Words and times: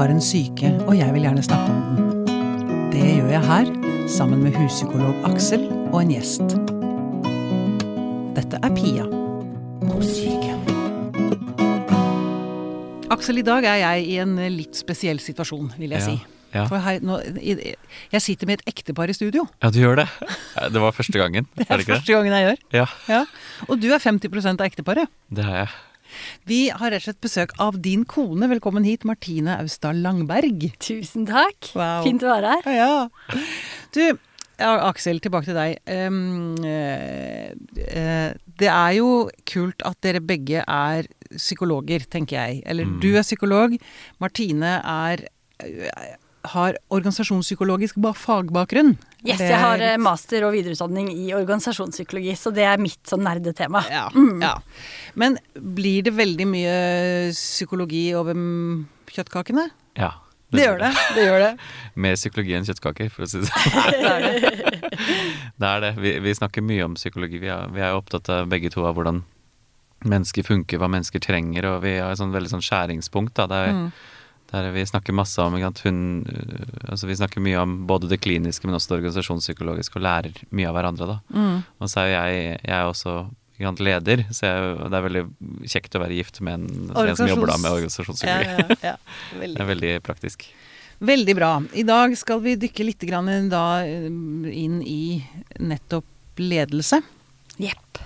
Har 0.00 0.08
en 0.14 0.20
syke, 0.24 0.70
og 0.88 0.94
jeg 0.96 1.12
vil 1.14 1.26
gjerne 1.26 1.42
snakke 1.44 1.72
om 1.72 1.80
den. 1.96 2.06
Det 2.92 3.02
gjør 3.18 3.30
jeg 3.34 3.44
her, 3.46 3.70
sammen 4.10 4.42
med 4.44 4.56
huspsykolog 4.56 5.26
Aksel 5.28 5.66
og 5.92 6.00
en 6.02 6.12
gjest. 6.14 6.54
Dette 8.36 8.60
er 8.64 8.72
Pia 8.76 9.04
om 9.90 10.00
syke. 10.04 10.56
Aksel, 13.10 13.40
i 13.42 13.46
dag 13.46 13.66
er 13.66 13.80
jeg 13.82 14.04
i 14.12 14.18
en 14.22 14.36
litt 14.54 14.78
spesiell 14.78 15.18
situasjon, 15.20 15.72
vil 15.80 15.90
jeg 15.96 16.00
Ja, 16.00 16.06
si. 16.06 16.16
ja. 16.54 16.64
For 16.70 16.78
her, 16.80 17.00
nå, 17.04 17.18
jeg 17.42 18.22
sitter 18.22 18.46
med 18.48 18.60
et 18.62 18.70
ektepar 18.72 19.10
i 19.10 19.16
studio. 19.16 19.44
Ja, 19.62 19.68
du 19.70 19.80
gjør 19.82 19.96
det. 20.04 20.08
Det 20.72 20.80
var 20.80 20.94
første 20.96 21.18
gangen, 21.18 21.46
Det 21.58 21.66
er 21.68 21.74
er 21.74 21.76
det 21.76 21.84
ikke 21.84 21.92
det? 21.92 22.00
første 22.00 22.12
gangen 22.16 22.32
jeg 22.38 22.46
gjør. 22.48 22.58
Ja, 22.80 22.86
Ja. 23.10 23.24
Og 23.68 23.80
du 23.82 23.90
er 23.92 23.98
50 23.98 24.46
av 24.56 24.66
ekteparet. 24.66 25.08
det 25.28 25.44
har 25.44 25.56
jeg. 25.64 25.68
Vi 26.48 26.68
har 26.70 26.90
rett 26.90 27.02
og 27.02 27.08
slett 27.08 27.20
besøk 27.24 27.54
av 27.62 27.78
din 27.82 28.04
kone. 28.04 28.48
Velkommen 28.50 28.84
hit, 28.86 29.04
Martine 29.08 29.58
Austad 29.60 29.98
Langberg. 30.02 30.70
Tusen 30.82 31.26
takk. 31.28 31.70
Wow. 31.74 32.02
Fint 32.06 32.22
å 32.26 32.32
være 32.32 32.56
her. 32.56 32.74
Ja. 32.76 33.08
Du, 33.94 34.02
Aksel, 34.60 35.20
tilbake 35.24 35.48
til 35.48 35.56
deg. 35.56 35.78
Um, 35.88 36.54
eh, 36.68 37.52
eh, 37.86 38.32
det 38.60 38.68
er 38.68 38.96
jo 38.98 39.30
kult 39.48 39.80
at 39.88 39.96
dere 40.04 40.20
begge 40.20 40.60
er 40.66 41.08
psykologer, 41.32 42.04
tenker 42.12 42.36
jeg. 42.36 42.62
Eller 42.66 42.84
Mm. 42.84 43.00
du 43.00 43.14
er 43.16 43.22
psykolog. 43.24 43.78
Martine 44.20 44.80
er 44.84 45.24
eh, 45.60 46.16
har 46.54 46.76
organisasjonspsykologisk 46.88 47.98
fagbakgrunn. 48.16 48.94
Yes, 49.26 49.42
jeg 49.44 49.58
har 49.60 49.82
eh, 49.84 49.98
master 50.00 50.46
og 50.46 50.54
videreutdanning 50.54 51.10
i 51.12 51.34
organisasjonspsykologi, 51.36 52.32
så 52.38 52.52
det 52.54 52.64
er 52.64 52.80
mitt 52.80 53.00
sånn 53.08 53.24
nerdetema. 53.26 53.82
ja, 53.90 54.06
ja. 54.40 54.54
Men 55.20 55.36
blir 55.54 56.06
det 56.06 56.14
veldig 56.16 56.46
mye 56.48 56.74
psykologi 57.36 58.08
over 58.16 58.38
mm, 58.38 58.86
kjøttkakene? 59.12 59.68
Ja. 60.00 60.14
Det 60.50 60.64
gjør 60.64 60.80
det. 60.80 60.88
det, 61.14 61.24
gjør 61.28 61.42
det. 61.44 61.50
Mer 62.06 62.16
psykologi 62.18 62.54
enn 62.58 62.64
kjøttkaker, 62.66 63.10
for 63.14 63.26
å 63.26 63.28
si 63.30 63.42
det 63.42 63.50
sånn. 63.50 64.40
Det 65.60 65.68
er 65.68 65.84
det. 65.84 65.92
Vi, 66.00 66.14
vi 66.24 66.32
snakker 66.34 66.64
mye 66.64 66.88
om 66.88 66.96
psykologi. 66.98 67.38
Vi 67.42 67.52
er, 67.52 67.68
vi 67.74 67.84
er 67.84 67.94
opptatt 67.94 68.30
av 68.32 68.48
begge 68.50 68.72
to 68.72 68.82
av 68.88 68.96
hvordan 68.96 69.22
mennesker 70.10 70.46
funker, 70.46 70.80
hva 70.80 70.88
mennesker 70.90 71.22
trenger, 71.22 71.68
og 71.68 71.84
vi 71.84 71.98
har 72.00 72.14
et 72.14 72.18
sånn 72.20 72.32
veldig 72.34 72.54
sånn 72.54 72.64
skjæringspunkt. 72.64 73.36
Da, 73.36 73.46
er 73.68 73.76
Mm. 73.76 73.92
Der 74.50 74.70
vi 74.74 74.86
snakker 74.86 75.14
masse 75.16 75.42
om 75.42 75.54
hun, 75.54 75.98
øh, 76.26 76.90
altså 76.90 77.06
Vi 77.06 77.16
snakker 77.16 77.40
mye 77.40 77.58
om 77.58 77.86
både 77.86 78.08
det 78.08 78.20
kliniske, 78.20 78.66
men 78.66 78.74
også 78.74 78.92
det 78.92 78.98
organisasjonspsykologiske, 79.00 79.96
og 79.96 80.02
lærer 80.02 80.32
mye 80.50 80.68
av 80.68 80.74
hverandre. 80.74 81.06
da. 81.06 81.18
Mm. 81.30 81.62
Og 81.78 81.90
så 81.90 82.00
er 82.00 82.06
jo 82.06 82.16
jeg, 82.16 82.60
jeg 82.64 82.78
er 82.78 82.88
også 82.88 83.14
sant, 83.60 83.80
leder, 83.80 84.24
så 84.32 84.46
jeg, 84.46 84.72
det 84.88 84.96
er 84.96 85.06
veldig 85.06 85.24
kjekt 85.68 85.96
å 85.96 86.02
være 86.02 86.16
gift 86.16 86.40
med 86.40 86.60
en, 86.60 86.90
en 86.96 87.16
som 87.16 87.28
jobber 87.28 87.52
da 87.52 87.58
med 87.60 87.76
organisasjonspsykologi. 87.76 88.80
ja, 88.82 88.94
ja. 88.94 88.96
Det 89.40 89.60
er 89.60 89.70
veldig 89.70 89.94
praktisk. 90.06 90.48
Veldig 91.00 91.34
bra. 91.36 91.54
I 91.72 91.84
dag 91.88 92.12
skal 92.20 92.42
vi 92.44 92.58
dykke 92.60 92.84
litt 92.84 93.04
grann 93.08 93.48
da 93.52 93.80
eh, 93.86 94.08
inn 94.52 94.80
i 94.84 95.22
nettopp 95.56 96.40
ledelse. 96.40 97.00
Jepp. 97.60 98.00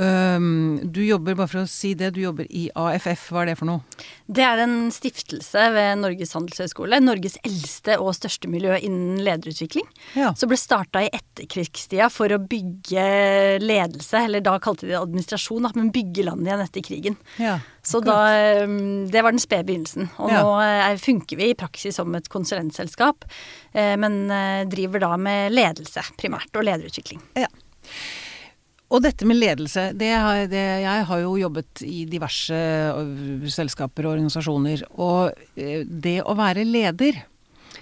Øhm, 0.00 0.78
du 0.88 1.02
jobber, 1.04 1.34
bare 1.36 1.50
for 1.50 1.62
å 1.62 1.68
si 1.68 1.90
det, 1.98 2.14
du 2.16 2.22
jobber 2.22 2.46
i 2.48 2.70
AFF. 2.78 3.26
Hva 3.28 3.42
er 3.42 3.50
det 3.50 3.56
for 3.60 3.68
noe? 3.68 4.04
Det 4.32 4.44
er 4.46 4.62
en 4.64 4.86
stiftelse 4.94 5.66
ved 5.74 6.00
Norges 6.00 6.32
handelshøyskole. 6.32 7.00
Norges 7.04 7.36
eldste 7.44 7.98
og 8.00 8.14
største 8.16 8.48
miljø 8.48 8.78
innen 8.78 9.20
lederutvikling. 9.24 9.84
Ja. 10.16 10.30
Som 10.38 10.48
ble 10.52 10.56
starta 10.60 11.02
i 11.04 11.10
etterkrigstida 11.12 12.08
for 12.12 12.32
å 12.32 12.40
bygge 12.40 13.04
ledelse, 13.60 14.24
eller 14.24 14.44
da 14.44 14.56
kalte 14.64 14.86
de 14.86 14.94
det 14.94 15.00
administrasjon, 15.02 15.68
men 15.76 15.92
bygge 15.92 16.24
landet 16.24 16.48
igjen 16.48 16.64
etter 16.66 16.88
krigen. 16.88 17.20
ja. 17.36 17.58
Så 17.82 17.98
da, 17.98 18.14
um, 18.62 19.08
Det 19.10 19.22
var 19.24 19.32
den 19.32 19.40
spede 19.42 19.66
begynnelsen. 19.66 20.08
Og 20.22 20.30
Ja. 20.30 20.42
nå 20.42 20.60
er, 20.62 20.96
funker 20.96 21.36
vi 21.36 21.50
i 21.50 21.54
praksis 21.54 21.96
som 21.96 22.14
et 22.14 22.28
konsulentselskap, 22.28 23.24
eh, 23.74 23.96
men 23.96 24.30
eh, 24.30 24.64
driver 24.70 25.00
da 25.00 25.16
med 25.16 25.50
ledelse 25.50 26.00
primært, 26.16 26.54
og 26.54 26.62
lederutvikling. 26.62 27.20
ja. 27.34 27.48
Og 28.92 29.00
dette 29.00 29.24
med 29.24 29.38
ledelse, 29.40 29.86
det 29.96 30.10
har, 30.12 30.42
det, 30.52 30.62
jeg 30.84 31.04
har 31.08 31.20
jo 31.22 31.30
jobbet 31.40 31.80
i 31.86 32.02
diverse 32.10 32.52
øh, 32.92 33.46
selskaper 33.48 34.04
og 34.04 34.18
organisasjoner. 34.18 34.82
Og 35.00 35.32
øh, 35.56 35.82
det 35.88 36.18
å 36.28 36.34
være 36.36 36.66
leder, 36.68 37.22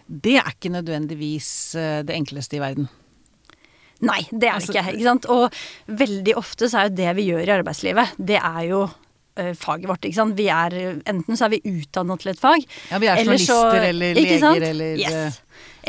det 0.07 0.37
er 0.39 0.53
ikke 0.55 0.71
nødvendigvis 0.77 1.51
øh, 1.75 2.01
det 2.07 2.15
enkleste 2.15 2.61
i 2.61 2.63
verden. 2.63 2.87
Nei, 4.07 4.23
det 4.31 4.39
er 4.39 4.39
det 4.39 4.53
Altså- 4.55 4.73
ikke. 4.79 4.95
ikke 4.95 5.09
sant? 5.11 5.27
Og 5.35 5.51
veldig 6.01 6.37
ofte 6.41 6.71
så 6.71 6.79
er 6.85 6.89
jo 6.89 6.97
det 7.03 7.17
vi 7.19 7.27
gjør 7.33 7.43
i 7.51 7.57
arbeidslivet, 7.59 8.15
det 8.17 8.39
er 8.41 8.63
jo 8.71 8.85
faget 9.57 9.87
vårt. 9.89 10.05
ikke 10.05 10.17
sant? 10.19 10.35
Vi 10.37 10.47
er, 10.53 10.75
enten 11.09 11.37
så 11.39 11.47
er 11.47 11.53
vi 11.55 11.61
utdannet 11.65 12.21
til 12.21 12.33
et 12.33 12.41
fag. 12.41 12.65
Ja, 12.91 12.99
vi 13.01 13.07
er 13.09 13.21
eller 13.23 13.39
så- 13.41 13.61
eller 13.73 14.15
leger 14.19 14.65
eller 14.69 14.99
yes. 15.01 15.39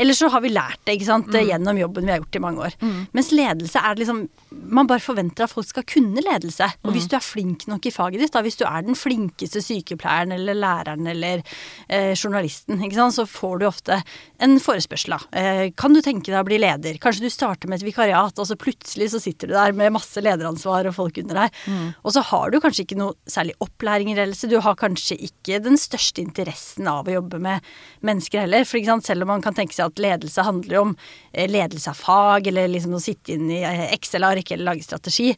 Eller 0.00 0.16
så 0.16 0.28
har 0.32 0.42
vi 0.44 0.52
lært 0.52 0.80
det 0.86 0.96
ikke 0.98 1.08
sant? 1.08 1.30
gjennom 1.32 1.78
jobben 1.78 2.06
vi 2.06 2.12
har 2.12 2.20
gjort 2.22 2.36
i 2.38 2.42
mange 2.42 2.66
år. 2.68 2.76
Mens 3.16 3.30
ledelse 3.34 3.80
er 3.80 3.94
det 3.94 4.04
liksom 4.04 4.22
Man 4.52 4.86
bare 4.86 5.02
forventer 5.02 5.46
at 5.46 5.52
folk 5.52 5.66
skal 5.66 5.84
kunne 5.88 6.22
ledelse. 6.22 6.66
Og 6.84 6.92
hvis 6.94 7.08
du 7.10 7.16
er 7.16 7.24
flink 7.24 7.64
nok 7.68 7.86
i 7.88 7.92
faget 7.94 8.20
ditt, 8.20 8.32
da, 8.34 8.42
hvis 8.44 8.58
du 8.60 8.64
er 8.68 8.84
den 8.84 8.96
flinkeste 8.98 9.62
sykepleieren 9.64 10.32
eller 10.36 10.54
læreren 10.54 11.08
eller 11.08 11.42
eh, 11.88 12.12
journalisten, 12.14 12.80
ikke 12.84 12.98
sant? 12.98 13.16
så 13.16 13.26
får 13.28 13.58
du 13.60 13.66
ofte 13.66 13.98
en 14.42 14.58
forespørsel. 14.62 15.16
Eh, 15.32 15.62
kan 15.76 15.96
du 15.96 16.02
tenke 16.04 16.30
deg 16.30 16.40
å 16.40 16.46
bli 16.46 16.60
leder? 16.62 17.00
Kanskje 17.02 17.26
du 17.26 17.32
starter 17.32 17.70
med 17.70 17.80
et 17.80 17.86
vikariat, 17.88 18.38
og 18.38 18.48
så 18.48 18.58
plutselig 18.60 19.10
så 19.12 19.20
sitter 19.22 19.50
du 19.50 19.56
der 19.56 19.74
med 19.76 19.94
masse 19.96 20.22
lederansvar 20.22 20.88
og 20.90 20.96
folk 21.00 21.18
under 21.24 21.42
deg. 21.42 21.58
Og 22.04 22.14
så 22.14 22.22
har 22.30 22.52
du 22.52 22.60
kanskje 22.62 22.86
ikke 22.86 23.00
noe 23.00 23.16
særlig 23.30 23.56
opplæring 23.64 24.12
i 24.12 24.16
ledelse. 24.18 24.50
Du 24.50 24.58
har 24.62 24.78
kanskje 24.78 25.18
ikke 25.28 25.60
den 25.64 25.78
største 25.80 26.22
interessen 26.22 26.88
av 26.90 27.08
å 27.08 27.16
jobbe 27.18 27.40
med 27.42 27.64
mennesker 28.06 28.44
heller. 28.44 28.66
For 28.68 28.80
ikke 28.80 28.92
sant? 28.94 29.08
selv 29.08 29.26
om 29.26 29.32
man 29.32 29.42
kan 29.44 29.56
tenke 29.56 29.74
seg 29.74 29.81
at 29.84 30.02
ledelse 30.02 30.46
handler 30.46 30.80
om 30.82 30.94
eh, 31.32 31.50
ledelse 31.50 31.92
av 31.92 31.98
fag, 31.98 32.48
eller 32.52 32.70
liksom 32.72 32.96
å 32.98 33.02
sitte 33.02 33.36
inn 33.36 33.50
i 33.50 33.60
eh, 33.66 33.88
Excel-ark 33.96 34.54
eller 34.54 34.72
lage 34.72 34.86
strategi, 34.86 35.32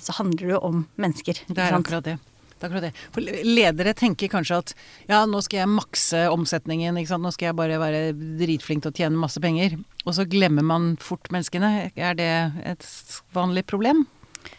så 0.00 0.18
handler 0.18 0.46
det 0.46 0.54
jo 0.56 0.64
om 0.66 0.82
mennesker. 1.00 1.40
Det 1.48 1.64
er 1.64 1.76
akkurat 1.76 2.06
det. 2.06 2.18
Det 2.60 2.66
er 2.66 2.68
akkurat 2.68 2.84
det. 2.90 2.92
For 3.14 3.24
ledere 3.46 3.94
tenker 3.96 4.28
kanskje 4.28 4.60
at 4.60 4.72
ja, 5.08 5.22
nå 5.24 5.40
skal 5.44 5.62
jeg 5.62 5.72
makse 5.72 6.26
omsetningen, 6.28 6.98
nå 6.98 7.32
skal 7.32 7.50
jeg 7.50 7.56
bare 7.56 7.80
være 7.80 8.02
dritflink 8.12 8.84
til 8.84 8.92
å 8.92 8.98
tjene 8.98 9.20
masse 9.20 9.40
penger. 9.40 9.78
Og 10.04 10.16
så 10.18 10.26
glemmer 10.28 10.66
man 10.66 10.94
fort 11.00 11.32
menneskene. 11.32 11.90
Er 11.96 12.18
det 12.18 12.32
et 12.68 12.88
vanlig 13.36 13.64
problem? 13.70 14.04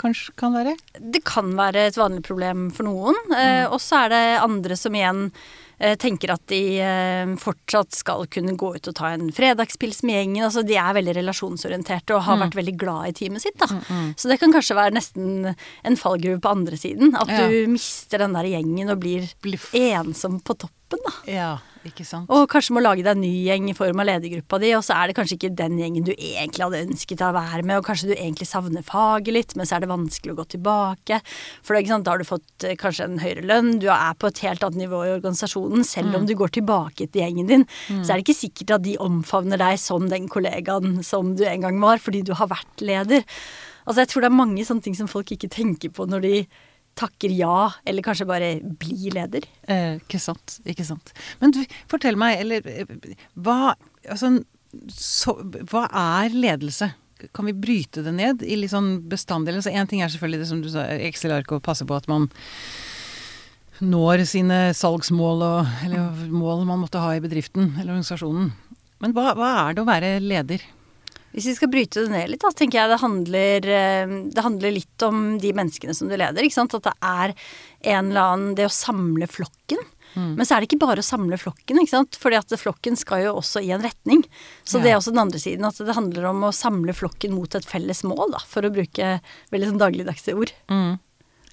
Kanskje 0.02 0.34
kan 0.38 0.56
være? 0.56 0.76
Det 0.98 1.22
kan 1.28 1.54
være 1.58 1.88
et 1.90 1.98
vanlig 2.00 2.24
problem 2.26 2.70
for 2.74 2.90
noen, 2.90 3.18
eh, 3.38 3.66
og 3.68 3.80
så 3.82 4.06
er 4.06 4.14
det 4.14 4.24
andre 4.42 4.78
som 4.78 4.96
igjen 4.98 5.28
eh, 5.30 5.42
tenker 5.98 6.34
at 6.36 6.44
de 6.52 6.60
eh, 6.84 7.32
fortsatt 7.42 7.96
skal 7.98 8.28
kunne 8.32 8.54
gå 8.60 8.70
ut 8.76 8.90
og 8.92 8.96
ta 9.00 9.10
en 9.16 9.32
fredagspils 9.34 10.04
med 10.06 10.16
gjengen. 10.20 10.44
Altså, 10.46 10.62
de 10.68 10.76
er 10.78 10.94
veldig 11.00 11.16
relasjonsorienterte 11.18 12.14
og 12.18 12.22
har 12.28 12.38
vært 12.44 12.58
veldig 12.60 12.76
glad 12.78 13.10
i 13.10 13.16
teamet 13.18 13.42
sitt. 13.42 13.58
Da. 13.58 13.68
Så 14.20 14.30
det 14.30 14.38
kan 14.42 14.54
kanskje 14.54 14.78
være 14.78 14.94
nesten 14.96 15.50
en 15.50 15.98
fallgruve 15.98 16.40
på 16.44 16.52
andre 16.54 16.78
siden. 16.78 17.16
At 17.18 17.28
Ja. 17.34 17.48
du 17.50 17.68
mister 17.74 18.20
den 18.26 18.34
der 18.38 18.44
gjengen 18.52 18.92
og 18.94 19.00
blir 19.02 19.26
Blir 19.42 19.60
ensom 19.74 20.40
på 20.44 20.54
toppen. 20.58 21.00
Da. 21.06 21.12
Ja. 21.32 21.52
Og 22.32 22.46
kanskje 22.52 22.76
må 22.76 22.84
lage 22.84 23.02
deg 23.02 23.16
en 23.16 23.24
ny 23.24 23.32
gjeng 23.48 23.70
i 23.72 23.76
form 23.78 24.02
av 24.04 24.08
ledergruppa 24.10 24.60
di, 24.62 24.72
og 24.78 24.84
så 24.86 24.98
er 25.00 25.10
det 25.10 25.16
kanskje 25.18 25.38
ikke 25.38 25.52
den 25.58 25.80
gjengen 25.80 26.06
du 26.06 26.12
egentlig 26.14 26.66
hadde 26.66 26.82
ønsket 26.86 27.24
å 27.26 27.32
være 27.36 27.64
med, 27.66 27.80
og 27.80 27.88
kanskje 27.88 28.12
du 28.12 28.14
egentlig 28.16 28.48
savner 28.50 28.86
faget 28.86 29.34
litt, 29.36 29.56
men 29.58 29.70
så 29.70 29.78
er 29.78 29.84
det 29.84 29.92
vanskelig 29.92 30.36
å 30.36 30.40
gå 30.42 30.46
tilbake. 30.56 31.22
For 31.66 31.80
sant, 31.90 32.06
da 32.06 32.14
har 32.14 32.22
du 32.22 32.28
fått 32.30 32.68
eh, 32.68 32.78
kanskje 32.80 33.08
en 33.10 33.18
høyere 33.24 33.46
lønn, 33.50 33.74
du 33.82 33.90
er 33.94 34.14
på 34.22 34.30
et 34.30 34.44
helt 34.46 34.66
annet 34.68 34.84
nivå 34.84 35.02
i 35.08 35.14
organisasjonen. 35.16 35.86
Selv 35.88 36.20
om 36.20 36.30
du 36.30 36.36
går 36.38 36.54
tilbake 36.60 37.10
til 37.10 37.26
gjengen 37.26 37.50
din, 37.50 37.68
så 37.90 38.14
er 38.14 38.20
det 38.20 38.28
ikke 38.28 38.40
sikkert 38.44 38.78
at 38.78 38.86
de 38.86 38.98
omfavner 39.02 39.62
deg 39.62 39.82
som 39.82 40.08
den 40.12 40.30
kollegaen 40.32 41.02
som 41.06 41.36
du 41.38 41.46
en 41.48 41.66
gang 41.66 41.82
var, 41.82 42.02
fordi 42.04 42.24
du 42.28 42.36
har 42.38 42.52
vært 42.52 42.86
leder. 42.86 43.26
Altså 43.86 44.04
jeg 44.04 44.12
tror 44.12 44.24
det 44.24 44.30
er 44.30 44.38
mange 44.38 44.66
sånne 44.68 44.86
ting 44.86 44.98
som 44.98 45.10
folk 45.10 45.32
ikke 45.34 45.50
tenker 45.52 45.94
på 45.94 46.06
når 46.10 46.26
de 46.26 46.36
takker 47.00 47.34
ja, 47.34 47.72
eller 47.88 48.06
kanskje 48.06 48.28
bare 48.30 48.50
blir 48.62 49.16
leder. 49.16 49.46
Eh, 49.68 50.00
ikke 50.02 50.20
sant. 50.22 50.60
Ikke 50.68 50.86
sant. 50.88 51.14
Men 51.42 51.54
du, 51.56 51.62
fortell 51.92 52.20
meg, 52.20 52.42
eller 52.46 52.68
eh, 52.68 52.98
hva 53.36 53.76
Altså, 54.10 54.32
så, 54.90 55.36
hva 55.70 55.84
er 55.94 56.34
ledelse? 56.34 56.88
Kan 57.38 57.46
vi 57.46 57.54
bryte 57.54 58.02
det 58.02 58.14
ned 58.18 58.42
i 58.42 58.56
litt 58.58 58.72
sånn 58.72 59.04
bestanddeler? 59.12 59.62
Så 59.62 59.70
én 59.70 59.86
ting 59.86 60.02
er 60.02 60.10
selvfølgelig 60.10 60.42
det 60.42 60.48
som 60.50 60.64
du 60.64 60.72
sa, 60.74 60.88
Excel-ark 61.06 61.54
og 61.54 61.62
passe 61.62 61.86
på 61.86 61.94
at 61.94 62.08
man 62.10 62.26
når 63.82 64.24
sine 64.30 64.58
salgsmål 64.78 65.46
og 65.46 65.86
eller 65.86 66.26
mål 66.34 66.66
man 66.70 66.82
måtte 66.82 67.02
ha 67.02 67.14
i 67.14 67.22
bedriften 67.22 67.76
eller 67.76 67.94
organisasjonen. 67.94 68.50
Men 69.02 69.14
hva, 69.14 69.36
hva 69.38 69.52
er 69.68 69.78
det 69.78 69.84
å 69.84 69.90
være 69.90 70.12
leder? 70.24 70.66
Hvis 71.32 71.46
vi 71.48 71.56
skal 71.56 71.72
bryte 71.72 72.04
det 72.04 72.12
ned 72.12 72.30
litt, 72.34 72.42
da, 72.44 72.52
tenker 72.52 72.82
jeg 72.82 72.92
det 72.92 73.00
handler, 73.02 73.68
eh, 73.78 74.14
det 74.36 74.44
handler 74.44 74.72
litt 74.76 75.06
om 75.08 75.38
de 75.40 75.54
menneskene 75.56 75.96
som 75.96 76.10
du 76.12 76.18
leder. 76.18 76.44
ikke 76.44 76.58
sant? 76.60 76.76
At 76.76 76.84
det 76.90 76.94
er 77.02 77.34
en 77.96 78.12
eller 78.12 78.22
annen 78.36 78.56
Det 78.56 78.66
å 78.68 78.74
samle 78.74 79.28
flokken. 79.32 79.80
Mm. 80.16 80.36
Men 80.36 80.44
så 80.46 80.56
er 80.58 80.60
det 80.60 80.68
ikke 80.68 80.82
bare 80.84 81.00
å 81.00 81.08
samle 81.08 81.38
flokken, 81.40 81.80
ikke 81.80 81.94
sant. 81.96 82.18
Fordi 82.20 82.36
at 82.36 82.52
flokken 82.60 82.98
skal 83.00 83.24
jo 83.24 83.36
også 83.40 83.64
i 83.64 83.72
en 83.72 83.82
retning. 83.82 84.26
Så 84.66 84.78
Ja. 84.80 84.84
det 84.84 84.92
er 84.92 84.98
også 84.98 85.14
den 85.16 85.24
andre 85.24 85.40
siden. 85.40 85.66
At 85.66 85.78
det 85.78 85.96
handler 85.96 86.26
om 86.26 86.42
å 86.44 86.52
samle 86.52 86.92
flokken 86.94 87.32
mot 87.32 87.56
et 87.56 87.64
felles 87.66 88.04
mål, 88.04 88.32
da. 88.32 88.40
For 88.40 88.62
å 88.62 88.74
bruke 88.74 89.22
veldig 89.52 89.72
sånn 89.72 89.80
dagligdagse 89.80 90.36
ord. 90.36 90.52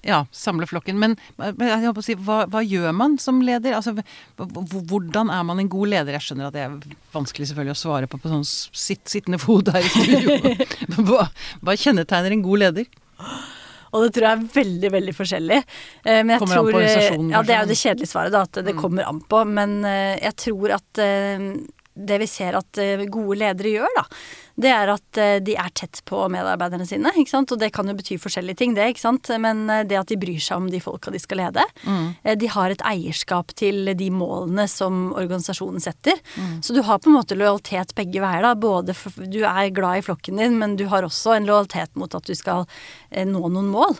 Ja, 0.07 0.21
samle 0.31 0.63
flokken. 0.69 0.95
Men, 0.99 1.17
men 1.37 1.57
jeg 1.67 1.81
håper 1.83 1.99
å 1.99 2.05
si, 2.05 2.15
hva, 2.15 2.45
hva 2.47 2.61
gjør 2.63 2.93
man 2.95 3.17
som 3.19 3.41
leder? 3.43 3.73
Altså, 3.75 3.91
hv- 3.97 4.05
hv- 4.39 4.85
hvordan 4.87 5.29
er 5.35 5.43
man 5.43 5.59
en 5.59 5.67
god 5.69 5.89
leder? 5.91 6.15
Jeg 6.15 6.21
skjønner 6.29 6.47
at 6.47 6.55
det 6.55 6.63
er 6.63 6.97
vanskelig 7.11 7.49
selvfølgelig 7.49 7.75
å 7.75 7.81
svare 7.81 8.07
på 8.07 8.19
på 8.23 8.31
sånn 8.31 8.45
sitt, 8.47 9.03
sittende 9.11 9.39
fot 9.43 9.67
her 9.75 9.83
i 9.83 9.91
studio. 9.91 10.37
hva, 11.09 11.25
hva 11.61 11.75
kjennetegner 11.75 12.31
en 12.37 12.45
god 12.47 12.63
leder? 12.63 12.87
Og 13.89 14.03
det 14.05 14.11
tror 14.13 14.27
jeg 14.27 14.37
er 14.37 14.49
veldig, 14.53 14.89
veldig 14.93 15.13
forskjellig. 15.17 15.55
Eh, 16.05 16.19
Men 16.21 16.35
jeg 16.35 16.41
Kommer 16.43 16.59
an 16.59 16.61
på 16.61 16.69
tror, 16.69 16.75
organisasjonen, 16.79 17.31
Ja, 17.33 17.39
det 17.41 17.55
er 17.55 17.63
jo 17.63 17.69
det 17.71 17.77
kjedelige 17.79 18.11
svaret, 18.11 18.31
da. 18.35 18.41
At 18.45 18.59
det 18.63 18.75
Mm. 18.75 18.81
kommer 18.83 19.07
an 19.09 19.19
på. 19.33 19.39
Men 19.49 19.73
eh, 19.83 20.19
jeg 20.21 20.35
tror 20.45 20.75
at 20.77 21.01
eh, 21.01 21.47
det 21.99 22.19
vi 22.21 22.27
ser 22.29 22.57
at 22.59 22.79
eh, 22.81 23.05
gode 23.11 23.37
ledere 23.39 23.73
gjør, 23.73 23.95
da, 23.97 24.03
det 24.59 24.71
er 24.73 24.91
at 24.93 25.19
eh, 25.19 25.35
de 25.43 25.55
er 25.59 25.71
tett 25.75 26.01
på 26.07 26.21
medarbeiderne 26.31 26.87
sine. 26.87 27.11
ikke 27.19 27.33
sant? 27.33 27.53
Og 27.53 27.59
det 27.61 27.71
kan 27.75 27.89
jo 27.89 27.95
bety 27.97 28.17
forskjellige 28.21 28.61
ting, 28.61 28.75
det. 28.77 28.89
ikke 28.93 29.03
sant? 29.03 29.31
Men 29.41 29.65
eh, 29.71 29.83
det 29.87 29.99
at 29.99 30.11
de 30.11 30.19
bryr 30.19 30.41
seg 30.43 30.61
om 30.61 30.69
de 30.71 30.81
folka 30.83 31.13
de 31.13 31.21
skal 31.21 31.41
lede. 31.43 31.65
Mm. 31.83 32.07
De 32.39 32.51
har 32.55 32.73
et 32.73 32.85
eierskap 32.87 33.53
til 33.59 33.93
de 33.99 34.09
målene 34.13 34.67
som 34.71 35.09
organisasjonen 35.17 35.83
setter. 35.83 36.19
Så 36.65 36.75
du 36.75 36.81
har 36.85 36.99
på 37.01 37.11
en 37.11 37.17
måte 37.17 37.37
lojalitet 37.37 37.95
begge 37.97 38.21
veier. 38.23 38.43
da. 38.45 38.55
Både 38.59 38.95
for, 38.97 39.13
Du 39.29 39.41
er 39.43 39.71
glad 39.75 39.99
i 39.99 40.05
flokken 40.05 40.39
din, 40.41 40.57
men 40.59 40.75
du 40.79 40.85
har 40.91 41.05
også 41.05 41.35
en 41.35 41.47
lojalitet 41.49 41.95
mot 41.99 42.13
at 42.15 42.27
du 42.27 42.35
skal 42.37 42.67
nå 43.09 43.41
noen 43.49 43.71
mål. 43.71 43.97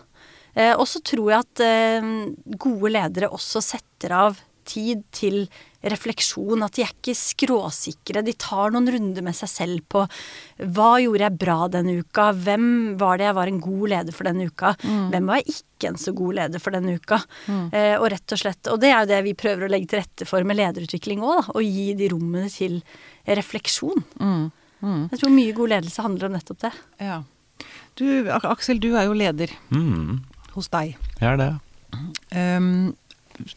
Og 0.75 0.85
så 0.89 0.99
tror 1.05 1.31
jeg 1.31 1.45
at 1.45 2.57
gode 2.59 2.91
ledere 2.91 3.29
også 3.31 3.61
setter 3.63 4.15
av 4.17 4.39
tid 4.69 5.03
til 5.15 5.43
refleksjon. 5.83 6.63
At 6.65 6.75
de 6.75 6.83
er 6.83 6.91
ikke 6.91 7.15
skråsikre. 7.15 8.23
De 8.25 8.33
tar 8.39 8.73
noen 8.75 8.89
runder 8.91 9.23
med 9.25 9.35
seg 9.37 9.49
selv 9.51 9.85
på 9.91 10.01
hva 10.75 10.89
gjorde 10.99 11.23
jeg 11.27 11.37
bra 11.39 11.57
denne 11.71 11.97
uka? 12.03 12.29
Hvem 12.35 12.65
var 12.99 13.17
det 13.21 13.29
jeg 13.29 13.37
var 13.39 13.47
en 13.53 13.61
god 13.63 13.85
leder 13.93 14.15
for 14.17 14.27
denne 14.29 14.49
uka? 14.51 14.73
Hvem 14.83 15.29
var 15.31 15.39
jeg 15.41 15.55
ikke 15.55 15.91
en 15.93 15.99
så 16.01 16.11
god 16.17 16.35
leder 16.41 16.59
for 16.63 16.75
denne 16.75 16.97
uka? 16.99 17.21
Eh, 17.71 17.95
og 17.99 18.09
rett 18.11 18.35
og 18.35 18.41
slett, 18.43 18.67
og 18.73 18.79
det 18.83 18.91
er 18.91 18.99
jo 19.05 19.11
det 19.13 19.21
vi 19.29 19.35
prøver 19.39 19.65
å 19.67 19.71
legge 19.71 19.87
til 19.93 20.01
rette 20.03 20.27
for 20.27 20.43
med 20.43 20.59
lederutvikling 20.59 21.23
òg, 21.23 21.53
å 21.55 21.63
gi 21.63 21.93
de 21.99 22.09
rommene 22.11 22.49
til 22.51 22.81
refleksjon. 23.27 24.03
Jeg 24.79 25.19
tror 25.19 25.31
mye 25.35 25.55
god 25.55 25.73
ledelse 25.77 26.03
handler 26.03 26.29
om 26.29 26.35
nettopp 26.37 26.61
det. 26.67 26.73
Ja. 27.03 27.21
Du, 27.99 28.05
Aksel, 28.31 28.79
du 28.79 28.93
er 28.95 29.07
jo 29.09 29.15
leder 29.17 29.51
Mm, 29.75 30.21
hos 30.55 30.69
deg. 30.71 30.93
jeg 31.19 31.27
er 31.33 31.37
det. 31.39 31.49
Um, 32.35 32.93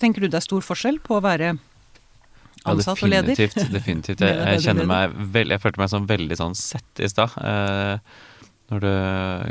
tenker 0.03 0.23
du 0.25 0.29
det 0.31 0.39
er 0.41 0.47
stor 0.47 0.65
forskjell 0.67 0.99
på 1.05 1.19
å 1.19 1.23
være 1.23 1.53
Ja, 2.63 2.75
og 2.75 3.03
leder? 3.09 3.35
definitivt. 3.35 3.73
definitivt. 3.75 4.21
Jeg, 4.27 4.39
jeg 4.39 4.63
kjenner 4.67 4.87
meg 4.87 5.15
veld, 5.35 5.51
Jeg 5.55 5.63
følte 5.63 5.83
meg 5.83 5.91
sånn 5.91 6.09
veldig 6.11 6.39
sånn 6.39 6.57
sett 6.59 7.03
i 7.03 7.11
stad. 7.11 7.35
Eh, 7.43 8.17
når, 8.73 8.85
du, 8.85 8.91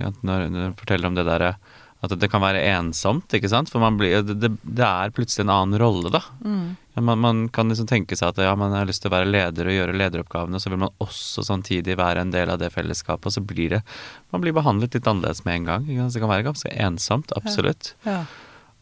ja, 0.01 0.11
når, 0.25 0.45
du 0.47 0.61
forteller 0.79 1.11
om 1.11 1.17
det 1.17 1.27
derre 1.27 1.55
at 2.01 2.13
det 2.17 2.31
kan 2.33 2.41
være 2.41 2.63
ensomt, 2.65 3.29
ikke 3.37 3.49
sant? 3.51 3.69
For 3.69 3.81
man 3.81 3.99
blir, 3.99 4.23
det, 4.25 4.49
det, 4.63 4.85
er 4.87 5.11
plutselig 5.13 5.43
en 5.45 5.51
annen 5.53 5.77
rolle, 5.77 6.09
da. 6.09 6.23
Mm. 6.41 6.71
Ja, 6.95 7.03
man, 7.05 7.19
man 7.21 7.43
kan 7.53 7.69
liksom 7.69 7.85
tenke 7.91 8.17
seg 8.17 8.31
at 8.31 8.41
ja, 8.41 8.55
man 8.57 8.73
har 8.73 8.87
lyst 8.89 9.03
til 9.03 9.11
å 9.11 9.13
være 9.13 9.29
leder 9.29 9.69
og 9.69 9.75
gjøre 9.75 9.97
lederoppgavene, 9.99 10.59
så 10.59 10.71
vil 10.73 10.81
man 10.81 10.95
også 11.03 11.45
samtidig 11.45 11.99
være 12.01 12.23
en 12.25 12.33
del 12.33 12.49
av 12.49 12.57
det 12.63 12.71
fellesskapet, 12.73 13.29
og 13.29 13.35
så 13.35 13.43
blir 13.45 13.75
det 13.75 13.83
Man 14.33 14.41
blir 14.41 14.55
behandlet 14.55 14.97
litt 14.97 15.11
annerledes 15.11 15.43
med 15.45 15.59
en 15.59 15.69
gang. 15.69 15.85
Det 15.85 16.23
kan 16.23 16.31
være 16.31 16.47
ganske 16.47 16.73
ensomt, 16.73 17.35
absolutt. 17.37 17.93
Ja. 18.07 18.23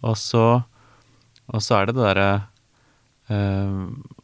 Og 0.05 0.15
så, 0.21 0.45
og 1.51 1.65
så 1.65 1.81
er 1.81 1.89
det 1.89 1.97
det 1.97 2.05
derre 2.05 2.31
eh, 3.33 3.75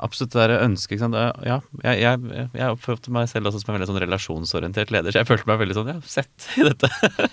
Absolutt 0.06 0.34
det 0.34 0.42
derre 0.42 0.58
ønsket, 0.66 0.98
ikke. 0.98 1.24
Ja, 1.48 1.58
jeg, 1.86 2.02
jeg, 2.04 2.48
jeg 2.58 2.76
oppførte 2.76 3.14
meg 3.16 3.30
selv 3.32 3.50
også 3.50 3.62
som 3.62 3.72
en 3.72 3.78
veldig 3.78 3.90
sånn 3.90 4.02
relasjonsorientert 4.04 4.94
leder, 4.94 5.14
så 5.14 5.22
jeg 5.22 5.30
følte 5.30 5.50
meg 5.50 5.62
veldig 5.64 5.78
sånn 5.78 5.92
ja, 5.94 5.98
sett 6.10 6.48
i 6.60 6.66
dette. 6.68 6.90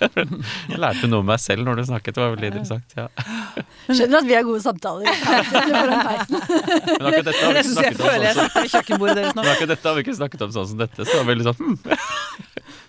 jeg 0.71 0.79
lærte 0.79 1.09
noe 1.11 1.23
om 1.23 1.29
meg 1.29 1.41
selv 1.43 1.67
når 1.67 1.81
du 1.81 1.85
snakket, 1.91 2.15
det 2.15 2.23
var 2.23 2.35
veldig 2.35 2.49
interessant. 2.53 2.95
Ja. 2.97 3.07
Skjønner 3.89 4.21
at 4.21 4.29
vi 4.29 4.37
har 4.37 4.47
gode 4.47 4.63
samtaler. 4.63 5.09
Men 6.93 7.07
akkurat 7.09 7.27
dette 7.29 7.43
har 7.43 7.53
vi 7.53 7.61
ikke 7.63 7.75
snakket 7.75 8.01
om 8.01 8.09
sånn 8.09 8.33
som. 8.33 9.37
Men 9.37 9.51
akkurat 9.51 9.73
dette 9.75 9.87
har 9.87 9.97
vi 9.97 10.05
ikke 10.05 10.17
snakket 10.21 10.47
om 10.47 10.55
sånn 10.55 10.69
som 10.73 10.83
dette, 10.83 10.99
så 11.03 11.09
det 11.09 11.19
var 11.19 11.29
veldig 11.33 11.49
sånn 11.49 11.59
hmm. 11.59 11.77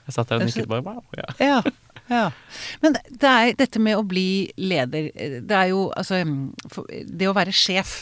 Jeg 0.05 0.17
satt 0.17 0.29
der 0.29 0.43
og 0.43 0.49
nikket 0.49 0.69
bare 0.69 0.85
wow. 0.85 1.01
Ja. 1.17 1.29
Ja, 1.41 1.61
ja. 2.13 2.25
Men 2.85 2.97
det 3.09 3.31
er 3.31 3.55
dette 3.57 3.81
med 3.81 3.97
å 3.97 4.05
bli 4.07 4.53
leder 4.61 5.09
Det 5.15 5.57
er 5.57 5.71
jo 5.73 5.87
altså 5.97 6.21
Det 7.09 7.31
å 7.31 7.37
være 7.37 7.55
sjef 7.57 7.95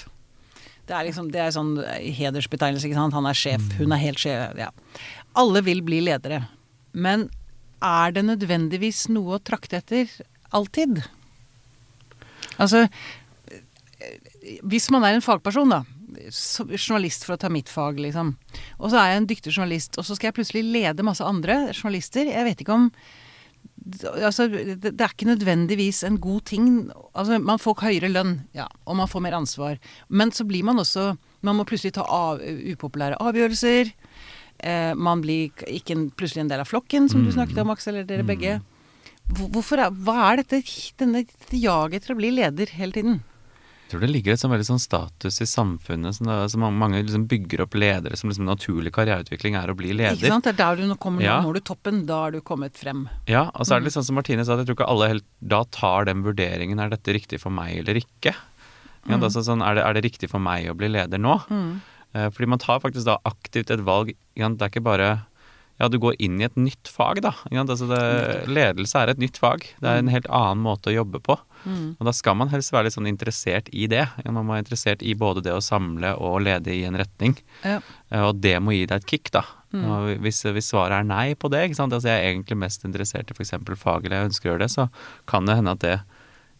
Det 0.88 0.96
er 0.96 1.06
liksom 1.06 1.30
Det 1.32 1.40
er 1.40 1.54
sånn 1.54 1.76
hedersbetegnelse, 2.18 2.88
ikke 2.88 2.98
sant. 2.98 3.16
Han 3.16 3.28
er 3.28 3.38
sjef, 3.38 3.64
hun 3.78 3.94
er 3.94 4.02
helt 4.02 4.20
sjef. 4.22 4.58
Ja. 4.58 4.70
Alle 5.38 5.62
vil 5.64 5.82
bli 5.86 6.02
ledere. 6.04 6.44
Men 6.92 7.28
er 7.82 8.12
det 8.14 8.26
nødvendigvis 8.26 9.06
noe 9.12 9.38
å 9.38 9.42
trakte 9.42 9.80
etter 9.80 10.10
alltid? 10.54 11.02
Altså 12.60 12.86
Hvis 14.66 14.90
man 14.92 15.06
er 15.06 15.16
en 15.16 15.24
fagperson, 15.24 15.72
da. 15.72 15.82
Journalist, 16.76 17.24
for 17.24 17.36
å 17.36 17.40
ta 17.40 17.48
mitt 17.48 17.70
fag, 17.72 18.00
liksom. 18.02 18.34
Og 18.82 18.90
så 18.92 18.98
er 19.00 19.12
jeg 19.12 19.20
en 19.20 19.28
dyktig 19.30 19.52
journalist, 19.54 19.96
og 19.96 20.04
så 20.04 20.16
skal 20.18 20.28
jeg 20.28 20.36
plutselig 20.40 20.64
lede 20.66 21.06
masse 21.06 21.24
andre 21.24 21.70
journalister. 21.70 22.28
Jeg 22.28 22.48
vet 22.48 22.64
ikke 22.64 22.74
om 22.76 22.90
Altså, 23.82 24.46
det, 24.48 24.92
er 24.92 25.10
ikke 25.10 25.30
nødvendigvis 25.30 26.02
en 26.06 26.18
god 26.22 26.44
ting. 26.46 26.66
Altså, 27.14 27.38
man 27.42 27.58
får 27.58 27.82
høyere 27.82 28.10
lønn, 28.12 28.36
ja, 28.54 28.68
og 28.86 28.98
man 29.00 29.10
får 29.10 29.24
mer 29.24 29.38
ansvar. 29.38 29.80
Men 30.08 30.30
så 30.32 30.46
blir 30.48 30.64
man 30.64 30.78
også 30.78 31.16
Man 31.42 31.56
må 31.58 31.64
plutselig 31.66 31.96
ta 31.96 32.04
av, 32.06 32.38
upopulære 32.38 33.16
avgjørelser. 33.18 33.88
Eh, 34.62 34.92
man 34.94 35.24
blir 35.24 35.50
ikke 35.66 35.96
en, 35.96 36.04
plutselig 36.14 36.44
en 36.44 36.52
del 36.52 36.62
av 36.62 36.68
flokken, 36.70 37.08
som 37.10 37.24
du 37.26 37.32
snakket 37.34 37.58
om, 37.58 37.72
Aksel, 37.74 37.96
eller 37.96 38.06
dere 38.06 38.22
begge. 38.22 38.60
Hvorfor 39.26 39.82
er, 39.82 39.90
hva 39.90 40.28
er 40.28 40.44
dette, 40.44 40.60
denne 41.02 41.24
jaget 41.50 41.98
etter 41.98 42.14
å 42.14 42.18
bli 42.20 42.30
leder 42.36 42.70
hele 42.78 42.94
tiden? 42.94 43.18
Tror 43.92 44.00
det 44.00 44.08
ligger 44.08 44.32
et 44.32 44.40
sånn 44.40 44.52
veldig 44.54 44.64
sånn 44.70 44.80
status 44.80 45.36
i 45.44 45.46
samfunnet. 45.48 46.16
Sånn, 46.16 46.30
det, 46.30 46.36
så 46.54 46.60
mange, 46.62 47.02
liksom 47.04 47.26
bygger 47.28 47.60
opp 47.66 47.74
ledere 47.76 48.16
som 48.16 48.30
liksom 48.32 48.46
naturlig 48.48 48.92
karriereutvikling 48.96 49.58
er 49.60 49.68
å 49.68 49.76
bli 49.76 49.90
leder. 49.92 50.16
Ikke 50.16 50.30
sant? 50.32 50.46
Det 50.48 50.54
er 50.54 50.60
der 50.62 50.80
du 50.80 50.86
nå 50.88 50.96
kommer, 51.02 51.20
Ja. 51.26 51.40
når 51.44 51.58
du 51.58 51.60
toppen, 51.72 52.06
da 52.08 52.22
har 52.24 52.32
du 52.32 52.40
kommet 52.40 52.72
frem. 52.80 53.04
Ja, 53.28 53.50
og 53.54 53.66
så 53.68 53.76
er 53.76 53.80
det 53.82 53.90
litt 53.90 53.98
sånn 53.98 54.06
som 54.08 54.16
Martine 54.16 54.44
sa, 54.48 54.54
at 54.56 54.64
jeg 54.64 54.70
tror 54.72 54.78
ikke 54.80 54.88
alle 54.88 55.08
helt 55.12 55.24
da 55.44 55.62
tar 55.64 56.06
den 56.08 56.22
vurderingen 56.24 56.80
er 56.80 56.88
dette 56.88 57.12
riktig 57.12 57.38
for 57.44 57.50
meg 57.52 57.78
eller 57.84 58.00
ikke. 58.00 58.32
Ja, 58.32 59.16
Mm. 59.18 59.24
altså 59.26 59.42
sånn, 59.42 59.60
er, 59.66 59.74
det, 59.74 59.82
er 59.84 59.92
det 59.94 60.04
riktig 60.04 60.30
for 60.30 60.38
meg 60.38 60.68
å 60.70 60.76
bli 60.78 60.88
leder 60.88 61.18
nå? 61.18 61.36
Eh, 62.14 62.28
fordi 62.30 62.46
man 62.48 62.58
tar 62.62 62.78
faktisk 62.80 63.04
da 63.04 63.18
aktivt 63.26 63.70
et 63.74 63.80
valg. 63.82 64.14
Det 64.36 64.42
er 64.62 64.68
ikke 64.70 64.82
bare 64.84 65.26
ja, 65.80 65.88
du 65.88 65.98
går 65.98 66.14
inn 66.22 66.38
i 66.40 66.44
et 66.44 66.54
nytt 66.54 66.86
fag, 66.86 67.20
da. 67.24 67.32
Altså 67.50 67.88
det, 67.90 68.46
ledelse 68.46 68.94
er 69.00 69.08
et 69.10 69.18
nytt 69.18 69.38
fag. 69.42 69.64
Det 69.80 69.88
er 69.90 69.98
en 69.98 70.08
helt 70.12 70.28
annen 70.30 70.62
måte 70.62 70.92
å 70.92 70.94
jobbe 70.94 71.18
på. 71.24 71.34
Og 71.66 72.06
da 72.08 72.12
skal 72.12 72.34
man 72.36 72.48
helst 72.52 72.72
være 72.74 72.88
litt 72.88 72.96
sånn 72.96 73.06
interessert 73.10 73.68
i 73.72 73.86
det. 73.90 74.04
Man 74.26 74.42
må 74.44 74.54
være 74.54 74.64
interessert 74.66 75.02
i 75.02 75.14
både 75.18 75.42
det 75.46 75.52
å 75.54 75.60
samle 75.62 76.14
og 76.18 76.40
lede 76.42 76.74
i 76.74 76.82
en 76.88 76.96
retning. 76.98 77.36
Ja. 77.64 77.80
Eh, 78.10 78.22
Og 78.28 78.40
det 78.42 78.56
må 78.62 78.74
gi 78.74 78.86
deg 78.86 79.02
et 79.02 79.06
kick, 79.06 79.30
da. 79.34 79.44
Og 79.72 80.18
hvis, 80.20 80.42
hvis 80.52 80.68
svaret 80.68 80.98
er 80.98 81.04
nei 81.08 81.34
på 81.34 81.48
det, 81.48 81.62
ikke 81.70 81.78
sant? 81.78 81.94
Altså 81.96 82.10
jeg 82.10 82.20
er 82.20 82.32
egentlig 82.34 82.58
mest 82.60 82.82
interessert 82.84 83.30
i 83.30 83.36
f.eks. 83.38 83.54
fag, 83.80 84.04
eller 84.04 84.18
jeg 84.18 84.28
ønsker 84.32 84.48
å 84.48 84.52
gjøre 84.52 84.66
det, 84.66 84.72
så 84.74 84.88
kan 85.26 85.46
det 85.48 85.56
hende 85.56 85.72
at 85.72 85.80
det 85.80 85.94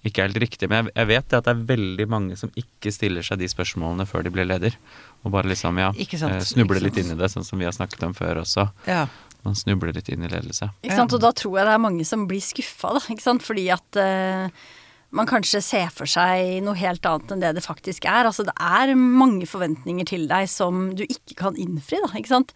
ikke 0.08 0.22
er 0.24 0.30
helt 0.32 0.40
riktig. 0.42 0.68
Men 0.70 0.86
jeg, 0.88 0.94
jeg 0.96 1.08
vet 1.12 1.26
det 1.30 1.36
at 1.38 1.44
det 1.46 1.52
er 1.52 1.66
veldig 1.68 2.06
mange 2.10 2.38
som 2.40 2.50
ikke 2.58 2.90
stiller 2.90 3.22
seg 3.22 3.38
de 3.38 3.50
spørsmålene 3.52 4.06
før 4.08 4.24
de 4.26 4.32
blir 4.34 4.48
leder. 4.48 4.74
Og 5.22 5.30
bare 5.34 5.46
liksom, 5.52 5.76
ja, 5.78 5.92
eh, 5.92 6.40
snubler 6.48 6.80
litt 6.82 6.96
inn 6.98 7.12
i 7.12 7.18
det, 7.20 7.28
sånn 7.30 7.44
som 7.46 7.60
vi 7.60 7.68
har 7.68 7.76
snakket 7.76 8.02
om 8.08 8.16
før 8.16 8.40
også. 8.46 8.64
Ja. 8.88 9.04
Man 9.44 9.54
snubler 9.58 9.92
litt 9.94 10.08
inn 10.08 10.22
i 10.24 10.30
ledelse. 10.30 10.70
Ikke 10.82 10.96
sant? 10.96 11.12
Og 11.14 11.20
da 11.22 11.30
tror 11.34 11.58
jeg 11.60 11.66
det 11.68 11.74
er 11.76 11.84
mange 11.84 12.04
som 12.08 12.24
blir 12.30 12.42
skuffa, 12.42 12.94
da. 12.96 13.00
Ikke 13.12 13.22
sant? 13.28 13.42
Fordi 13.46 13.68
at 13.74 13.98
eh, 14.00 14.48
man 15.12 15.28
kanskje 15.28 15.60
ser 15.64 15.90
for 15.92 16.08
seg 16.08 16.62
noe 16.64 16.78
helt 16.80 17.04
annet 17.08 17.34
enn 17.34 17.42
det 17.42 17.52
det 17.58 17.64
faktisk 17.64 18.06
er. 18.08 18.24
Altså 18.28 18.46
det 18.48 18.54
er 18.56 18.94
mange 18.96 19.46
forventninger 19.48 20.08
til 20.08 20.24
deg 20.30 20.48
som 20.50 20.88
du 20.96 21.04
ikke 21.04 21.36
kan 21.42 21.58
innfri, 21.60 22.00
da. 22.00 22.08
Ikke 22.16 22.32
sant. 22.32 22.54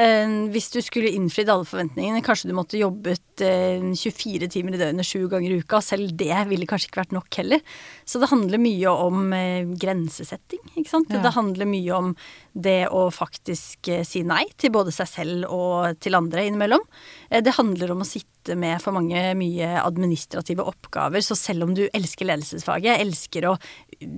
Eh, 0.00 0.32
hvis 0.54 0.70
du 0.72 0.78
skulle 0.84 1.12
innfridd 1.12 1.50
alle 1.52 1.68
forventningene, 1.68 2.22
kanskje 2.24 2.48
du 2.48 2.54
måtte 2.56 2.80
jobbet 2.80 3.44
eh, 3.44 3.84
24 3.92 4.48
timer 4.54 4.76
i 4.76 4.80
døgnet 4.80 5.06
sju 5.06 5.26
ganger 5.28 5.52
i 5.52 5.60
uka. 5.60 5.82
Selv 5.84 6.14
det 6.16 6.32
ville 6.48 6.68
kanskje 6.70 6.88
ikke 6.88 7.02
vært 7.02 7.16
nok 7.16 7.40
heller. 7.42 7.60
Så 8.08 8.22
det 8.22 8.30
handler 8.32 8.62
mye 8.62 8.96
om 9.08 9.36
eh, 9.36 9.68
grensesetting, 9.84 10.62
ikke 10.72 10.94
sant. 10.94 11.12
Ja. 11.12 11.20
Det 11.26 11.34
handler 11.36 11.68
mye 11.68 12.00
om 12.00 12.14
det 12.56 12.84
å 12.88 13.08
faktisk 13.12 13.92
eh, 13.92 14.06
si 14.08 14.24
nei 14.24 14.46
til 14.56 14.72
både 14.74 14.94
seg 14.94 15.10
selv 15.10 15.52
og 15.52 16.00
til 16.00 16.16
andre 16.16 16.48
innimellom. 16.48 16.88
Eh, 17.28 17.44
det 17.44 17.58
handler 17.58 17.92
om 17.92 18.04
å 18.04 18.08
sitte 18.08 18.29
sitte 18.40 18.56
med 18.56 18.80
for 18.80 18.92
mange 18.92 19.34
mye 19.36 19.68
administrative 19.84 20.64
oppgaver. 20.64 21.20
Så 21.20 21.36
selv 21.36 21.64
om 21.64 21.74
du 21.74 21.88
elsker 21.92 22.26
ledelsesfaget, 22.26 23.00
elsker 23.00 23.46
å 23.46 23.56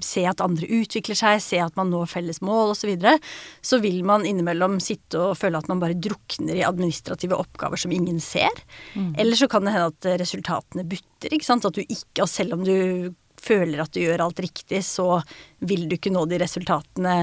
se 0.02 0.24
at 0.26 0.40
andre 0.40 0.66
utvikler 0.66 1.14
seg, 1.18 1.40
se 1.42 1.58
at 1.58 1.74
man 1.76 1.90
når 1.90 2.06
felles 2.06 2.40
mål 2.40 2.72
osv., 2.72 2.82
så, 2.82 2.88
videre, 2.90 3.18
så 3.62 3.78
vil 3.78 4.02
man 4.04 4.24
innimellom 4.26 4.80
sitte 4.82 5.18
og 5.20 5.36
føle 5.38 5.58
at 5.58 5.68
man 5.70 5.78
bare 5.78 5.94
drukner 5.94 6.56
i 6.58 6.64
administrative 6.66 7.38
oppgaver 7.38 7.78
som 7.78 7.92
ingen 7.94 8.18
ser. 8.20 8.50
Mm. 8.94 9.14
Eller 9.18 9.38
så 9.38 9.46
kan 9.48 9.64
det 9.64 9.74
hende 9.76 9.92
at 9.92 10.20
resultatene 10.20 10.84
butter. 10.84 11.30
ikke 11.30 11.46
sant? 11.46 11.66
At 11.66 11.78
du 11.78 11.82
ikke, 11.84 12.24
og 12.24 12.30
selv 12.30 12.58
om 12.58 12.66
du 12.66 13.14
føler 13.42 13.82
at 13.82 13.92
du 13.94 14.00
gjør 14.02 14.24
alt 14.24 14.42
riktig, 14.42 14.80
så 14.86 15.20
vil 15.62 15.86
du 15.90 15.96
ikke 15.96 16.12
nå 16.14 16.24
de 16.30 16.38
resultatene 16.42 17.14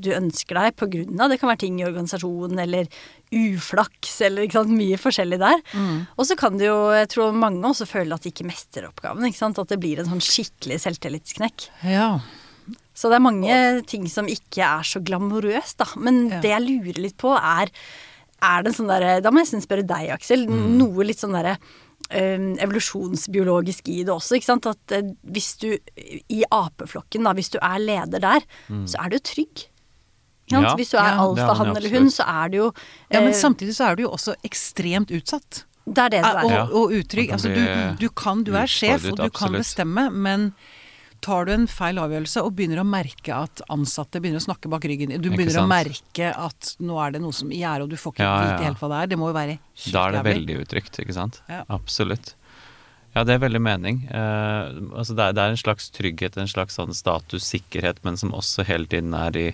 du 0.00 0.10
ønsker 0.16 0.58
deg 0.60 0.76
på 0.78 0.88
grunn 0.92 1.20
av 1.20 1.32
Det 1.32 1.38
kan 1.40 1.50
være 1.50 1.62
ting 1.64 1.78
i 1.80 1.86
organisasjonen 1.88 2.60
eller 2.64 2.88
uflaks 3.34 4.14
eller 4.24 4.48
sant, 4.52 4.72
mye 4.72 4.98
forskjellig 5.00 5.40
der. 5.40 5.62
Mm. 5.72 6.02
Og 6.16 6.28
så 6.28 6.36
kan 6.40 6.58
det 6.60 6.68
jo, 6.68 6.76
jeg 6.96 7.10
tror 7.14 7.36
mange 7.36 7.64
også 7.68 7.88
føler 7.88 8.16
at 8.16 8.24
de 8.24 8.32
ikke 8.32 8.48
mestrer 8.48 8.88
oppgaven. 8.88 9.28
ikke 9.28 9.42
sant, 9.42 9.60
At 9.60 9.72
det 9.72 9.80
blir 9.82 10.00
en 10.00 10.10
sånn 10.10 10.24
skikkelig 10.24 10.80
selvtillitsknekk. 10.86 11.68
Ja. 11.88 12.10
Så 12.98 13.10
det 13.10 13.18
er 13.18 13.24
mange 13.24 13.56
ting 13.88 14.08
som 14.10 14.28
ikke 14.28 14.64
er 14.66 14.86
så 14.86 15.00
glamorøst, 15.04 15.78
da. 15.80 15.88
Men 16.00 16.26
ja. 16.28 16.42
det 16.44 16.54
jeg 16.54 16.66
lurer 16.66 17.02
litt 17.08 17.18
på, 17.20 17.34
er 17.36 17.72
er 18.38 18.62
det 18.62 18.70
en 18.70 18.76
sånn 18.76 18.90
derre 18.90 19.18
Da 19.18 19.32
må 19.32 19.40
jeg 19.40 19.48
nesten 19.48 19.64
spørre 19.64 19.86
deg, 19.86 20.12
Aksel. 20.14 20.44
Mm. 20.46 20.76
Noe 20.78 21.06
litt 21.06 21.18
sånn 21.18 21.34
derre 21.34 21.56
evolusjonsbiologisk 22.08 23.88
i 23.92 24.02
det 24.02 24.12
også. 24.14 24.38
ikke 24.38 24.48
sant? 24.48 24.68
At 24.70 24.94
eh, 24.96 25.10
hvis 25.28 25.54
du 25.60 25.72
i 26.28 26.42
apeflokken, 26.50 27.26
da, 27.26 27.34
hvis 27.36 27.52
du 27.52 27.58
er 27.60 27.78
leder 27.82 28.22
der, 28.24 28.46
mm. 28.68 28.86
så 28.88 29.04
er 29.04 29.12
du 29.12 29.18
trygg. 29.20 29.66
Ja, 30.48 30.74
hvis 30.78 30.94
du 30.94 30.96
er 30.96 31.10
ja, 31.12 31.20
alfahann 31.20 31.74
eller 31.76 31.92
hun, 31.92 32.08
så 32.08 32.24
er 32.24 32.48
du 32.48 32.56
jo 32.56 32.68
Ja, 33.12 33.20
men 33.20 33.34
eh, 33.34 33.36
samtidig 33.36 33.76
så 33.76 33.90
er 33.90 33.98
du 33.98 34.06
jo 34.06 34.12
også 34.16 34.38
ekstremt 34.46 35.12
utsatt. 35.12 35.64
Det 35.84 36.04
er 36.04 36.12
det 36.16 36.22
du 36.24 36.28
er. 36.28 36.40
Og, 36.44 36.72
og 36.72 36.96
utrygg. 36.98 37.32
Altså, 37.32 37.52
du, 37.52 37.62
du, 38.00 38.08
kan, 38.12 38.44
du 38.44 38.54
er 38.56 38.68
sjef, 38.68 39.04
og 39.12 39.20
du 39.20 39.28
kan 39.32 39.52
bestemme, 39.56 40.08
men 40.10 40.52
tar 41.24 41.48
du 41.48 41.52
en 41.54 41.66
feil 41.70 41.98
avgjørelse 42.00 42.42
og 42.46 42.54
begynner 42.58 42.82
å 42.82 42.86
merke 42.86 43.34
at 43.34 43.62
ansatte 43.72 44.20
begynner 44.22 44.42
å 44.42 44.46
snakke 44.46 44.70
bak 44.70 44.84
ryggen 44.88 45.16
Du 45.18 45.30
begynner 45.32 45.62
å 45.62 45.68
merke 45.70 46.32
at 46.32 46.74
nå 46.78 46.98
er 47.02 47.16
det 47.16 47.22
noe 47.24 47.34
som 47.36 47.50
i 47.52 47.62
gjære, 47.62 47.86
og 47.86 47.92
du 47.92 47.98
får 48.00 48.14
ikke 48.14 48.26
ja, 48.26 48.34
vite 48.44 48.68
helt 48.68 48.82
hva 48.82 48.90
det 48.92 49.00
er. 49.00 49.12
Det 49.12 49.20
må 49.20 49.30
jo 49.30 49.38
være 49.38 49.56
helt 49.58 49.94
Da 49.94 50.04
er 50.04 50.18
det 50.18 50.24
veldig 50.28 50.58
utrygt, 50.64 51.00
ikke 51.02 51.16
sant. 51.16 51.40
Ja. 51.50 51.64
Absolutt. 51.74 52.34
Ja, 53.16 53.24
det 53.26 53.34
er 53.34 53.42
veldig 53.42 53.62
mening. 53.64 54.04
Eh, 54.14 54.78
altså 54.92 55.16
det, 55.16 55.24
er, 55.24 55.34
det, 55.34 55.42
er, 55.42 55.54
en 55.54 55.60
slags 55.60 55.88
trygghet, 55.94 56.38
en 56.38 56.50
slags 56.50 56.78
sånn 56.78 56.94
statussikkerhet, 56.94 58.02
men 58.06 58.20
som 58.20 58.34
også 58.36 58.66
hele 58.68 58.86
tiden 58.90 59.16
er 59.16 59.38
i 59.38 59.48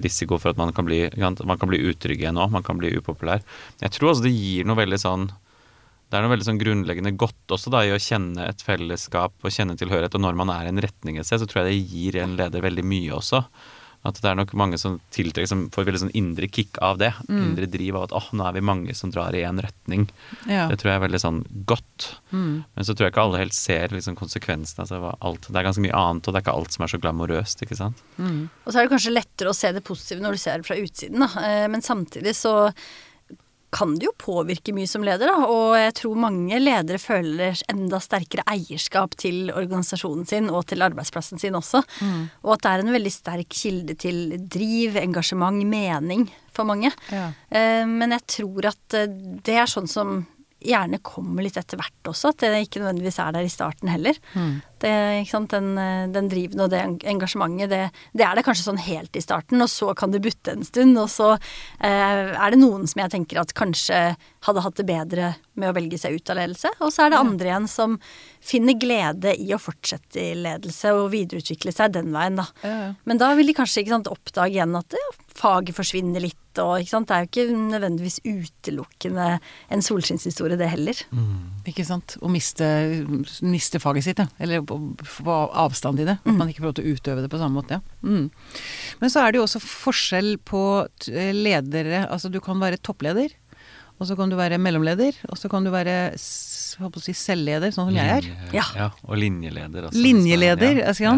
risiko 0.00 0.38
for 0.38 0.52
at 0.52 0.60
man 0.60 0.72
kan 0.76 0.86
bli, 0.86 1.02
man 1.18 1.58
kan 1.58 1.70
bli 1.70 1.80
utrygg 1.90 2.22
igjen 2.22 2.38
òg. 2.38 2.52
Man 2.54 2.66
kan 2.66 2.78
bli 2.78 2.92
upopulær. 2.96 3.42
Jeg 3.82 3.96
tror 3.96 4.12
også 4.12 4.28
det 4.28 4.34
gir 4.36 4.68
noe 4.68 4.78
veldig 4.78 5.00
sånn 5.02 5.30
det 6.10 6.18
er 6.18 6.24
noe 6.24 6.32
veldig 6.32 6.46
sånn 6.48 6.58
grunnleggende 6.58 7.12
godt 7.14 7.54
også 7.54 7.70
da 7.70 7.84
i 7.86 7.92
å 7.94 8.00
kjenne 8.02 8.48
et 8.50 8.64
fellesskap 8.66 9.44
og 9.46 9.54
kjenne 9.54 9.76
tilhørighet. 9.78 10.16
Og 10.18 10.24
når 10.24 10.40
man 10.40 10.50
er 10.50 10.66
i 10.66 10.72
en 10.72 10.82
retning 10.82 11.20
et 11.20 11.28
sted, 11.28 11.38
så 11.38 11.46
tror 11.46 11.62
jeg 11.62 11.70
det 11.70 11.92
gir 11.92 12.18
en 12.18 12.34
leder 12.38 12.64
veldig 12.64 12.86
mye 12.90 13.12
også. 13.14 13.44
At 14.08 14.16
det 14.16 14.30
er 14.30 14.38
nok 14.38 14.54
mange 14.56 14.78
som 14.80 14.96
tiltrekker 15.12 15.48
som 15.50 15.66
får 15.74 15.84
veldig 15.84 16.00
sånn 16.06 16.14
indre 16.16 16.48
kick 16.48 16.78
av 16.82 16.96
det. 17.02 17.10
Mm. 17.28 17.40
Indre 17.50 17.66
driv 17.68 17.98
av 17.98 18.06
at 18.06 18.14
åh, 18.16 18.30
nå 18.34 18.46
er 18.48 18.56
vi 18.56 18.62
mange 18.64 18.94
som 18.96 19.12
drar 19.12 19.36
i 19.36 19.42
én 19.44 19.60
retning. 19.60 20.06
Ja. 20.48 20.64
Det 20.70 20.78
tror 20.80 20.90
jeg 20.90 21.00
er 21.00 21.04
veldig 21.04 21.20
sånn 21.20 21.42
godt. 21.68 22.06
Mm. 22.32 22.54
Men 22.64 22.88
så 22.88 22.96
tror 22.96 23.06
jeg 23.06 23.14
ikke 23.14 23.26
alle 23.26 23.42
helt 23.42 23.58
ser 23.58 23.92
liksom 23.92 24.16
konsekvensene. 24.18 24.86
Altså, 24.86 25.12
alt, 25.12 25.50
det 25.50 25.60
er 25.60 25.68
ganske 25.68 25.84
mye 25.84 26.00
annet, 26.00 26.24
og 26.24 26.32
det 26.32 26.40
er 26.40 26.46
ikke 26.46 26.56
alt 26.62 26.74
som 26.74 26.86
er 26.86 26.94
så 26.94 27.02
glamorøst, 27.04 27.62
ikke 27.66 27.78
sant. 27.78 28.00
Mm. 28.16 28.40
Og 28.64 28.72
så 28.72 28.80
er 28.80 28.88
det 28.88 28.94
kanskje 28.96 29.14
lettere 29.14 29.52
å 29.52 29.60
se 29.60 29.74
det 29.76 29.84
positive 29.84 30.24
når 30.24 30.34
du 30.34 30.42
ser 30.46 30.58
det 30.58 30.70
fra 30.70 30.80
utsiden, 30.80 31.26
da. 31.26 31.30
Eh, 31.44 31.68
men 31.70 31.84
samtidig 31.84 32.34
så 32.40 32.56
kan 33.70 33.94
det 33.98 34.08
jo 34.08 34.12
påvirke 34.18 34.74
mye 34.74 34.88
som 34.90 35.04
leder, 35.06 35.30
da. 35.30 35.46
Og 35.46 35.76
jeg 35.78 35.94
tror 36.00 36.18
mange 36.26 36.58
ledere 36.60 36.98
føler 37.00 37.60
enda 37.70 38.00
sterkere 38.02 38.44
eierskap 38.50 39.14
til 39.20 39.52
organisasjonen 39.54 40.26
sin 40.28 40.50
og 40.50 40.66
til 40.70 40.82
arbeidsplassen 40.86 41.40
sin 41.42 41.58
også. 41.58 41.82
Mm. 42.02 42.24
Og 42.44 42.54
at 42.56 42.64
det 42.64 42.72
er 42.72 42.84
en 42.84 42.94
veldig 42.96 43.14
sterk 43.14 43.54
kilde 43.54 43.96
til 44.00 44.36
driv, 44.50 44.98
engasjement, 45.00 45.62
mening 45.70 46.26
for 46.54 46.66
mange. 46.68 46.90
Ja. 47.14 47.30
Eh, 47.48 47.86
men 47.86 48.16
jeg 48.16 48.26
tror 48.40 48.72
at 48.72 48.98
eh, 48.98 49.10
det 49.46 49.58
er 49.62 49.70
sånn 49.70 49.90
som 49.90 50.20
gjerne 50.60 51.00
kommer 51.04 51.44
litt 51.44 51.58
etter 51.60 51.80
hvert 51.80 52.10
også. 52.10 52.32
At 52.32 52.42
det 52.44 52.64
ikke 52.66 52.82
nødvendigvis 52.82 53.20
er 53.22 53.36
der 53.36 53.46
i 53.46 53.52
starten 53.52 53.90
heller. 53.90 54.18
Mm. 54.34 54.58
Det, 54.80 54.92
den, 55.52 55.70
den, 56.14 56.28
driven 56.32 56.64
og 56.64 56.70
det 56.72 56.80
engasjementet, 57.08 57.68
det, 57.72 57.80
det, 58.16 58.24
er 58.24 58.38
det 58.38 58.44
kanskje 58.46 58.66
sånn 58.66 58.80
helt 58.80 59.16
i 59.16 59.24
starten, 59.24 59.60
og 59.60 59.68
så 59.68 59.92
kan 59.98 60.14
det 60.14 60.22
butte 60.24 60.54
en 60.54 60.64
stund. 60.66 60.96
Og 61.00 61.10
så 61.12 61.32
eh, 61.34 62.32
er 62.32 62.52
det 62.52 62.60
noen 62.60 62.88
som 62.90 63.04
jeg 63.04 63.14
tenker 63.16 63.42
at 63.42 63.56
kanskje 63.56 64.00
hadde 64.46 64.64
hatt 64.64 64.80
det 64.80 64.88
bedre 64.88 65.34
med 65.60 65.72
å 65.72 65.76
velge 65.76 66.00
seg 66.00 66.16
ut 66.16 66.32
av 66.32 66.40
ledelse. 66.40 66.72
Og 66.80 66.92
så 66.94 67.06
er 67.06 67.12
det 67.12 67.20
andre 67.20 67.50
igjen 67.52 67.68
som 67.70 67.98
finner 68.40 68.76
glede 68.80 69.34
i 69.36 69.52
å 69.54 69.60
fortsette 69.60 70.20
i 70.20 70.36
ledelse 70.38 70.92
og 70.96 71.10
videreutvikle 71.12 71.72
seg 71.74 71.94
den 71.96 72.10
veien, 72.14 72.38
da. 72.40 72.46
Ja, 72.64 72.76
ja. 72.86 72.92
Men 73.08 73.20
da 73.20 73.32
vil 73.38 73.50
de 73.50 73.56
kanskje 73.56 73.86
sant, 73.90 74.10
oppdage 74.10 74.56
igjen 74.56 74.76
at 74.78 74.96
ja, 74.96 75.08
faget 75.36 75.76
forsvinner 75.76 76.24
litt, 76.24 76.36
og 76.58 76.82
Det 76.82 77.14
er 77.14 77.22
jo 77.22 77.28
ikke 77.28 77.44
nødvendigvis 77.54 78.16
utelukkende 78.26 79.26
en 79.70 79.84
solskinnshistorie, 79.86 80.58
det 80.58 80.66
heller. 80.72 80.98
Mm. 81.14 81.62
Ikke 81.70 81.84
sant. 81.86 82.16
Å 82.18 82.28
miste, 82.28 82.66
miste, 83.46 83.78
faget 83.80 84.08
sitt, 84.08 84.18
ja. 84.18 84.26
Eller 84.42 84.64
få 84.66 85.36
avstand 85.46 86.02
i 86.02 86.08
det. 86.08 86.16
At 86.18 86.26
mm. 86.26 86.40
man 86.40 86.50
ikke 86.50 86.64
får 86.64 86.72
lov 86.72 86.74
til 86.80 86.88
å 86.88 86.96
utøve 86.96 87.22
det 87.22 87.30
på 87.30 87.38
samme 87.40 87.62
måte. 87.62 87.78
Ja. 87.78 88.02
Mm. 88.02 88.26
Men 88.98 89.14
så 89.14 89.22
er 89.22 89.30
det 89.30 89.40
jo 89.40 89.46
også 89.46 89.62
forskjell 89.62 90.34
på 90.42 90.64
ledere. 91.38 92.02
Altså 92.10 92.32
du 92.34 92.40
kan 92.42 92.60
være 92.60 92.82
toppleder 92.82 93.30
og 94.00 94.08
så 94.08 94.16
kan 94.16 94.30
du 94.32 94.38
være 94.38 94.56
mellomleder, 94.60 95.18
og 95.28 95.36
så 95.36 95.50
kan 95.52 95.66
du 95.66 95.68
være 95.72 96.16
si, 97.02 97.14
selvleder, 97.16 97.72
sånn 97.74 97.90
som 97.90 97.96
jeg 97.98 98.16
er. 98.20 98.28
Ja. 98.54 98.64
ja 98.76 98.88
og 99.04 99.20
linjeleder. 99.20 99.88
Altså, 99.88 100.02
linjeleder, 100.06 100.82
ja. 100.84 100.94
ja. 101.04 101.14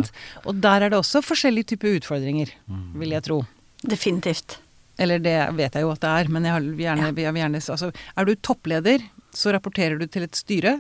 Og 0.46 0.60
der 0.64 0.86
er 0.86 0.92
det 0.92 1.00
også 1.00 1.22
forskjellige 1.24 1.72
typer 1.74 1.98
utfordringer, 2.00 2.52
mm. 2.66 2.84
vil 3.02 3.16
jeg 3.16 3.26
tro. 3.28 3.40
Definitivt. 3.82 4.58
Eller 5.00 5.22
det 5.22 5.36
vet 5.56 5.74
jeg 5.74 5.86
jo 5.86 5.92
at 5.94 6.02
det 6.02 6.12
er, 6.20 6.30
men 6.32 6.46
jeg 6.46 6.62
vil 6.62 6.84
gjerne, 6.84 7.08
jeg 7.08 7.16
vil 7.18 7.40
gjerne 7.40 7.60
altså, 7.74 7.90
Er 7.90 8.28
du 8.28 8.34
toppleder, 8.36 9.04
så 9.34 9.54
rapporterer 9.54 9.98
du 9.98 10.06
til 10.06 10.26
et 10.26 10.38
styre. 10.38 10.76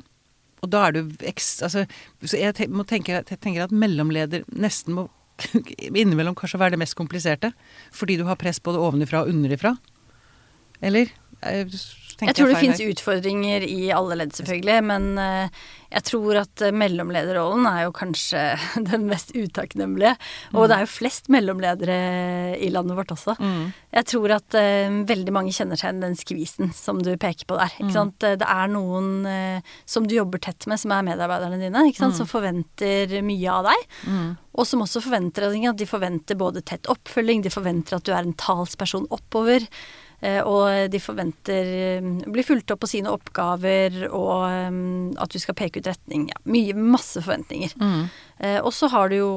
Og 0.62 0.70
da 0.70 0.86
er 0.86 0.96
du. 0.96 1.00
Altså, 1.26 1.86
så 2.22 2.38
jeg, 2.38 2.54
tenker, 2.54 3.22
jeg 3.22 3.40
tenker 3.40 3.64
at 3.64 3.74
mellomleder 3.74 4.46
nesten 4.52 4.98
må 4.98 5.08
innimellom 5.88 6.36
kanskje 6.38 6.60
være 6.60 6.76
det 6.76 6.82
mest 6.84 6.98
kompliserte. 6.98 7.50
Fordi 7.94 8.18
du 8.20 8.26
har 8.28 8.38
press 8.40 8.62
både 8.62 8.82
ovenifra 8.82 9.24
og 9.24 9.32
underifra. 9.32 9.74
Eller? 10.82 11.10
Jeg, 12.20 12.34
tror 12.36 12.50
det 12.52 12.60
fins 12.60 12.82
utfordringer 12.84 13.64
i 13.66 13.92
alle 13.94 14.18
ledd, 14.20 14.34
selvfølgelig. 14.36 14.78
Men 14.88 15.06
uh, 15.16 15.62
jeg 15.92 16.04
tror 16.08 16.40
at 16.42 16.64
uh, 16.64 16.72
mellomlederrollen 16.76 17.66
er 17.70 17.86
jo 17.86 17.94
kanskje 17.96 18.42
den 18.90 19.06
mest 19.10 19.32
utakknemlige. 19.36 20.14
Mm. 20.52 20.58
Og 20.58 20.68
det 20.68 20.76
er 20.76 20.84
jo 20.86 20.92
flest 20.92 21.30
mellomledere 21.32 21.98
i 22.58 22.70
landet 22.74 22.98
vårt 22.98 23.14
også. 23.14 23.36
Mm. 23.40 23.72
Jeg 23.96 24.08
tror 24.12 24.36
at 24.38 24.58
uh, 24.58 25.00
veldig 25.08 25.34
mange 25.34 25.54
kjenner 25.56 25.80
seg 25.80 25.90
igjen 25.90 26.04
den 26.04 26.18
skvisen 26.18 26.76
som 26.76 27.00
du 27.02 27.14
peker 27.16 27.48
på 27.48 27.58
der. 27.60 27.74
Mm. 27.80 28.14
Det 28.22 28.36
er 28.48 28.70
noen 28.72 29.10
som 29.88 30.06
du 30.06 30.14
jobber 30.16 30.40
tett 30.42 30.66
med, 30.70 30.80
som 30.80 30.92
er 30.94 31.04
medarbeiderne 31.06 31.60
dine, 31.60 31.88
som 31.96 32.12
mm. 32.12 32.30
forventer 32.30 33.18
mye 33.24 33.58
av 33.58 33.68
deg. 33.70 33.90
Mm. 34.06 34.30
Og 34.52 34.68
som 34.68 34.84
også 34.84 35.00
forventer 35.04 35.48
at 35.48 35.78
de 35.80 35.88
forventer 35.88 36.38
både 36.38 36.62
tett 36.66 36.88
oppfølging, 36.90 37.44
de 37.44 37.52
forventer 37.52 37.96
at 37.96 38.06
du 38.06 38.12
er 38.12 38.26
en 38.26 38.36
talsperson 38.38 39.08
oppover. 39.14 39.64
Eh, 40.22 40.38
og 40.46 40.90
de 40.92 41.00
forventer 41.02 41.70
å 42.02 42.30
bli 42.30 42.44
fulgt 42.46 42.70
opp 42.70 42.84
på 42.84 42.90
sine 42.92 43.10
oppgaver, 43.10 44.04
og 44.14 44.44
eh, 44.46 44.76
at 45.22 45.34
du 45.34 45.40
skal 45.42 45.58
peke 45.58 45.82
ut 45.82 45.90
retning. 45.90 46.28
Ja, 46.30 46.38
mye, 46.46 46.76
masse 46.78 47.22
forventninger. 47.24 47.74
Mm. 47.82 48.04
Og 48.40 48.72
så 48.74 48.88
har 48.90 49.10
du 49.12 49.16
jo 49.16 49.32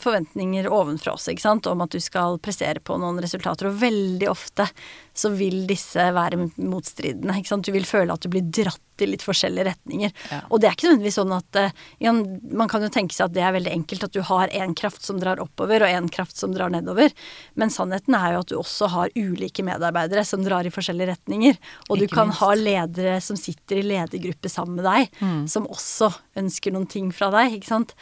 forventninger 0.00 0.68
ovenfra 0.72 1.12
også, 1.16 1.34
ikke 1.34 1.44
sant, 1.44 1.66
om 1.68 1.82
at 1.84 1.92
du 1.92 2.00
skal 2.00 2.38
prestere 2.40 2.80
på 2.80 2.96
noen 3.00 3.20
resultater. 3.20 3.68
Og 3.68 3.80
veldig 3.82 4.30
ofte 4.30 4.68
så 5.12 5.28
vil 5.36 5.66
disse 5.68 6.06
være 6.16 6.48
motstridende. 6.56 7.36
Ikke 7.36 7.52
sant? 7.52 7.68
Du 7.68 7.74
vil 7.74 7.84
føle 7.88 8.14
at 8.14 8.24
du 8.24 8.30
blir 8.32 8.46
dratt 8.48 8.80
i 9.02 9.08
litt 9.08 9.24
forskjellige 9.24 9.66
retninger. 9.66 10.12
Ja. 10.30 10.38
Og 10.52 10.60
det 10.62 10.68
er 10.68 10.76
ikke 10.76 10.86
nødvendigvis 10.88 11.18
sånn 11.18 11.32
at 11.34 11.58
ja, 12.02 12.12
Man 12.12 12.70
kan 12.70 12.84
jo 12.84 12.90
tenke 12.92 13.16
seg 13.16 13.28
at 13.28 13.34
det 13.34 13.42
er 13.44 13.54
veldig 13.56 13.72
enkelt 13.72 14.06
at 14.06 14.14
du 14.14 14.20
har 14.28 14.52
én 14.54 14.76
kraft 14.78 15.04
som 15.04 15.18
drar 15.20 15.40
oppover, 15.42 15.84
og 15.84 15.90
én 15.90 16.08
kraft 16.12 16.38
som 16.38 16.54
drar 16.54 16.72
nedover. 16.72 17.12
Men 17.58 17.72
sannheten 17.72 18.16
er 18.18 18.36
jo 18.36 18.42
at 18.44 18.52
du 18.52 18.56
også 18.60 18.90
har 18.92 19.14
ulike 19.18 19.64
medarbeidere 19.66 20.24
som 20.28 20.44
drar 20.44 20.68
i 20.68 20.72
forskjellige 20.72 21.12
retninger. 21.14 21.58
Og 21.88 21.96
ikke 21.96 22.08
du 22.08 22.14
kan 22.14 22.30
minst. 22.30 22.42
ha 22.42 22.50
ledere 22.58 23.16
som 23.24 23.40
sitter 23.40 23.82
i 23.82 23.86
ledergruppe 23.90 24.52
sammen 24.52 24.78
med 24.80 24.88
deg, 24.88 25.20
mm. 25.20 25.44
som 25.50 25.68
også 25.72 26.12
ønsker 26.38 26.74
noen 26.74 26.88
ting 26.90 27.10
fra 27.14 27.30
deg. 27.34 27.58
ikke 27.58 27.70
sant? 27.70 27.94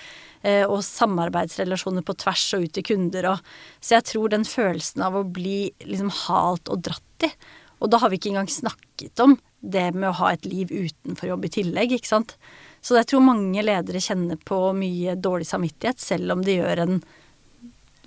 Eh, 0.43 0.65
og 0.65 0.83
samarbeidsrelasjoner 0.87 2.05
på 2.07 2.17
tvers 2.23 2.47
og 2.57 2.67
ut 2.67 2.75
til 2.77 2.87
kunder 2.87 3.27
og 3.35 3.43
Så 3.81 3.99
jeg 3.99 4.07
tror 4.09 4.31
den 4.33 4.47
følelsen 4.49 5.03
av 5.05 5.19
å 5.19 5.25
bli 5.25 5.73
liksom 5.85 6.13
halt 6.27 6.71
og 6.73 6.81
dratt 6.87 7.27
i 7.27 7.31
Og 7.81 7.91
da 7.93 7.99
har 8.01 8.11
vi 8.11 8.17
ikke 8.17 8.33
engang 8.33 8.49
snakket 8.49 9.21
om 9.21 9.39
det 9.61 9.91
med 9.95 10.09
å 10.09 10.19
ha 10.21 10.33
et 10.33 10.45
liv 10.49 10.71
utenfor 10.73 11.29
jobb 11.29 11.45
i 11.45 11.53
tillegg, 11.53 11.93
ikke 11.93 12.09
sant. 12.09 12.37
Så 12.81 12.97
jeg 12.97 13.11
tror 13.11 13.25
mange 13.25 13.61
ledere 13.65 14.01
kjenner 14.01 14.41
på 14.41 14.73
mye 14.77 15.17
dårlig 15.21 15.49
samvittighet, 15.49 16.01
selv 16.01 16.33
om 16.33 16.45
de 16.45 16.57
gjør 16.57 16.85
en 16.85 17.01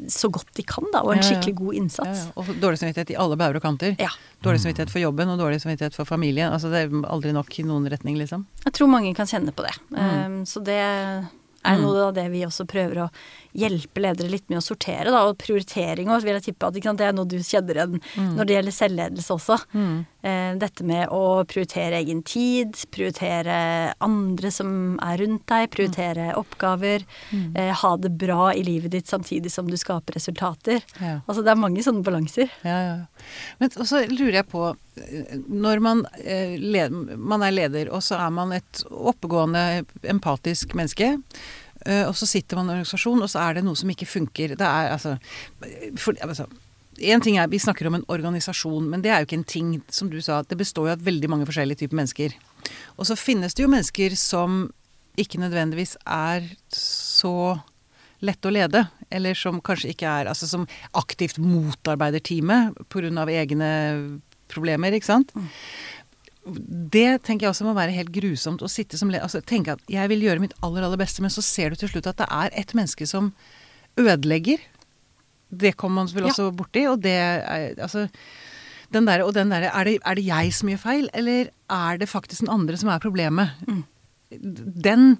så 0.10 0.30
godt 0.34 0.50
de 0.58 0.64
kan, 0.66 0.86
da, 0.94 1.04
og 1.06 1.14
en 1.14 1.24
skikkelig 1.24 1.54
god 1.60 1.78
innsats. 1.78 2.26
Og 2.40 2.50
dårlig 2.62 2.82
samvittighet 2.82 3.14
i 3.14 3.18
alle 3.20 3.38
bauger 3.40 3.60
og 3.60 3.66
kanter. 3.66 3.96
Dårlig 4.44 4.64
samvittighet 4.64 4.92
for 4.94 5.04
jobben 5.04 5.30
og 5.34 5.40
dårlig 5.42 5.62
samvittighet 5.64 5.96
for 5.98 6.10
familien. 6.10 6.52
Altså 6.54 6.72
Det 6.74 6.82
er 6.82 6.98
aldri 7.14 7.34
nok 7.36 7.60
i 7.60 7.68
noen 7.68 7.86
retning, 7.92 8.18
liksom. 8.22 8.48
Jeg 8.66 8.76
tror 8.78 8.92
mange 8.92 9.14
kan 9.18 9.30
kjenne 9.30 9.54
på 9.56 9.66
det. 9.66 9.76
Mm. 9.94 10.02
Um, 10.02 10.40
så 10.50 10.64
det 10.66 10.80
er 10.82 11.80
noe 11.80 12.10
av 12.10 12.16
det 12.18 12.26
vi 12.34 12.44
også 12.48 12.66
prøver 12.70 13.06
å 13.06 13.10
hjelpe 13.54 14.02
ledere 14.02 14.30
litt 14.32 14.50
med 14.50 14.60
å 14.60 14.66
sortere, 14.66 15.12
da. 15.14 15.24
Og 15.30 15.38
prioritering 15.42 16.10
òg, 16.10 16.24
vil 16.26 16.38
jeg 16.40 16.48
tippe 16.50 16.68
at 16.68 16.80
sant, 16.84 17.00
det 17.00 17.08
er 17.08 17.14
noe 17.18 17.30
du 17.30 17.38
kjenner 17.40 17.80
igjen 17.80 18.00
Mm. 18.14 18.36
når 18.38 18.46
det 18.46 18.56
gjelder 18.56 18.74
selvledelse 18.76 19.34
også. 19.34 19.58
Eh, 20.24 20.54
dette 20.56 20.84
med 20.88 21.10
å 21.12 21.44
prioritere 21.46 22.00
egen 22.00 22.22
tid, 22.24 22.74
prioritere 22.92 23.94
andre 24.02 24.52
som 24.52 24.98
er 25.04 25.18
rundt 25.18 25.46
deg, 25.52 25.70
prioritere 25.74 26.30
oppgaver. 26.40 27.04
Mm. 27.32 27.56
Eh, 27.58 27.74
ha 27.74 27.92
det 27.98 28.12
bra 28.18 28.52
i 28.54 28.64
livet 28.64 28.92
ditt 28.92 29.08
samtidig 29.12 29.52
som 29.52 29.68
du 29.68 29.76
skaper 29.78 30.14
resultater. 30.16 30.82
Ja. 31.00 31.20
Altså 31.28 31.44
det 31.44 31.52
er 31.52 31.60
mange 31.60 31.84
sånne 31.84 32.04
balanser. 32.06 32.50
Ja, 32.64 32.78
ja. 32.88 32.96
Men 33.60 33.70
så 33.74 34.04
lurer 34.10 34.40
jeg 34.42 34.50
på 34.52 34.76
eh, 34.98 35.38
Når 35.50 35.82
man, 35.82 36.06
eh, 36.24 36.90
man 37.18 37.44
er 37.44 37.52
leder, 37.52 37.92
og 37.92 38.02
så 38.06 38.20
er 38.20 38.32
man 38.32 38.54
et 38.54 38.84
oppegående, 38.90 39.86
empatisk 40.04 40.74
menneske. 40.78 41.18
Eh, 41.86 42.04
Og 42.08 42.16
så 42.18 42.28
sitter 42.30 42.60
man 42.60 42.68
i 42.68 42.74
en 42.74 42.76
organisasjon, 42.80 43.24
og 43.24 43.32
så 43.32 43.42
er 43.46 43.58
det 43.58 43.66
noe 43.66 43.80
som 43.80 43.90
ikke 43.90 44.10
funker. 44.10 44.56
Det 44.60 44.68
er 44.68 44.94
altså, 44.96 45.18
for, 46.00 46.18
altså 46.22 46.48
en 47.02 47.22
ting 47.22 47.38
er, 47.38 47.48
Vi 47.50 47.60
snakker 47.60 47.88
om 47.88 47.96
en 47.98 48.06
organisasjon, 48.08 48.86
men 48.90 49.02
det 49.02 49.12
er 49.12 49.22
jo 49.22 49.28
ikke 49.28 49.40
en 49.42 49.50
ting. 49.50 49.70
Som 49.90 50.10
du 50.10 50.22
sa, 50.22 50.44
det 50.44 50.58
består 50.60 50.90
jo 50.90 50.96
av 50.96 51.06
veldig 51.06 51.30
mange 51.32 51.48
forskjellige 51.50 51.84
typer 51.84 52.00
mennesker. 52.00 52.36
Og 52.98 53.08
så 53.10 53.18
finnes 53.20 53.54
det 53.54 53.66
jo 53.66 53.72
mennesker 53.72 54.16
som 54.20 54.68
ikke 55.20 55.42
nødvendigvis 55.42 55.96
er 56.10 56.46
så 56.74 57.60
lette 58.24 58.48
å 58.48 58.54
lede, 58.54 58.86
eller 59.14 59.36
som 59.38 59.60
kanskje 59.62 59.92
ikke 59.92 60.08
er 60.08 60.30
Altså 60.32 60.48
som 60.48 60.68
aktivt 60.96 61.38
motarbeider 61.38 62.24
teamet 62.24 62.78
pga. 62.90 63.26
egne 63.28 64.22
problemer, 64.48 64.94
ikke 64.94 65.10
sant. 65.10 65.34
Det 66.46 67.22
tenker 67.24 67.46
jeg 67.48 67.54
også 67.54 67.64
må 67.64 67.74
være 67.78 67.94
helt 67.96 68.12
grusomt 68.12 68.62
å 68.62 68.68
sitte 68.72 68.98
som 69.00 69.10
leder. 69.10 69.24
Altså 69.24 69.40
tenke 69.48 69.72
at 69.78 69.80
jeg 69.88 70.10
vil 70.12 70.26
gjøre 70.26 70.42
mitt 70.44 70.54
aller, 70.62 70.84
aller 70.84 71.00
beste, 71.00 71.22
men 71.24 71.32
så 71.32 71.42
ser 71.42 71.70
du 71.72 71.76
til 71.80 71.90
slutt 71.94 72.08
at 72.12 72.18
det 72.20 72.28
er 72.30 72.50
et 72.60 72.74
menneske 72.76 73.08
som 73.08 73.30
ødelegger. 74.00 74.60
Det 75.54 75.76
kommer 75.78 76.02
man 76.04 76.08
vel 76.14 76.26
Ja. 76.26 76.30
også 76.34 76.50
borti, 76.56 76.84
og 76.90 77.00
det 77.02 77.14
er 77.16 77.76
altså 77.80 78.10
den 78.92 79.06
der, 79.06 79.24
og 79.24 79.34
den 79.34 79.50
der, 79.50 79.70
er, 79.72 79.84
det, 79.86 80.00
er 80.06 80.16
det 80.16 80.26
jeg 80.26 80.52
som 80.54 80.70
gjør 80.70 80.82
feil, 80.84 81.10
eller 81.14 81.50
er 81.70 81.98
det 81.98 82.10
faktisk 82.10 82.42
den 82.44 82.50
andre 82.50 82.76
som 82.78 82.90
er 82.90 83.00
problemet? 83.00 83.50
Den 84.32 85.18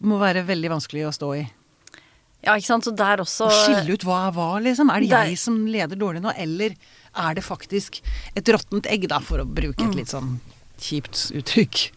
må 0.00 0.18
være 0.18 0.42
veldig 0.48 0.70
vanskelig 0.74 1.06
å 1.06 1.12
stå 1.14 1.30
i. 1.36 1.44
Ja, 2.44 2.54
ikke 2.56 2.66
sant. 2.68 2.84
Så 2.84 2.92
der 2.96 3.18
også 3.22 3.46
Å 3.48 3.54
skille 3.64 3.94
ut 3.96 4.04
hva 4.06 4.26
er 4.28 4.32
hva, 4.36 4.50
liksom. 4.62 4.90
Er 4.92 5.00
det 5.00 5.08
Der- 5.10 5.24
jeg 5.30 5.38
som 5.38 5.66
leder 5.66 5.96
dårlig 5.96 6.22
nå, 6.22 6.32
eller 6.36 6.74
er 7.16 7.34
det 7.34 7.42
faktisk 7.44 8.00
et 8.36 8.44
råttent 8.44 8.86
egg, 8.86 9.08
da, 9.08 9.18
for 9.20 9.38
å 9.38 9.46
bruke 9.46 9.78
Mm. 9.82 9.88
et 9.90 9.96
litt 9.96 10.08
sånn 10.08 10.38
kjipt 10.82 11.30
uttrykk? 11.36 11.90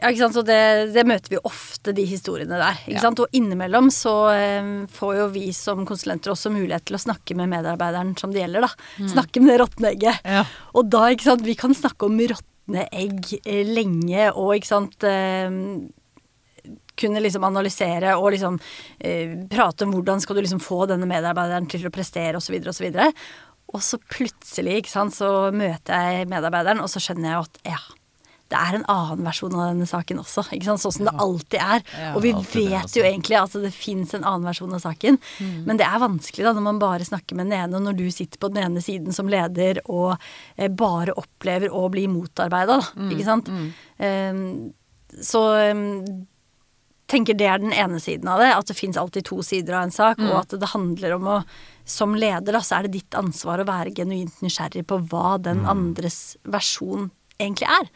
Ja, 0.00 0.08
ikke 0.08 0.22
sant? 0.22 0.36
Så 0.38 0.42
det, 0.48 0.58
det 0.94 1.02
møter 1.04 1.28
vi 1.34 1.40
ofte, 1.44 1.92
de 1.92 2.06
historiene 2.08 2.56
der. 2.56 2.78
Ikke 2.86 2.96
Ja. 2.96 3.02
sant? 3.04 3.20
Og 3.20 3.28
innimellom 3.36 3.90
så 3.92 4.14
um, 4.62 4.86
får 4.88 5.16
jo 5.18 5.26
vi 5.34 5.50
som 5.52 5.84
konsulenter 5.84 6.32
også 6.32 6.48
mulighet 6.54 6.86
til 6.88 6.96
å 6.96 7.02
snakke 7.04 7.36
med 7.36 7.50
medarbeideren 7.52 8.14
som 8.16 8.32
det 8.32 8.40
gjelder, 8.40 8.64
da. 8.64 8.70
Snakke 9.12 9.42
med 9.44 9.52
det 9.52 9.58
råtne 9.60 9.90
egget. 9.92 10.22
Ja. 10.24 10.46
Og 10.72 10.88
da, 10.88 11.04
ikke 11.12 11.28
sant, 11.28 11.44
vi 11.44 11.54
kan 11.54 11.76
snakke 11.76 12.08
om 12.08 12.16
råtne 12.16 12.86
egg 12.96 13.34
eh, 13.44 13.60
lenge 13.68 14.30
og 14.32 14.54
ikke 14.56 14.70
sant 14.72 15.04
um, 15.04 15.90
kunne 17.00 17.20
liksom 17.20 17.44
analysere 17.48 18.16
og 18.16 18.32
liksom 18.34 18.56
eh, 19.00 19.36
prate 19.52 19.84
om 19.86 19.92
hvordan 19.94 20.20
skal 20.20 20.36
du 20.36 20.42
liksom 20.44 20.60
få 20.64 20.86
denne 20.90 21.08
medarbeideren 21.08 21.68
til 21.70 21.86
å 21.88 21.92
prestere 21.92 22.36
osv. 22.40 22.56
osv. 22.68 22.88
Og 22.88 23.04
så 23.04 23.12
plutselig 24.10 24.80
ikke 24.80 24.92
sant, 24.92 25.16
så 25.16 25.50
møter 25.54 26.12
jeg 26.12 26.28
medarbeideren, 26.30 26.82
og 26.82 26.90
så 26.92 27.02
skjønner 27.02 27.30
jeg 27.30 27.46
at 27.46 27.60
ja, 27.76 27.80
det 28.50 28.58
er 28.58 28.76
en 28.80 28.86
annen 28.90 29.26
versjon 29.28 29.54
av 29.54 29.68
denne 29.70 29.86
saken 29.86 30.20
også. 30.24 30.42
Ikke 30.56 30.66
sant? 30.66 30.82
Sånn 30.82 30.94
som 30.96 31.06
det 31.06 31.14
alltid 31.22 31.60
er. 31.62 31.84
Og 32.16 32.24
vi 32.24 32.32
vet 32.34 32.80
altså. 32.80 32.98
jo 32.98 33.04
egentlig 33.06 33.38
at 33.38 33.54
det 33.62 33.70
fins 33.74 34.14
en 34.16 34.26
annen 34.26 34.48
versjon 34.48 34.74
av 34.74 34.82
saken. 34.82 35.20
Men 35.68 35.78
det 35.78 35.86
er 35.86 36.02
vanskelig 36.02 36.48
da 36.48 36.54
når 36.56 36.66
man 36.66 36.80
bare 36.82 37.06
snakker 37.06 37.38
med 37.38 37.46
den 37.46 37.60
ene, 37.60 37.78
og 37.78 37.86
når 37.86 38.00
du 38.00 38.08
sitter 38.14 38.42
på 38.42 38.50
den 38.50 38.64
ene 38.64 38.82
siden 38.82 39.14
som 39.14 39.30
leder 39.30 39.78
og 39.86 40.16
eh, 40.56 40.66
bare 40.66 41.14
opplever 41.20 41.70
å 41.70 41.86
bli 41.94 42.08
motarbeida, 42.10 42.80
da. 42.80 43.06
Ikke 43.14 43.28
sant. 43.28 43.52
Ehm, 44.02 44.42
så 45.22 45.44
ehm, 45.60 45.94
tenker 47.10 47.36
det 47.36 47.48
er 47.50 47.58
den 47.62 47.74
ene 47.74 47.98
siden 48.02 48.28
av 48.30 48.40
det, 48.42 48.50
at 48.54 48.70
det 48.70 48.78
fins 48.78 48.98
alltid 49.00 49.26
to 49.26 49.40
sider 49.46 49.76
av 49.76 49.88
en 49.88 49.94
sak, 49.94 50.20
og 50.30 50.36
at 50.44 50.54
det 50.62 50.72
handler 50.74 51.16
om 51.18 51.30
å 51.38 51.42
Som 51.90 52.12
leder, 52.14 52.52
da, 52.54 52.60
så 52.62 52.76
er 52.76 52.86
det 52.86 52.92
ditt 53.00 53.14
ansvar 53.18 53.58
å 53.58 53.66
være 53.66 53.90
genuint 53.96 54.36
nysgjerrig 54.44 54.84
på 54.86 55.00
hva 55.10 55.40
den 55.42 55.64
andres 55.66 56.36
versjon 56.46 57.08
egentlig 57.40 57.66
er. 57.66 57.88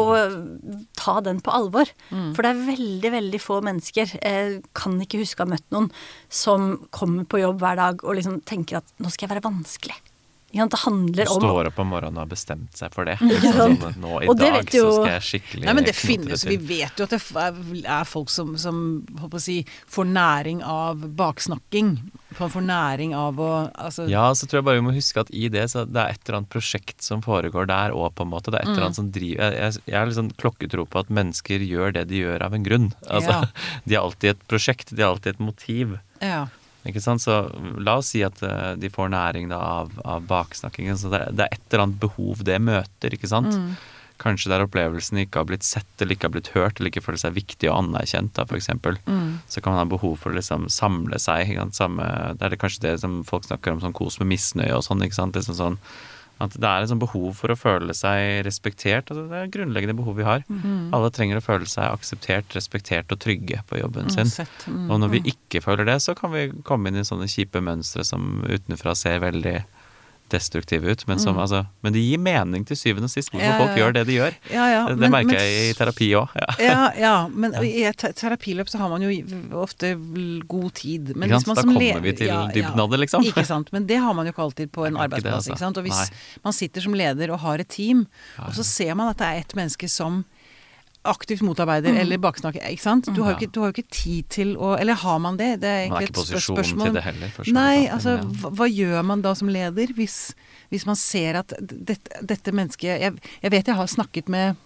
Og 0.00 0.86
ta 0.96 1.20
den 1.20 1.42
på 1.44 1.52
alvor. 1.52 1.90
For 2.32 2.40
det 2.46 2.52
er 2.54 2.62
veldig, 2.70 3.10
veldig 3.18 3.40
få 3.42 3.60
mennesker, 3.66 4.14
eh, 4.22 4.60
kan 4.72 4.96
ikke 5.02 5.20
huske 5.20 5.42
å 5.42 5.44
ha 5.44 5.52
møtt 5.52 5.68
noen, 5.74 5.90
som 6.30 6.86
kommer 6.90 7.26
på 7.28 7.42
jobb 7.42 7.60
hver 7.60 7.76
dag 7.76 8.04
og 8.04 8.16
liksom 8.16 8.40
tenker 8.48 8.78
at 8.80 8.86
nå 8.98 9.10
skal 9.12 9.28
jeg 9.28 9.34
være 9.34 9.48
vanskelig. 9.50 9.98
Det 10.54 10.78
handler 10.84 11.28
om 11.34 11.40
Står 11.42 11.66
opp 11.70 11.78
om 11.82 11.88
morgenen 11.90 12.16
og 12.16 12.22
har 12.24 12.30
bestemt 12.30 12.76
seg 12.78 12.92
for 12.94 13.04
det. 13.04 13.16
Ikke? 13.26 13.52
Sånn, 13.56 13.78
nå 14.00 14.22
i 14.22 14.26
Og 14.30 14.36
det 14.38 14.50
dag 14.52 14.58
vet 14.60 14.74
jo- 14.78 14.84
så 14.86 14.92
skal 15.02 15.12
jeg 15.16 15.24
skikkelig 15.28 15.64
Nei, 15.66 15.74
men 15.74 15.84
det 15.88 15.94
finnes, 15.98 16.44
det 16.46 16.50
Vi 16.52 16.58
vet 16.68 16.98
jo 17.02 17.04
at 17.08 17.10
det 17.16 17.20
er 17.84 18.04
folk 18.06 18.30
som, 18.30 18.54
som 18.56 18.78
si, 19.42 19.56
får 19.90 20.06
næring 20.14 20.62
av 20.62 21.02
baksnakking. 21.18 21.90
Man 22.38 22.50
får 22.50 22.64
næring 22.66 23.12
av 23.14 23.38
å 23.38 23.50
altså, 23.74 24.08
Ja, 24.10 24.28
så 24.34 24.46
tror 24.46 24.58
jeg 24.62 24.66
bare 24.70 24.80
vi 24.80 24.86
må 24.88 24.94
huske 24.94 25.20
at 25.22 25.30
i 25.34 25.48
det 25.48 25.66
så 25.70 25.84
det 25.86 26.00
er 26.02 26.14
et 26.16 26.22
eller 26.28 26.40
annet 26.40 26.50
prosjekt 26.54 27.02
som 27.02 27.22
foregår 27.22 27.66
der 27.70 27.94
òg, 27.94 28.14
på 28.18 28.22
en 28.26 28.30
måte. 28.32 28.50
Det 28.54 28.60
er 28.60 28.64
et 28.64 28.68
Mm. 28.68 28.74
eller 28.78 28.86
annet 28.88 28.96
som 29.02 29.10
driver 29.14 29.42
Jeg, 29.44 29.54
jeg, 29.60 29.82
jeg 29.92 29.98
har 29.98 30.06
liksom 30.10 30.30
klokketro 30.40 30.86
på 30.90 30.98
at 31.04 31.10
mennesker 31.10 31.62
gjør 31.62 31.92
det 31.98 32.08
de 32.10 32.22
gjør 32.24 32.42
av 32.46 32.54
en 32.54 32.64
grunn. 32.66 32.92
Altså, 33.10 33.30
Ja. 33.30 33.44
De 33.86 33.94
har 33.94 34.04
alltid 34.06 34.30
et 34.34 34.42
prosjekt, 34.48 34.90
de 34.94 35.02
har 35.02 35.10
alltid 35.14 35.34
et 35.34 35.40
motiv. 35.40 35.98
ja. 36.22 36.46
Ikke 36.84 37.00
sant? 37.00 37.22
Så 37.24 37.38
la 37.80 37.98
oss 38.00 38.12
si 38.12 38.20
at 38.26 38.42
eh, 38.44 38.74
de 38.80 38.90
får 38.92 39.10
næring 39.14 39.48
da 39.52 39.60
av, 39.80 39.92
av 40.04 40.24
baksnakkingen. 40.28 40.98
Så 41.00 41.10
det, 41.12 41.22
det 41.38 41.46
er 41.46 41.56
et 41.56 41.66
eller 41.70 41.86
annet 41.86 42.00
behov 42.02 42.44
det 42.44 42.60
møter, 42.60 43.16
ikke 43.16 43.30
sant. 43.30 43.54
Mm. 43.56 43.74
Kanskje 44.22 44.50
det 44.50 44.56
er 44.56 44.64
opplevelsen 44.68 45.18
ikke 45.24 45.40
har 45.42 45.48
blitt 45.48 45.66
sett 45.66 46.02
eller 46.02 46.14
ikke 46.14 46.28
har 46.28 46.34
blitt 46.36 46.52
hørt 46.54 46.78
eller 46.78 46.92
ikke 46.92 47.02
føler 47.02 47.18
seg 47.18 47.34
viktig 47.34 47.66
og 47.70 47.80
anerkjent, 47.80 48.34
da, 48.36 48.44
f.eks. 48.46 48.70
Mm. 49.08 49.30
Så 49.50 49.62
kan 49.62 49.74
man 49.74 49.82
ha 49.82 49.88
behov 49.90 50.20
for 50.22 50.30
å 50.30 50.38
liksom 50.38 50.68
samle 50.72 51.18
seg. 51.22 51.50
Samme, 51.74 52.06
det 52.38 52.46
er 52.46 52.54
det 52.54 52.60
kanskje 52.62 52.84
det 52.86 52.98
som 53.02 53.22
folk 53.26 53.48
snakker 53.48 53.74
om 53.74 53.82
som 53.82 53.96
kos 53.96 54.20
med 54.22 54.30
misnøye 54.30 54.76
og 54.76 54.84
sånn. 54.86 55.02
ikke 55.02 55.18
sant? 55.18 55.40
Liksom 55.40 55.58
sånn 55.58 55.80
at 56.46 56.56
det 56.56 56.70
er 56.70 56.84
et 56.84 56.90
sånt 56.90 57.02
behov 57.02 57.30
for 57.38 57.52
å 57.52 57.58
føle 57.58 57.94
seg 57.96 58.44
respektert. 58.46 59.10
Altså 59.10 59.26
det 59.30 59.40
er 59.40 59.52
grunnleggende 59.54 59.96
behov 59.98 60.18
vi 60.20 60.26
har. 60.26 60.44
Mm. 60.48 60.92
Alle 60.96 61.12
trenger 61.14 61.40
å 61.40 61.44
føle 61.44 61.68
seg 61.70 61.88
akseptert, 61.90 62.54
respektert 62.56 63.12
og 63.14 63.22
trygge 63.24 63.62
på 63.68 63.80
jobben 63.80 64.12
sin. 64.12 64.30
Mm. 64.68 64.88
Og 64.88 65.00
når 65.02 65.14
vi 65.16 65.22
ikke 65.34 65.62
føler 65.64 65.88
det, 65.88 66.00
så 66.04 66.16
kan 66.18 66.34
vi 66.34 66.48
komme 66.66 66.90
inn 66.90 67.00
i 67.00 67.06
sånne 67.06 67.30
kjipe 67.30 67.62
mønstre 67.64 68.06
som 68.06 68.44
utenfra 68.46 68.96
ser 68.98 69.22
veldig 69.24 69.58
destruktive 70.32 70.88
ut. 70.90 71.06
Men, 71.06 71.18
som, 71.20 71.36
altså, 71.38 71.66
men 71.84 71.92
det 71.92 72.00
gir 72.02 72.18
mening 72.18 72.64
til 72.66 72.76
syvende 72.76 73.04
og 73.04 73.10
sist 73.12 73.30
hvorfor 73.30 73.44
Mm. 73.44 73.52
Ja, 73.52 73.58
folk 73.60 73.76
gjør 73.78 73.92
det 73.92 74.06
de 74.08 74.12
gjør. 74.16 74.34
Ja, 74.50 74.64
ja, 74.72 74.88
det 74.88 74.98
men- 74.98 75.10
merker 75.12 75.26
men- 75.26 75.36
jeg 75.36 75.70
i 75.70 75.72
terapi 75.76 76.08
òg. 76.16 76.28
Ja. 76.34 76.54
Ja, 76.64 76.90
ja, 76.98 77.28
men 77.28 77.52
i 77.64 77.84
et 77.84 77.96
terapiløp 78.16 78.68
så 78.68 78.78
har 78.78 78.88
man 78.88 79.02
jo 79.02 79.10
ofte 79.60 79.94
god 80.48 80.70
tid. 80.74 81.14
Men 81.16 81.28
sant? 81.40 81.46
Da 81.56 81.62
kommer 81.62 82.00
vi 82.00 82.12
til 82.12 82.32
dybden, 82.54 82.98
liksom. 83.00 83.22
Ikke 83.24 83.44
sant. 83.46 83.72
Men 83.72 83.86
det 83.86 83.98
har 84.00 84.12
man 84.14 84.26
jo 84.26 84.32
ikke 84.32 84.42
alltid 84.42 84.72
på 84.72 84.86
en 84.86 84.94
Det 84.94 85.00
er 85.00 85.08
det, 85.08 85.24
arbeidsplass. 85.26 85.50
altså. 85.50 85.66
Og 85.78 85.84
hvis 85.84 86.00
Nei. 86.10 86.40
man 86.44 86.52
sitter 86.52 86.80
som 86.80 86.94
leder 86.94 87.30
og 87.30 87.38
har 87.40 87.58
et 87.58 87.68
team, 87.68 88.06
og 88.38 88.52
så 88.54 88.64
ser 88.64 88.94
man 88.94 89.08
at 89.08 89.18
det 89.18 89.26
er 89.26 89.40
ett 89.44 89.54
menneske 89.54 89.88
som 89.90 90.24
aktivt 91.04 91.42
motarbeider 91.44 91.92
Mm. 91.92 91.98
eller 92.00 92.18
baksnakker, 92.18 92.62
ikke 92.70 92.80
sant. 92.82 93.08
Du 93.14 93.22
har, 93.22 93.34
jo 93.34 93.38
ikke, 93.46 93.52
du 93.52 93.60
har 93.60 93.70
jo 93.70 93.74
ikke 93.76 93.90
tid 93.92 94.28
til 94.32 94.56
å 94.56 94.74
Eller 94.80 94.94
har 94.94 95.18
man 95.20 95.36
det? 95.36 95.60
Det 95.60 95.68
er 95.68 95.88
Man 95.90 96.02
er 96.02 96.06
ikke 96.06 96.14
i 96.14 96.20
posisjon 96.20 96.80
til 96.80 96.92
det 96.94 97.02
heller. 97.04 97.28
for 97.36 97.44
Nei, 97.52 97.86
altså 97.88 98.18
hva, 98.40 98.50
hva 98.50 98.68
gjør 98.72 99.04
man 99.04 99.20
da 99.22 99.34
som 99.34 99.48
leder 99.48 99.92
hvis, 99.94 100.34
hvis 100.70 100.86
man 100.86 100.96
ser 100.96 101.36
at 101.42 101.52
dette, 101.60 102.08
dette 102.24 102.52
mennesket 102.52 103.00
jeg, 103.00 103.18
jeg 103.42 103.50
vet 103.52 103.66
jeg 103.66 103.76
har 103.76 103.86
snakket 103.86 104.28
med 104.28 104.56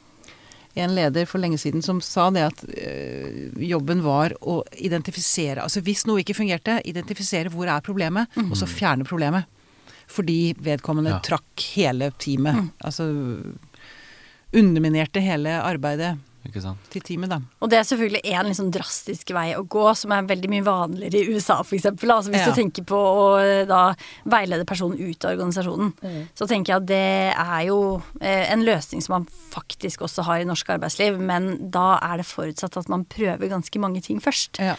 en 0.79 0.94
leder 0.94 1.27
for 1.27 1.38
lenge 1.42 1.59
siden 1.59 1.83
som 1.83 1.98
sa 2.01 2.29
det 2.31 2.42
at 2.53 2.61
øh, 2.70 3.51
jobben 3.59 4.03
var 4.05 4.31
å 4.46 4.61
identifisere 4.79 5.64
Altså 5.64 5.81
hvis 5.83 6.05
noe 6.07 6.20
ikke 6.22 6.37
fungerte, 6.38 6.79
identifisere 6.87 7.51
hvor 7.51 7.66
er 7.66 7.81
problemet, 7.83 8.29
og 8.38 8.55
så 8.55 8.68
fjerne 8.70 9.03
problemet. 9.09 9.44
Fordi 10.09 10.55
vedkommende 10.62 11.11
Ja. 11.11 11.18
trakk 11.20 11.64
hele 11.74 12.12
teamet. 12.16 12.70
Altså 12.81 13.11
underminerte 14.55 15.20
hele 15.20 15.59
arbeidet 15.61 16.14
Ikke 16.48 16.62
sant? 16.64 16.78
til 16.90 17.02
teamet, 17.04 17.28
da. 17.28 17.38
Og 17.61 17.68
det 17.70 17.76
er 17.78 17.84
selvfølgelig 17.84 18.22
en 18.32 18.46
liksom 18.48 18.70
drastisk 18.72 19.32
vei 19.37 19.50
å 19.58 19.64
gå, 19.68 19.84
som 20.00 20.12
er 20.16 20.22
veldig 20.30 20.48
mye 20.48 20.64
vanligere 20.64 21.20
i 21.20 21.34
USA 21.37 21.58
f.eks. 21.61 21.84
Altså 21.92 22.32
hvis 22.32 22.40
Ja. 22.40 22.46
du 22.48 22.56
tenker 22.56 22.87
på 22.88 22.96
å 22.96 23.26
eh, 23.42 23.66
da 23.68 23.94
veilede 24.24 24.64
personen 24.64 24.96
ut 24.98 25.24
av 25.28 25.34
organisasjonen, 25.37 25.92
så 26.34 26.48
tenker 26.48 26.72
jeg 26.72 26.80
at 26.82 26.87
det 26.88 27.34
er 27.37 27.66
jo 27.68 27.78
eh, 28.20 28.46
en 28.52 28.64
løsning 28.64 29.04
som 29.04 29.18
man 29.18 29.28
faktisk 29.52 30.06
også 30.08 30.24
har 30.24 30.40
i 30.40 30.48
norsk 30.48 30.70
arbeidsliv, 30.78 31.20
men 31.20 31.70
da 31.70 31.98
er 32.00 32.22
det 32.22 32.26
forutsatt 32.30 32.76
at 32.80 32.88
man 32.88 33.04
prøver 33.04 33.48
ganske 33.52 33.78
mange 33.78 34.00
ting 34.02 34.18
først. 34.24 34.58
Ja. 34.64 34.74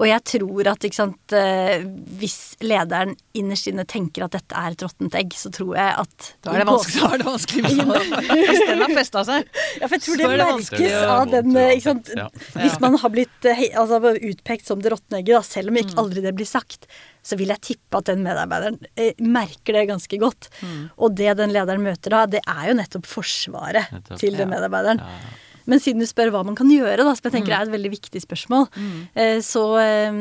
Og 0.00 0.08
jeg 0.08 0.22
tror 0.24 0.68
at 0.70 0.86
sant, 0.96 1.34
eh, 1.36 1.82
hvis 2.20 2.56
lederen 2.64 3.12
innerst 3.36 3.68
inne 3.68 3.84
tenker 3.88 4.24
at 4.24 4.32
dette 4.32 4.56
er 4.56 4.72
et 4.72 4.84
råttent 4.84 5.16
egg, 5.18 5.34
så 5.36 5.52
tror 5.52 5.74
jeg 5.76 5.92
at 6.00 6.30
Da 6.40 6.54
er 6.54 6.62
det 6.62 6.68
vanskelig, 6.70 7.02
da 7.04 7.10
er 7.10 7.20
det 7.20 7.28
vanskelig 7.28 7.64
hvis 7.68 8.62
den 8.64 8.84
har 8.84 8.94
festa 8.96 9.24
seg. 9.28 9.50
Ja, 9.76 9.84
for 9.90 9.96
jeg 9.98 10.06
tror 10.06 10.20
det 10.22 10.30
det 10.30 10.38
merkes 10.40 10.96
av 11.04 11.34
den 11.34 11.60
sant? 11.84 12.12
Ja. 12.16 12.26
Hvis 12.56 12.80
man 12.80 12.96
har 13.02 13.12
blitt 13.12 13.48
eh, 13.50 13.62
altså, 13.76 14.00
utpekt 14.32 14.70
som 14.70 14.80
det 14.80 14.94
råtne 14.94 15.20
egget, 15.20 15.36
da, 15.36 15.42
selv 15.46 15.72
om 15.72 15.80
ikke 15.82 15.98
aldri 16.00 16.24
det 16.24 16.34
blir 16.38 16.48
sagt, 16.48 16.88
så 17.20 17.36
vil 17.36 17.52
jeg 17.52 17.60
tippe 17.72 18.00
at 18.00 18.08
den 18.08 18.24
medarbeideren 18.24 18.80
eh, 18.96 19.12
merker 19.20 19.76
det 19.76 19.84
ganske 19.92 20.20
godt. 20.22 20.48
Og 20.96 21.12
det 21.20 21.36
den 21.42 21.52
lederen 21.52 21.84
møter 21.84 22.16
da, 22.16 22.24
det 22.38 22.40
er 22.48 22.70
jo 22.70 22.80
nettopp 22.80 23.06
forsvaret 23.10 23.92
Nettopp. 23.92 24.16
til 24.22 24.40
den 24.40 24.48
medarbeideren. 24.48 25.04
Ja, 25.04 25.20
ja. 25.20 25.38
Men 25.70 25.80
siden 25.82 26.02
du 26.02 26.08
spør 26.10 26.32
hva 26.34 26.42
man 26.46 26.58
kan 26.58 26.68
gjøre, 26.72 27.04
da, 27.06 27.14
som 27.14 27.28
jeg 27.30 27.36
tenker 27.38 27.54
er 27.56 27.68
et 27.68 27.72
veldig 27.76 27.92
viktig 27.94 28.22
spørsmål, 28.26 28.66
eh, 29.14 29.38
så 29.46 29.62
eh, 29.80 30.20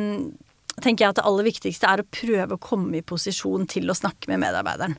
tenker 0.79 1.03
jeg 1.03 1.09
at 1.11 1.17
det 1.19 1.25
aller 1.27 1.43
viktigste 1.49 1.89
er 1.91 1.99
å 2.03 2.07
prøve 2.07 2.55
å 2.55 2.61
komme 2.63 3.01
i 3.01 3.03
posisjon 3.03 3.65
til 3.67 3.89
å 3.91 3.97
snakke 3.97 4.29
med 4.31 4.39
medarbeideren. 4.45 4.93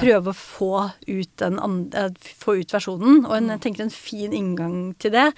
Prøve 0.00 0.32
å 0.32 0.34
få 0.34 0.72
ut, 1.06 1.30
den 1.38 1.58
and- 1.62 1.94
eh, 1.94 2.08
få 2.42 2.56
ut 2.58 2.72
versjonen. 2.74 3.24
Og 3.28 3.36
en, 3.36 3.52
jeg 3.54 3.60
tenker 3.68 3.84
en 3.86 3.94
fin 3.94 4.32
inngang 4.32 4.96
til 4.98 5.12
det, 5.14 5.28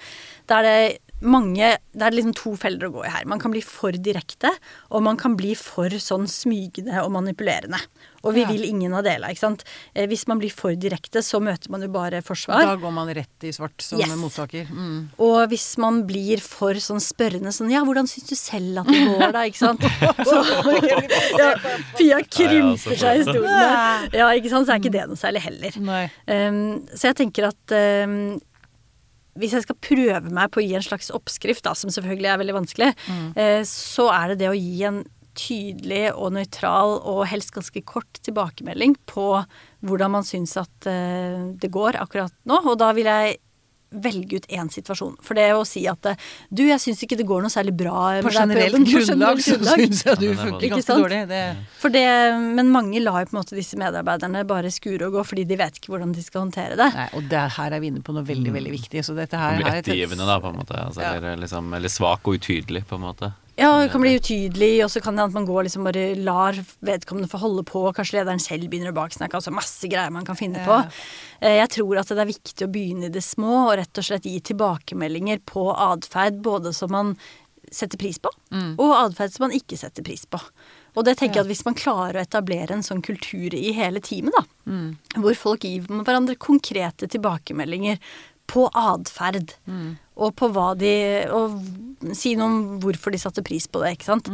der 0.49 0.57
er 0.57 0.63
det 0.63 0.99
mange 1.23 1.77
Det 1.93 2.01
er 2.07 2.11
liksom 2.15 2.33
to 2.35 2.55
feller 2.57 2.87
å 2.89 2.93
gå 2.95 3.03
i 3.05 3.09
her. 3.13 3.25
Man 3.29 3.39
kan 3.39 3.51
bli 3.53 3.61
for 3.61 3.91
direkte, 3.93 4.49
og 4.91 5.03
man 5.05 5.15
kan 5.17 5.35
bli 5.37 5.53
for 5.55 5.89
sånn 6.01 6.25
smygende 6.27 7.03
og 7.03 7.11
manipulerende. 7.13 7.77
Og 8.23 8.33
vi 8.33 8.41
Ja. 8.41 8.47
vil 8.49 8.63
ingen 8.65 8.93
av 8.95 9.03
delene, 9.03 9.29
ikke 9.29 9.39
sant. 9.43 9.63
Eh, 9.95 10.07
Hvis 10.07 10.27
man 10.27 10.39
blir 10.39 10.49
for 10.51 10.73
direkte, 10.73 11.19
så 11.21 11.39
møter 11.43 11.69
man 11.69 11.81
jo 11.81 11.89
bare 11.89 12.21
forsvar. 12.23 12.61
Da 12.65 12.75
går 12.77 12.91
man 12.93 13.07
rett 13.13 13.43
i 13.43 13.51
svart 13.51 13.79
som 13.81 13.99
Yes. 13.99 14.09
mottaker. 14.17 14.65
Mm. 14.71 15.09
Og 15.19 15.49
hvis 15.49 15.77
man 15.77 16.03
blir 16.07 16.39
for 16.41 16.73
sånn 16.73 16.99
spørrende 17.03 17.51
sånn 17.53 17.69
Ja, 17.71 17.83
hvordan 17.83 18.07
syns 18.07 18.29
du 18.29 18.35
selv 18.35 18.79
at 18.79 18.87
det 18.87 19.07
går, 19.07 19.31
da? 19.33 19.39
Ikke 19.43 19.57
sant? 19.57 19.81
Så 20.25 20.41
ja, 21.37 21.53
Pia 21.97 22.21
krymper 22.23 22.97
seg 22.97 23.19
i 23.19 23.23
stolen. 23.23 24.09
Ja, 24.13 24.29
ikke 24.33 24.49
sant? 24.49 24.67
Så 24.67 24.73
er 24.73 24.79
ikke 24.81 24.91
det 24.91 25.07
noe 25.07 25.19
særlig 25.19 25.41
heller. 25.41 26.09
Um, 26.27 26.87
så 26.95 27.11
jeg 27.13 27.15
tenker 27.21 27.49
at 27.51 27.75
um, 28.07 28.39
hvis 29.39 29.55
jeg 29.57 29.65
skal 29.65 29.79
prøve 29.81 30.33
meg 30.33 30.51
på 30.53 30.61
å 30.61 30.65
gi 30.65 30.75
en 30.77 30.85
slags 30.85 31.11
oppskrift, 31.15 31.63
da, 31.65 31.73
som 31.77 31.91
selvfølgelig 31.93 32.31
er 32.31 32.41
veldig 32.41 32.57
vanskelig, 32.59 32.89
eh, 33.39 33.61
så 33.67 34.09
er 34.13 34.33
det 34.33 34.43
det 34.43 34.51
å 34.51 34.57
gi 34.57 34.83
en 34.89 35.03
tydelig 35.33 36.11
og 36.13 36.35
nøytral 36.35 36.99
og 37.09 37.23
helst 37.25 37.53
ganske 37.55 37.81
kort 37.89 38.19
tilbakemelding 38.25 38.95
på 39.09 39.27
hvordan 39.83 40.13
man 40.13 40.27
syns 40.27 40.55
at 40.61 40.87
eh, 40.89 41.49
det 41.57 41.71
går 41.73 41.97
akkurat 42.01 42.33
nå. 42.49 42.61
Og 42.69 42.77
da 42.81 42.91
vil 42.93 43.09
jeg 43.09 43.39
velge 43.93 44.39
ut 44.41 44.45
én 44.49 44.69
situasjon. 44.73 45.17
For 45.21 45.37
det 45.37 45.49
å 45.53 45.61
si 45.67 45.83
at 45.87 46.05
eh, 46.09 46.15
du, 46.49 46.63
jeg 46.67 46.79
syns 46.81 47.03
ikke 47.05 47.17
det 47.19 47.25
går 47.29 47.43
noe 47.45 47.53
særlig 47.53 47.75
bra 47.77 48.21
På 48.25 48.31
generelt 48.33 48.79
grunnlag 48.89 49.41
så 49.43 49.57
syns 49.61 50.03
jeg 50.05 50.17
du 50.19 50.27
er 50.31 50.39
funker 50.39 50.69
ganske 50.73 50.85
sant? 50.87 51.03
dårlig. 51.03 51.21
Det, 51.29 51.41
For 51.81 51.93
det, 51.93 52.05
men 52.57 52.71
mange 52.73 52.99
lar 53.03 53.21
jo 53.23 53.29
på 53.31 53.37
en 53.37 53.41
måte 53.41 53.57
disse 53.59 53.77
medarbeiderne 53.79 54.43
bare 54.49 54.71
skure 54.73 55.07
og 55.09 55.19
gå 55.19 55.23
fordi 55.33 55.45
de 55.49 55.59
vet 55.61 55.77
ikke 55.81 55.93
hvordan 55.93 56.13
de 56.15 56.23
skal 56.25 56.45
håndtere 56.45 56.79
det. 56.79 56.89
nei, 56.97 57.07
og 57.13 57.29
det 57.29 57.45
her 57.59 57.77
er 57.77 57.83
vi 57.83 57.91
inne 57.93 58.01
på 58.05 58.15
noe 58.17 58.25
veldig, 58.27 58.53
veldig 58.57 58.73
viktig. 58.79 59.03
Så 59.05 59.15
dette 59.17 59.37
her 59.39 59.57
blir 59.59 59.69
er 59.69 59.81
ettergivende, 59.83 60.25
da, 60.27 60.39
på 60.43 60.49
en 60.53 60.59
måte. 60.63 60.79
Altså, 60.87 61.01
Ja. 61.03 61.13
eller, 61.19 61.37
liksom, 61.37 61.73
eller 61.73 61.89
svak 61.91 62.25
og 62.27 62.39
utydelig, 62.39 62.85
på 62.89 62.95
en 62.95 63.05
måte. 63.07 63.31
Ja, 63.55 63.69
det 63.83 63.91
kan 63.93 64.01
bli 64.01 64.15
utydelig, 64.17 64.71
og 64.81 64.89
så 64.89 64.97
kan 65.05 65.13
det 65.19 65.27
at 65.27 65.33
man 65.35 65.45
går 65.45 65.67
liksom 65.67 65.85
bare 65.85 66.15
lar 66.17 66.57
vedkommende 66.81 67.29
få 67.29 67.37
holde 67.43 67.61
på, 67.69 67.83
kanskje 67.93 68.17
lederen 68.17 68.41
selv 68.41 68.65
begynner 68.71 68.89
å 68.89 68.97
baksnakke, 68.97 69.37
altså 69.37 69.53
masse 69.53 69.85
greier 69.91 70.09
man 70.15 70.25
kan 70.25 70.35
finne 70.39 70.63
på. 70.65 70.79
Ja. 70.79 70.89
Eh, 71.39 71.59
Jeg 71.61 71.69
tror 71.75 71.99
at 72.01 72.09
det 72.09 72.17
er 72.23 72.31
viktig 72.31 72.65
å 72.65 72.71
begynne 72.73 73.11
i 73.11 73.13
det 73.13 73.21
små, 73.21 73.67
og 73.69 73.77
rett 73.77 74.01
og 74.01 74.07
slett 74.09 74.25
gi 74.25 74.39
tilbakemeldinger 74.41 75.43
på 75.45 75.67
atferd, 75.75 76.41
både 76.41 76.73
som 76.73 76.89
man 76.97 77.13
setter 77.73 77.97
pris 78.01 78.17
på, 78.21 78.29
og 78.77 78.91
atferd 78.97 79.31
som 79.33 79.45
man 79.47 79.53
ikke 79.55 79.77
setter 79.79 80.03
pris 80.05 80.25
på. 80.29 80.41
Og 80.97 81.05
det 81.05 81.15
tenker 81.17 81.39
jeg 81.39 81.45
at 81.45 81.49
hvis 81.53 81.65
man 81.65 81.77
klarer 81.77 82.19
å 82.19 82.25
etablere 82.25 82.73
en 82.75 82.83
sånn 82.85 83.01
kultur 83.05 83.53
i 83.57 83.71
hele 83.73 84.01
teamet, 84.01 84.33
da, 84.35 84.43
hvor 85.17 85.33
folk 85.37 85.63
gir 85.65 85.81
hverandre 85.89 86.35
konkrete 86.37 87.07
tilbakemeldinger 87.09 87.97
på 88.49 88.67
atferd, 88.77 89.55
og 90.15 90.35
på 90.37 90.49
hva 90.53 90.73
de 90.77 90.93
Og 91.33 91.57
si 92.11 92.33
noe 92.35 92.49
om 92.49 92.55
hvorfor 92.83 93.13
de 93.13 93.19
satte 93.21 93.43
pris 93.45 93.65
på 93.71 93.79
det, 93.79 93.93
ikke 93.95 94.09
sant. 94.09 94.27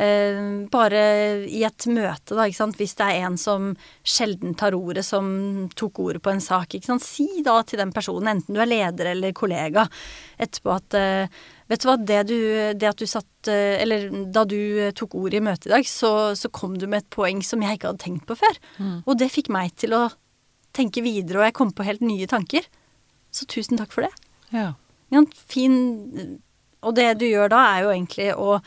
Eh, 0.00 0.38
bare 0.72 1.02
i 1.44 1.60
et 1.66 1.86
møte, 1.92 2.32
da, 2.32 2.46
ikke 2.48 2.56
sant. 2.56 2.78
Hvis 2.80 2.96
det 2.96 3.08
er 3.10 3.26
en 3.26 3.36
som 3.40 3.66
sjelden 4.00 4.54
tar 4.56 4.72
ordet, 4.72 5.04
som 5.04 5.68
tok 5.76 6.00
ordet 6.00 6.22
på 6.24 6.32
en 6.32 6.40
sak, 6.40 6.78
ikke 6.78 6.88
sant. 6.88 7.04
Si 7.04 7.42
da 7.44 7.58
til 7.68 7.82
den 7.82 7.92
personen, 7.92 8.30
enten 8.32 8.56
du 8.56 8.62
er 8.64 8.70
leder 8.70 9.12
eller 9.12 9.36
kollega, 9.36 9.84
etterpå 10.40 10.76
at 10.78 11.00
eh, 11.00 11.40
Vet 11.70 11.84
du 11.84 11.86
hva, 11.86 11.94
det, 12.02 12.16
du, 12.26 12.38
det 12.74 12.88
at 12.88 12.98
du 12.98 13.06
satt 13.06 13.46
eh, 13.46 13.76
Eller 13.78 14.08
da 14.34 14.42
du 14.48 14.90
tok 14.98 15.12
ordet 15.20 15.38
i 15.38 15.44
møtet 15.44 15.68
i 15.68 15.74
dag, 15.76 15.86
så, 15.86 16.32
så 16.34 16.50
kom 16.50 16.74
du 16.80 16.88
med 16.88 17.04
et 17.04 17.12
poeng 17.14 17.44
som 17.46 17.62
jeg 17.62 17.78
ikke 17.78 17.92
hadde 17.92 18.02
tenkt 18.08 18.26
på 18.26 18.40
før. 18.40 18.58
Og 19.04 19.20
det 19.20 19.30
fikk 19.30 19.52
meg 19.54 19.76
til 19.78 19.94
å 19.94 20.06
tenke 20.74 21.04
videre, 21.04 21.38
og 21.38 21.46
jeg 21.46 21.58
kom 21.60 21.70
på 21.70 21.86
helt 21.86 22.02
nye 22.02 22.26
tanker. 22.30 22.66
Så 23.30 23.46
tusen 23.46 23.78
takk 23.78 23.92
for 23.94 24.08
det. 24.08 24.14
ja. 24.56 24.72
Ja, 25.10 25.22
fin 25.50 26.40
Og 26.82 26.94
det 26.96 27.18
du 27.20 27.26
gjør 27.26 27.50
da, 27.52 27.58
er 27.76 27.82
jo 27.84 27.90
egentlig 27.92 28.28
å 28.38 28.60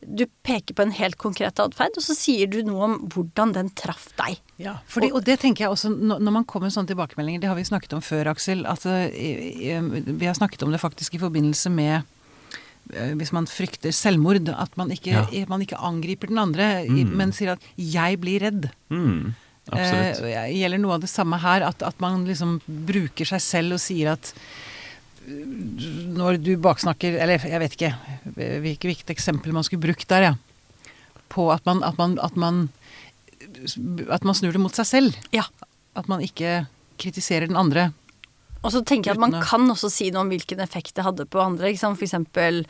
Du 0.00 0.22
peker 0.46 0.74
på 0.78 0.82
en 0.86 0.92
helt 0.94 1.16
konkret 1.18 1.58
atferd, 1.58 1.96
og 1.98 2.04
så 2.06 2.14
sier 2.14 2.46
du 2.46 2.60
noe 2.62 2.84
om 2.86 2.92
hvordan 3.10 3.50
den 3.52 3.68
traff 3.74 4.12
deg. 4.16 4.36
Ja, 4.62 4.76
fordi, 4.86 5.08
og 5.12 5.24
det 5.26 5.40
tenker 5.42 5.64
jeg 5.64 5.72
også 5.74 5.90
når 5.90 6.30
man 6.36 6.44
kommer 6.46 6.68
med 6.68 6.72
sånne 6.76 6.86
tilbakemeldinger, 6.92 7.40
det 7.42 7.48
har 7.50 7.56
vi 7.58 7.64
snakket 7.66 7.96
om 7.98 8.00
før, 8.00 8.30
Aksel. 8.30 8.62
At 8.70 8.86
eh, 8.86 9.10
i- 9.10 9.80
vi 10.14 10.26
har 10.26 10.34
snakket 10.38 10.62
om 10.62 10.70
det 10.70 10.78
faktisk 10.80 11.14
i 11.18 11.18
forbindelse 11.18 11.70
med 11.74 12.04
eh, 12.94 13.10
hvis 13.18 13.32
man 13.34 13.46
frykter 13.50 13.90
selvmord, 13.92 14.48
at 14.54 14.76
man 14.78 14.90
ikke, 14.94 15.10
Ja. 15.34 15.44
man 15.50 15.60
ikke 15.66 15.76
angriper 15.82 16.28
den 16.30 16.38
andre, 16.38 16.86
mm. 16.88 17.10
men 17.18 17.32
sier 17.32 17.52
at 17.56 17.60
'jeg 17.76 18.20
blir 18.20 18.38
redd'. 18.40 18.70
Mm, 18.90 19.34
absolutt. 19.72 20.22
Eh, 20.30 20.54
gjelder 20.62 20.78
noe 20.78 20.94
av 20.94 21.00
det 21.00 21.10
samme 21.10 21.38
her, 21.42 21.62
at, 21.62 21.82
at 21.82 22.00
man 22.00 22.24
liksom 22.24 22.60
bruker 22.66 23.26
seg 23.26 23.40
selv 23.42 23.72
og 23.74 23.80
sier 23.80 24.12
at 24.12 24.32
når 25.28 26.38
du 26.40 26.52
baksnakker 26.62 27.18
Eller 27.20 27.42
jeg 27.44 27.60
vet 27.62 27.76
ikke 27.76 27.92
hvilket, 28.34 28.86
hvilket 28.88 29.12
eksempel 29.12 29.54
man 29.56 29.66
skulle 29.66 29.84
brukt 29.84 30.08
der, 30.10 30.30
ja. 30.30 30.34
På 31.28 31.50
at 31.52 31.64
man, 31.68 31.82
at 31.84 31.98
man, 32.00 32.18
at 32.24 32.36
man 32.36 32.68
At 34.08 34.24
man 34.24 34.36
snur 34.36 34.54
det 34.56 34.62
mot 34.62 34.74
seg 34.74 34.88
selv. 34.88 35.18
Ja. 35.34 35.44
At 35.98 36.08
man 36.08 36.24
ikke 36.24 36.66
kritiserer 36.98 37.46
den 37.46 37.58
andre. 37.58 37.90
Og 38.58 38.72
så 38.74 38.80
tenker 38.82 39.12
jeg 39.12 39.18
at 39.18 39.22
man 39.22 39.36
kan 39.44 39.68
også 39.70 39.90
si 39.92 40.08
noe 40.10 40.24
om 40.24 40.32
hvilken 40.32 40.58
effekt 40.64 40.96
det 40.96 41.04
hadde 41.06 41.28
på 41.30 41.40
andre. 41.42 41.70
Ikke 41.70 41.82
sant? 41.84 41.98
For 42.00 42.08
eksempel 42.08 42.64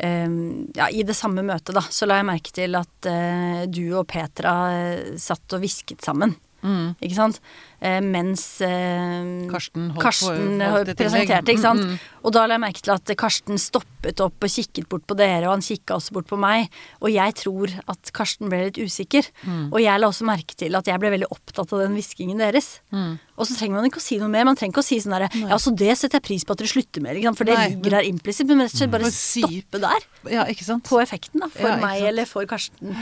eh, 0.00 0.38
ja, 0.78 0.88
i 0.88 1.04
det 1.04 1.16
samme 1.18 1.44
møtet, 1.44 1.74
da, 1.76 1.82
så 1.92 2.08
la 2.08 2.20
jeg 2.20 2.28
merke 2.30 2.54
til 2.56 2.78
at 2.80 3.10
eh, 3.10 3.66
du 3.68 3.82
og 3.92 4.06
Petra 4.08 4.54
eh, 4.72 5.12
satt 5.20 5.56
og 5.56 5.64
hvisket 5.64 6.04
sammen. 6.04 6.36
Ikke 6.64 7.16
sant? 7.16 7.42
Eh, 7.84 8.00
mens 8.00 8.42
eh, 8.64 9.44
Karsten 9.50 9.90
holdt 9.92 10.00
Karsten 10.00 10.62
holdt 10.62 10.94
presenterte, 10.96 11.52
ikke 11.52 11.64
sant. 11.66 11.84
Mm, 11.84 11.90
mm. 11.98 12.22
Og 12.24 12.32
da 12.32 12.46
la 12.48 12.56
jeg 12.56 12.62
merke 12.62 12.80
til 12.84 12.94
at 12.94 13.12
Karsten 13.20 13.60
stoppet 13.60 14.22
opp 14.24 14.46
og 14.46 14.54
kikket 14.54 14.88
bort 14.88 15.04
på 15.04 15.16
dere, 15.18 15.44
og 15.44 15.58
han 15.58 15.64
kikka 15.64 15.98
også 15.98 16.14
bort 16.16 16.30
på 16.30 16.38
meg. 16.40 16.72
Og 17.04 17.12
jeg 17.12 17.36
tror 17.42 17.74
at 17.92 18.12
Karsten 18.16 18.48
ble 18.48 18.62
litt 18.70 18.80
usikker. 18.80 19.28
Mm. 19.44 19.66
Og 19.68 19.78
jeg 19.84 20.00
la 20.00 20.08
også 20.08 20.24
merke 20.28 20.56
til 20.56 20.78
at 20.78 20.88
jeg 20.88 21.02
ble 21.02 21.12
veldig 21.12 21.28
opptatt 21.34 21.76
av 21.76 21.84
den 21.84 21.98
hviskingen 21.98 22.40
deres. 22.40 22.78
Mm. 22.94 23.18
Og 23.34 23.48
så 23.50 23.56
trenger 23.58 23.76
man 23.80 23.88
ikke 23.90 24.00
å 24.00 24.04
si 24.06 24.16
noe 24.22 24.30
mer. 24.32 24.46
Man 24.48 24.56
trenger 24.56 24.72
ikke 24.72 24.84
å 24.84 24.86
si 24.86 25.00
sånn 25.02 25.16
derre 25.16 25.28
Ja, 25.50 25.58
så 25.60 25.74
det 25.74 25.90
setter 25.98 26.20
jeg 26.20 26.26
pris 26.30 26.46
på 26.46 26.54
at 26.54 26.62
dere 26.62 26.70
slutter 26.70 27.04
med, 27.04 27.18
ikke 27.18 27.32
sant? 27.32 27.40
for 27.40 27.50
det 27.50 27.58
Nei, 27.58 27.68
ligger 27.74 27.98
der 27.98 28.08
implisitt. 28.08 28.48
Men 28.48 28.64
rett 28.64 28.76
og 28.76 28.80
slett 28.80 28.94
bare 28.94 29.08
Bare 29.08 29.16
stoppe 29.18 29.82
der. 29.82 30.08
Ja, 30.32 30.48
ikke 30.48 30.64
sant? 30.64 30.86
På 30.88 31.02
effekten, 31.02 31.42
da. 31.44 31.50
For 31.52 31.68
Ja, 31.68 31.76
meg 31.82 32.08
eller 32.08 32.30
for 32.30 32.48
Karsten. 32.48 32.94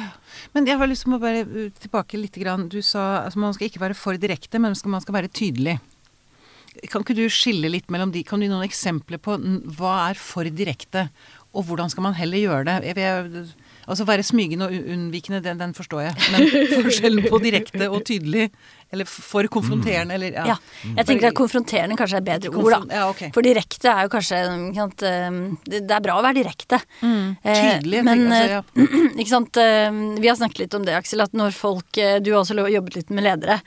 Men 0.56 0.66
jeg 0.66 0.80
har 0.80 0.90
lyst 0.90 1.06
til 1.06 1.14
å 1.14 1.22
bare 1.22 1.46
tilbake 1.78 2.18
litt. 2.18 2.32
Grann. 2.32 2.68
Du 2.72 2.78
sa 2.80 3.26
altså, 3.26 3.40
man 3.42 3.52
skal 3.52 3.68
ikke 3.68 3.82
være 3.82 3.96
for 3.98 4.16
direkte, 4.16 4.56
men 4.62 4.71
skal, 4.78 4.94
man 4.94 5.04
skal 5.04 5.16
være 5.16 5.32
tydelig. 5.32 5.78
Kan 6.88 7.04
ikke 7.04 7.16
du 7.18 7.26
skille 7.28 7.68
litt 7.68 7.90
mellom 7.92 8.14
de 8.14 8.22
Kan 8.24 8.40
du 8.40 8.46
gi 8.46 8.52
noen 8.52 8.64
eksempler 8.64 9.20
på 9.20 9.36
hva 9.76 9.96
er 10.08 10.20
for 10.20 10.48
direkte, 10.48 11.08
og 11.52 11.66
hvordan 11.68 11.92
skal 11.92 12.06
man 12.06 12.16
heller 12.16 12.40
gjøre 12.40 12.64
det? 12.68 12.76
Jeg, 12.88 12.96
jeg, 13.02 13.44
altså 13.86 14.06
være 14.08 14.22
smygende 14.26 14.68
og 14.68 14.92
unnvikende, 14.94 15.40
den, 15.44 15.58
den 15.60 15.72
forstår 15.76 16.06
jeg. 16.08 16.14
Men 16.34 16.46
forskjellen 16.86 17.28
på 17.32 17.40
direkte 17.42 17.88
og 17.90 18.04
tydelig, 18.08 18.48
eller 18.92 19.08
for 19.08 19.46
konfronterende, 19.48 20.14
eller 20.18 20.34
Ja. 20.36 20.56
Jeg 20.98 21.06
tenker 21.08 21.30
at 21.30 21.36
konfronterende 21.38 21.96
kanskje 21.96 22.18
er 22.20 22.24
bedre 22.26 22.50
ord, 22.52 22.74
da. 22.74 22.80
ja, 22.98 23.06
okay. 23.08 23.30
For 23.32 23.40
direkte 23.46 23.88
er 23.88 24.04
jo 24.04 24.10
kanskje 24.12 24.40
sant, 24.76 25.02
eh, 25.08 25.38
Det 25.64 25.80
er 25.88 26.02
bra 26.04 26.18
å 26.18 26.24
være 26.24 26.36
direkte. 26.42 26.78
Mm. 27.00 27.36
Tydelig, 27.40 27.96
jeg 28.02 28.04
Men 28.04 28.24
tenker, 28.26 28.56
altså, 28.58 28.82
ja. 28.82 28.88
eh, 29.00 29.18
ikke 29.24 29.32
sant, 29.32 29.60
eh, 29.62 30.00
vi 30.20 30.28
har 30.28 30.36
snakket 30.38 30.64
litt 30.66 30.76
om 30.76 30.84
det, 30.84 30.96
Aksel, 30.98 31.24
at 31.24 31.32
når 31.38 31.56
folk 31.56 31.98
eh, 32.02 32.18
Du 32.20 32.32
har 32.34 32.42
også 32.42 32.58
jobbet 32.68 32.98
litt 33.00 33.10
med 33.16 33.24
ledere. 33.24 33.60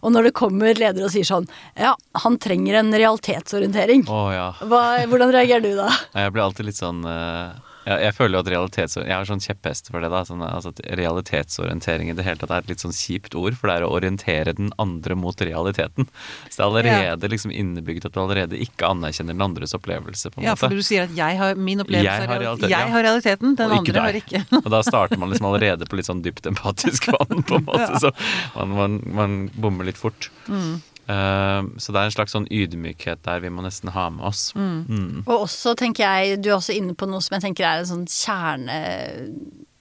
Og 0.00 0.12
når 0.14 0.30
det 0.30 0.34
kommer 0.40 0.72
ledere 0.74 1.04
og 1.06 1.12
sier 1.12 1.28
sånn 1.28 1.46
Ja, 1.76 1.92
han 2.24 2.38
trenger 2.40 2.80
en 2.80 2.94
realitetsorientering. 2.96 4.06
Oh, 4.08 4.30
ja. 4.32 4.48
Hva, 4.64 4.82
hvordan 5.10 5.32
reagerer 5.36 5.62
du 5.64 5.74
da? 5.76 5.90
Jeg 6.24 6.32
blir 6.34 6.46
alltid 6.48 6.70
litt 6.70 6.80
sånn 6.80 7.04
eh, 7.04 7.52
Ja, 7.88 7.96
jeg 8.06 8.14
føler 8.16 8.38
jo 8.38 8.42
at 8.44 8.50
realitets... 8.52 8.96
Jeg 9.00 9.12
har 9.14 9.28
sånn 9.28 9.42
kjepphest 9.42 9.90
for 9.92 10.04
det, 10.04 10.10
da. 10.12 10.22
Sånn, 10.28 10.42
altså 10.44 10.72
at 10.74 10.82
realitetsorientering 11.00 12.10
i 12.12 12.16
det 12.16 12.26
hele 12.26 12.40
tatt 12.40 12.52
er 12.52 12.64
et 12.64 12.72
litt 12.72 12.84
sånn 12.84 12.96
kjipt 12.96 13.36
ord, 13.38 13.56
for 13.58 13.70
det 13.70 13.78
er 13.78 13.86
å 13.86 13.92
orientere 13.96 14.54
den 14.56 14.72
andre 14.82 15.16
mot 15.18 15.40
realiteten. 15.40 16.08
Så 16.48 16.56
det 16.56 16.64
er 16.64 16.66
allerede 16.68 17.30
liksom 17.32 17.54
innebygd 17.54 18.08
at 18.08 18.16
du 18.16 18.20
allerede 18.22 18.60
ikke 18.60 18.90
anerkjenner 18.90 19.36
den 19.36 19.46
andres 19.46 19.76
opplevelse, 19.76 20.32
på 20.32 20.42
en 20.42 20.48
Ja, 20.50 20.56
for 20.60 20.72
du 20.72 20.84
sier 20.84 21.08
at 21.08 21.16
jeg 21.16 21.40
har 21.40 21.56
min 21.56 21.84
opplevelse 21.84 22.08
Jeg 22.08 22.30
har 22.30 22.44
realiteten, 22.44 22.74
jeg 22.74 22.94
har 22.96 23.06
realiteten, 23.08 23.56
den 23.60 23.76
andre 23.78 23.90
andre 23.90 24.06
har 24.06 24.20
ikke. 24.20 24.42
Og 24.60 24.70
da 24.72 24.82
starter 24.86 25.20
man 25.20 25.32
liksom 25.32 25.48
allerede 25.50 25.88
på 25.88 25.98
litt 25.98 26.08
sånn 26.08 26.22
dypt 26.24 26.48
empatisk 26.50 27.10
vann, 27.14 27.44
på 27.46 27.60
en 27.60 27.66
måte. 27.68 28.00
Så 28.02 28.12
man, 28.56 28.76
man, 28.76 29.00
man 29.16 29.38
bommer 29.56 29.88
litt 29.88 30.00
fort. 30.00 30.30
Mm. 30.48 30.80
Eh, 31.10 31.62
så 31.80 31.92
det 31.92 32.00
er 32.00 32.08
en 32.08 32.14
slags 32.14 32.36
sånn 32.36 32.48
ydmykhet 32.52 33.24
der 33.26 33.42
vi 33.44 33.50
må 33.52 33.64
nesten 33.64 33.92
ha 33.94 34.06
med 34.14 34.26
oss. 34.30 34.50
Mm. 34.56 35.24
Og 35.24 35.46
også 35.46 35.74
tenker 35.78 36.06
jeg, 36.06 36.40
du 36.42 36.50
er 36.50 36.58
også 36.58 36.76
inne 36.76 36.96
på 36.98 37.08
noe 37.10 37.22
som 37.24 37.36
jeg 37.36 37.48
tenker 37.48 37.66
er 37.66 37.82
en 37.82 37.90
sånn 37.90 38.06
kjerne 38.10 38.78
eh, 38.78 39.28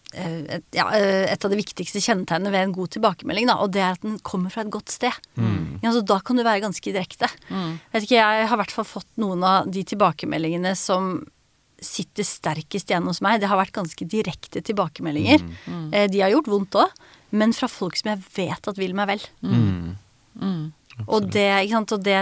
et, 0.09 0.63
ja, 0.73 0.87
eh, 0.97 1.27
et 1.29 1.43
av 1.45 1.51
de 1.53 1.59
viktigste 1.59 2.01
kjennetegnene 2.01 2.53
ved 2.53 2.63
en 2.65 2.77
god 2.79 2.95
tilbakemelding, 2.95 3.49
da, 3.51 3.59
og 3.61 3.75
det 3.75 3.83
er 3.85 3.93
at 3.93 4.05
den 4.05 4.15
kommer 4.25 4.49
fra 4.53 4.63
et 4.65 4.71
godt 4.73 4.89
sted. 4.89 5.13
Ja, 5.83 5.91
så 5.93 6.01
da 6.01 6.17
kan 6.25 6.39
du 6.39 6.41
være 6.41 6.63
ganske 6.63 6.93
direkte. 6.95 7.29
Vet 7.93 8.07
ikke, 8.07 8.17
Jeg 8.17 8.47
har 8.49 8.57
i 8.57 8.61
hvert 8.63 8.73
fall 8.73 8.87
fått 8.89 9.09
noen 9.21 9.45
av 9.45 9.69
de 9.69 9.83
tilbakemeldingene 9.85 10.73
som 10.75 11.21
sitter 11.79 12.25
sterkest 12.27 12.89
igjen 12.89 13.05
hos 13.07 13.21
meg. 13.23 13.37
Det 13.39 13.47
har 13.47 13.61
vært 13.61 13.77
ganske 13.77 14.09
direkte 14.09 14.65
tilbakemeldinger. 14.65 15.45
Mm. 15.69 15.85
De 16.11 16.25
har 16.25 16.33
gjort 16.33 16.49
vondt 16.51 16.79
òg, 16.81 16.97
men 17.29 17.53
fra 17.55 17.69
folk 17.71 17.95
som 18.01 18.09
jeg 18.11 18.25
vet 18.33 18.73
at 18.73 18.81
vil 18.81 18.97
meg 18.97 19.13
vel. 19.13 19.29
Og 21.07 21.29
det, 21.31 21.47
ikke 21.63 21.77
sant, 21.77 21.95
og 21.95 22.03
det 22.05 22.19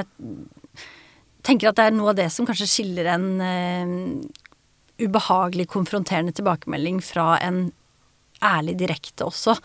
tenker 1.48 1.72
at 1.72 1.80
det 1.80 1.88
er 1.88 1.96
noe 1.96 2.12
av 2.12 2.20
det 2.20 2.28
som 2.34 2.48
kanskje 2.48 2.68
skiller 2.70 3.08
en 3.14 3.28
uh, 3.40 3.86
ubehagelig 5.00 5.70
konfronterende 5.72 6.34
tilbakemelding 6.36 7.00
fra 7.06 7.36
en 7.44 7.70
ærlig 8.44 8.78
direkte 8.82 9.26
også. 9.28 9.56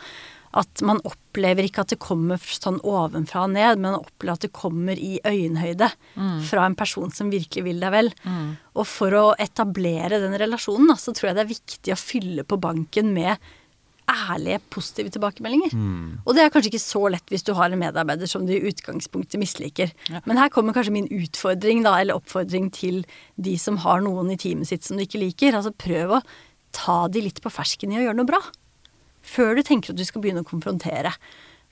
At 0.53 0.83
man 0.85 1.01
opplever 1.09 1.65
ikke 1.65 1.81
at 1.85 1.95
det 1.95 2.01
kommer 2.03 2.41
sånn 2.41 2.77
ovenfra 2.85 3.47
og 3.47 3.55
ned, 3.55 3.79
men 3.81 3.95
man 3.95 4.03
opplever 4.03 4.37
at 4.37 4.45
det 4.45 4.53
kommer 4.53 5.01
i 5.01 5.15
øyenhøyde 5.25 5.89
fra 6.45 6.67
en 6.69 6.77
person 6.77 7.11
som 7.11 7.33
virkelig 7.33 7.65
vil 7.65 7.81
deg 7.81 7.95
vel. 7.95 8.11
Og 8.77 8.85
for 8.89 9.17
å 9.17 9.25
etablere 9.41 10.21
den 10.21 10.37
relasjonen, 10.37 10.93
så 11.01 11.17
tror 11.17 11.31
jeg 11.31 11.39
det 11.39 11.45
er 11.47 11.55
viktig 11.55 11.95
å 11.95 12.01
fylle 12.01 12.45
på 12.45 12.61
banken 12.61 13.15
med 13.17 13.41
ærlige, 14.13 14.61
positive 14.71 15.11
tilbakemeldinger. 15.15 15.75
Og 16.27 16.37
det 16.37 16.45
er 16.45 16.53
kanskje 16.53 16.73
ikke 16.73 16.83
så 16.85 17.03
lett 17.13 17.33
hvis 17.33 17.47
du 17.47 17.53
har 17.59 17.73
en 17.73 17.81
medarbeider 17.81 18.31
som 18.31 18.47
du 18.47 18.53
i 18.55 18.63
utgangspunktet 18.71 19.41
misliker. 19.41 19.93
Men 20.29 20.41
her 20.41 20.53
kommer 20.53 20.77
kanskje 20.77 20.95
min 20.95 21.11
utfordring, 21.11 21.83
da, 21.87 21.97
eller 22.01 22.21
oppfordring 22.21 22.71
til 22.75 23.03
de 23.37 23.57
som 23.59 23.81
har 23.85 24.03
noen 24.05 24.33
i 24.35 24.39
teamet 24.41 24.71
sitt 24.71 24.85
som 24.85 24.99
du 24.99 25.07
ikke 25.07 25.23
liker. 25.23 25.57
Altså 25.59 25.73
prøv 25.73 26.19
å 26.19 26.25
ta 26.73 27.07
de 27.13 27.25
litt 27.25 27.43
på 27.45 27.53
fersken 27.53 27.93
i 27.93 28.01
å 28.01 28.05
gjøre 28.07 28.21
noe 28.21 28.29
bra. 28.29 28.43
Før 29.23 29.57
du 29.57 29.63
tenker 29.67 29.93
at 29.93 30.01
du 30.01 30.05
skal 30.07 30.23
begynne 30.25 30.43
å 30.43 30.49
konfrontere. 30.49 31.15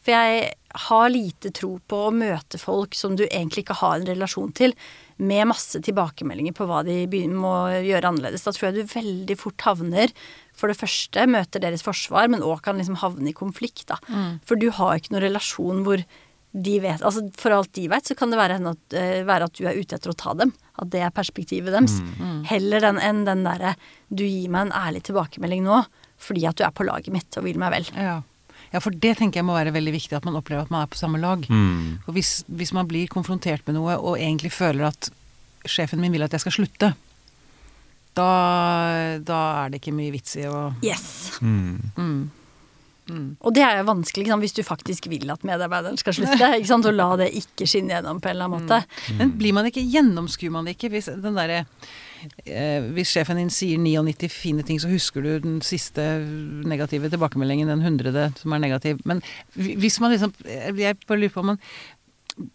For 0.00 0.16
jeg 0.16 0.52
har 0.86 1.10
lite 1.12 1.50
tro 1.52 1.74
på 1.90 1.98
å 2.06 2.12
møte 2.14 2.60
folk 2.60 2.96
som 2.96 3.16
du 3.18 3.26
egentlig 3.26 3.66
ikke 3.66 3.80
har 3.82 3.98
en 3.98 4.08
relasjon 4.08 4.52
til, 4.56 4.72
med 5.20 5.50
masse 5.50 5.76
tilbakemeldinger 5.84 6.54
på 6.56 6.64
hva 6.68 6.80
de 6.86 7.02
må 7.28 7.52
gjøre 7.84 8.08
annerledes. 8.08 8.46
Da 8.46 8.54
tror 8.56 8.70
jeg 8.70 8.78
du 8.78 8.94
veldig 8.94 9.36
fort 9.36 9.66
havner 9.66 10.14
For 10.60 10.68
det 10.68 10.76
første 10.76 11.24
møter 11.30 11.62
deres 11.62 11.84
forsvar, 11.86 12.28
men 12.28 12.44
òg 12.44 12.60
kan 12.66 12.76
liksom 12.80 12.98
havne 13.00 13.32
i 13.32 13.36
konflikt, 13.36 13.86
da. 13.88 13.96
For 14.44 14.60
du 14.60 14.68
har 14.76 14.98
ikke 15.00 15.14
noen 15.14 15.24
relasjon 15.30 15.86
hvor 15.86 16.04
de 16.50 16.80
vet 16.82 17.02
Altså 17.06 17.22
for 17.38 17.54
alt 17.54 17.70
de 17.78 17.84
vet, 17.90 18.06
så 18.06 18.16
kan 18.18 18.32
det 18.32 18.38
være, 18.40 18.56
at, 18.58 18.96
eh, 18.98 19.20
være 19.26 19.46
at 19.46 19.54
du 19.54 19.68
er 19.70 19.78
ute 19.78 19.94
etter 19.96 20.10
å 20.10 20.18
ta 20.18 20.34
dem. 20.34 20.52
At 20.82 20.90
det 20.90 21.02
er 21.06 21.12
perspektivet 21.14 21.70
deres. 21.74 22.00
Heller 22.50 22.82
den, 22.82 22.98
enn 22.98 23.24
den 23.28 23.44
derre 23.46 23.76
du 24.08 24.24
gir 24.24 24.50
meg 24.50 24.68
en 24.68 24.74
ærlig 24.74 25.04
tilbakemelding 25.06 25.62
nå 25.66 25.84
fordi 26.20 26.42
at 26.44 26.58
du 26.58 26.66
er 26.66 26.74
på 26.76 26.84
laget 26.84 27.14
mitt 27.14 27.36
og 27.40 27.46
vil 27.46 27.56
meg 27.56 27.72
vel. 27.72 27.86
Ja. 27.96 28.18
ja, 28.74 28.80
for 28.82 28.92
det 28.92 29.14
tenker 29.16 29.40
jeg 29.40 29.46
må 29.48 29.54
være 29.56 29.72
veldig 29.72 29.94
viktig, 29.94 30.18
at 30.18 30.26
man 30.28 30.36
opplever 30.36 30.66
at 30.66 30.72
man 30.74 30.84
er 30.84 30.90
på 30.92 30.98
samme 31.00 31.16
lag. 31.22 31.46
Mm. 31.48 32.02
For 32.04 32.12
hvis, 32.12 32.42
hvis 32.44 32.74
man 32.76 32.90
blir 32.90 33.08
konfrontert 33.08 33.64
med 33.64 33.78
noe 33.78 33.94
og 33.96 34.18
egentlig 34.18 34.52
føler 34.52 34.90
at 34.90 35.08
sjefen 35.64 36.02
min 36.02 36.12
vil 36.12 36.26
at 36.26 36.36
jeg 36.36 36.44
skal 36.44 36.58
slutte, 36.58 36.90
da, 38.18 38.28
da 39.22 39.40
er 39.62 39.72
det 39.72 39.80
ikke 39.80 39.94
mye 39.96 40.12
vits 40.14 40.36
i 40.40 40.46
å 40.50 40.70
Yes. 40.84 41.38
Mm. 43.10 43.38
Og 43.40 43.54
det 43.54 43.64
er 43.64 43.80
jo 43.80 43.88
vanskelig 43.88 44.28
sant? 44.28 44.44
hvis 44.44 44.54
du 44.56 44.62
faktisk 44.66 45.08
vil 45.10 45.30
at 45.32 45.44
medarbeideren 45.46 45.98
skal 46.00 46.16
slutte. 46.16 46.52
ikke 46.58 46.70
sant? 46.70 46.88
Og 46.88 46.96
la 46.96 47.08
det 47.20 47.30
ikke 47.40 47.68
skinne 47.68 47.96
gjennom 47.96 48.20
på 48.22 48.30
en 48.30 48.36
eller 48.36 48.50
annen 48.50 48.68
måte. 48.68 49.16
Men 49.18 49.34
blir 49.40 49.56
man 49.56 49.68
ikke, 49.70 49.84
gjennomskuer 49.84 50.54
man 50.54 50.68
det 50.68 50.76
ikke 50.76 50.92
hvis 50.94 51.10
den 51.10 51.38
derre 51.38 51.62
eh, 52.44 52.86
Hvis 52.94 53.14
sjefen 53.14 53.40
din 53.40 53.52
sier 53.54 53.80
99 53.80 54.30
fine 54.32 54.66
ting, 54.66 54.80
så 54.82 54.90
husker 54.92 55.24
du 55.24 55.30
den 55.46 55.60
siste 55.66 56.04
negative 56.68 57.10
tilbakemeldingen, 57.12 57.70
den 57.70 57.84
hundrede 57.86 58.30
som 58.40 58.54
er 58.54 58.62
negativ. 58.62 59.00
Men 59.08 59.24
hvis 59.56 60.00
man 60.02 60.14
liksom 60.14 60.34
Jeg 60.44 61.00
bare 61.06 61.18
lurer 61.24 61.34
på 61.34 61.44
om 61.44 61.54
man 61.54 61.64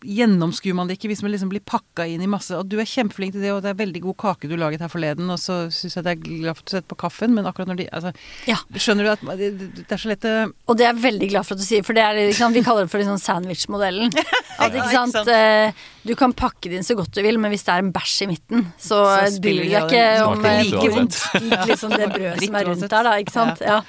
Gjennomskuer 0.05 0.75
man 0.77 0.87
det 0.89 0.95
ikke 0.97 1.09
hvis 1.11 1.21
man 1.25 1.31
liksom 1.33 1.49
blir 1.51 1.61
pakka 1.65 2.05
inn 2.09 2.21
i 2.23 2.29
masse 2.29 2.55
Og 2.57 2.67
du 2.69 2.75
er 2.81 2.87
kjempeflink 2.89 3.33
til 3.35 3.43
det, 3.43 3.51
og 3.53 3.61
det 3.65 3.71
er 3.71 3.77
veldig 3.79 4.01
god 4.05 4.17
kake 4.23 4.49
du 4.49 4.55
laget 4.59 4.81
her 4.83 4.91
forleden, 4.91 5.29
og 5.33 5.39
så 5.41 5.65
syns 5.73 5.97
jeg 5.97 6.05
det 6.05 6.13
er 6.15 6.21
glad 6.23 6.55
for 6.57 6.63
at 6.63 6.69
du 6.69 6.73
setter 6.75 6.89
på 6.93 6.97
kaffen, 7.05 7.33
men 7.37 7.47
akkurat 7.49 7.69
når 7.71 7.79
de 7.81 7.87
altså, 7.93 8.11
Ja. 8.49 8.57
Skjønner 8.75 9.07
du 9.07 9.11
at 9.13 9.25
det, 9.41 9.49
det 9.81 9.85
er 9.95 10.01
så 10.01 10.11
lett 10.11 10.27
å 10.29 10.33
Og 10.71 10.77
det 10.79 10.87
er 10.87 10.91
jeg 10.93 11.03
veldig 11.05 11.29
glad 11.33 11.47
for 11.47 11.55
at 11.57 11.63
du 11.63 11.67
sier, 11.67 11.85
for 11.87 11.97
det 11.97 12.03
er, 12.05 12.19
liksom, 12.31 12.55
vi 12.57 12.63
kaller 12.65 12.85
det 12.87 12.93
for 12.93 13.03
liksom 13.03 13.21
sandwich-modellen. 13.21 14.11
At, 14.55 14.71
ikke 14.71 14.85
ikke 14.85 14.91
sant? 14.95 15.17
sant? 15.17 15.31
eh, 15.35 15.85
Du 16.07 16.13
kan 16.15 16.31
pakke 16.37 16.69
det 16.71 16.77
inn 16.79 16.85
så 16.87 16.95
godt 16.95 17.11
du 17.17 17.21
vil, 17.25 17.37
men 17.41 17.51
hvis 17.51 17.65
det 17.67 17.73
er 17.73 17.83
en 17.83 17.93
bæsj 17.95 18.17
i 18.23 18.29
midten, 18.31 18.67
så, 18.79 19.01
Så 19.27 19.41
bryr 19.43 19.63
du 19.63 19.69
deg 19.69 19.73
det 19.73 19.81
ikke 19.89 20.27
om 20.29 20.45
eh, 20.45 20.61
like 20.69 20.91
vondt 20.95 21.17
lik 21.43 21.65
liksom 21.73 21.95
det 21.97 22.11
brødet 22.13 22.45
som 22.45 22.55
er 22.61 22.69
rundt 22.69 22.85
der, 22.89 23.09
da. 23.09 23.15
Ikke 23.19 23.35
sant. 23.35 23.65
Ja. 23.65 23.81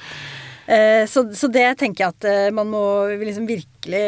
Eh, 0.67 1.05
Så, 1.07 1.23
så 1.39 1.47
det 1.53 1.69
tenker 1.79 2.05
jeg 2.09 2.15
at 2.17 2.27
eh, 2.27 2.49
man 2.55 2.67
må 2.73 2.83
liksom 3.23 3.47
virkelig 3.47 4.07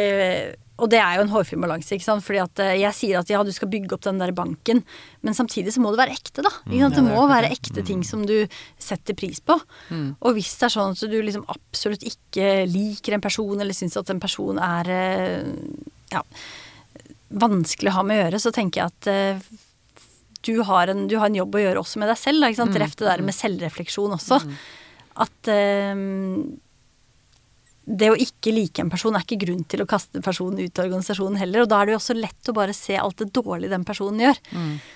og 0.78 0.90
det 0.92 1.00
er 1.02 1.16
jo 1.18 1.24
en 1.24 1.32
hårfin 1.32 1.62
balanse, 1.62 1.90
ikke 1.96 2.06
sant. 2.06 2.22
Fordi 2.22 2.38
at 2.44 2.62
eh, 2.62 2.76
jeg 2.84 2.94
sier 2.94 3.18
at 3.18 3.30
ja, 3.32 3.40
du 3.44 3.50
skal 3.54 3.70
bygge 3.72 3.96
opp 3.96 4.04
den 4.06 4.20
der 4.22 4.30
banken, 4.36 4.84
men 5.26 5.34
samtidig 5.34 5.74
så 5.74 5.82
må 5.82 5.90
det 5.90 5.98
være 6.00 6.14
ekte, 6.14 6.44
da. 6.46 6.52
Ikke 6.68 6.84
sant? 6.84 6.98
Det 7.00 7.04
må 7.08 7.24
være 7.30 7.50
ekte 7.54 7.82
ting 7.86 8.04
som 8.06 8.22
du 8.28 8.36
setter 8.78 9.18
pris 9.18 9.42
på. 9.42 9.56
Og 10.22 10.38
hvis 10.38 10.52
det 10.60 10.68
er 10.68 10.74
sånn 10.76 10.94
at 10.94 11.02
du 11.10 11.18
liksom 11.18 11.46
absolutt 11.50 12.06
ikke 12.06 12.62
liker 12.70 13.16
en 13.18 13.24
person, 13.24 13.56
eller 13.58 13.74
syns 13.76 13.98
at 13.98 14.12
en 14.14 14.22
person 14.22 14.60
er 14.62 14.92
eh, 14.94 15.50
ja, 16.14 16.22
vanskelig 17.28 17.90
å 17.92 17.98
ha 17.98 18.06
med 18.06 18.20
å 18.20 18.22
gjøre, 18.22 18.42
så 18.46 18.54
tenker 18.54 18.84
jeg 18.84 18.94
at 18.94 19.10
eh, 19.12 19.50
du 20.46 20.54
har, 20.62 20.88
en, 20.94 21.08
du 21.10 21.18
har 21.18 21.26
en 21.26 21.40
jobb 21.42 21.58
å 21.58 21.64
gjøre 21.64 21.82
også 21.82 21.98
med 22.00 22.08
deg 22.12 22.22
selv. 22.22 22.40
Da, 22.44 22.52
ikke 22.52 22.62
sant? 22.62 22.78
Ref 22.80 22.94
det 22.96 23.10
der 23.10 23.26
med 23.26 23.34
selvrefleksjon 23.36 24.14
også. 24.14 24.38
At 25.26 25.50
eh, 25.50 25.92
det 27.88 28.10
å 28.12 28.16
ikke 28.20 28.52
like 28.52 28.82
en 28.82 28.90
person 28.92 29.16
er 29.16 29.24
ikke 29.24 29.40
grunn 29.46 29.62
til 29.70 29.80
å 29.82 29.88
kaste 29.88 30.20
personen 30.24 30.60
ut 30.60 30.78
av 30.78 30.88
organisasjonen 30.88 31.38
heller. 31.40 31.64
Og 31.64 31.70
da 31.70 31.80
er 31.80 31.88
det 31.88 31.94
jo 31.94 32.00
også 32.02 32.16
lett 32.18 32.50
å 32.50 32.56
bare 32.56 32.76
se 32.76 32.98
alt 33.00 33.22
det 33.22 33.30
dårlige 33.36 33.72
den 33.72 33.86
personen 33.88 34.20
gjør. 34.26 34.40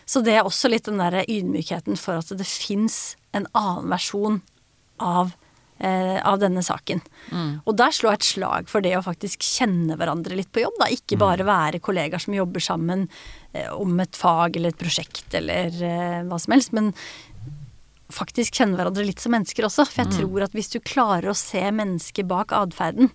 Så 0.04 0.20
det 0.24 0.36
er 0.36 0.48
også 0.48 0.68
litt 0.68 0.90
den 0.90 1.00
der 1.00 1.22
ydmykheten 1.24 1.96
for 2.00 2.20
at 2.20 2.34
det 2.36 2.48
fins 2.48 3.16
en 3.32 3.48
annen 3.56 3.88
versjon 3.88 4.42
av, 5.00 5.32
eh, 5.80 6.20
av 6.20 6.38
denne 6.42 6.60
saken. 6.62 7.00
Og 7.64 7.76
der 7.80 7.96
slår 7.96 8.12
jeg 8.12 8.20
et 8.20 8.30
slag 8.34 8.68
for 8.68 8.84
det 8.84 8.94
å 8.98 9.04
faktisk 9.06 9.40
kjenne 9.40 9.96
hverandre 9.96 10.36
litt 10.36 10.52
på 10.52 10.60
jobb. 10.60 10.76
Da. 10.78 10.92
Ikke 10.92 11.16
bare 11.18 11.48
være 11.48 11.80
kollegaer 11.80 12.20
som 12.20 12.36
jobber 12.36 12.60
sammen 12.60 13.08
eh, 13.54 13.72
om 13.72 13.98
et 14.00 14.16
fag 14.16 14.56
eller 14.56 14.76
et 14.76 14.82
prosjekt 14.84 15.32
eller 15.34 15.72
eh, 15.80 16.22
hva 16.28 16.38
som 16.38 16.52
helst. 16.52 16.76
men 16.76 16.92
faktisk 18.12 18.54
kjenne 18.60 18.76
hverandre 18.78 19.04
litt 19.08 19.20
som 19.22 19.32
mennesker 19.34 19.64
også. 19.68 19.86
For 19.88 20.04
jeg 20.04 20.12
tror 20.18 20.44
at 20.46 20.52
hvis 20.56 20.70
du 20.74 20.78
klarer 20.80 21.30
å 21.32 21.36
se 21.38 21.62
mennesket 21.72 22.28
bak 22.30 22.52
atferden, 22.56 23.10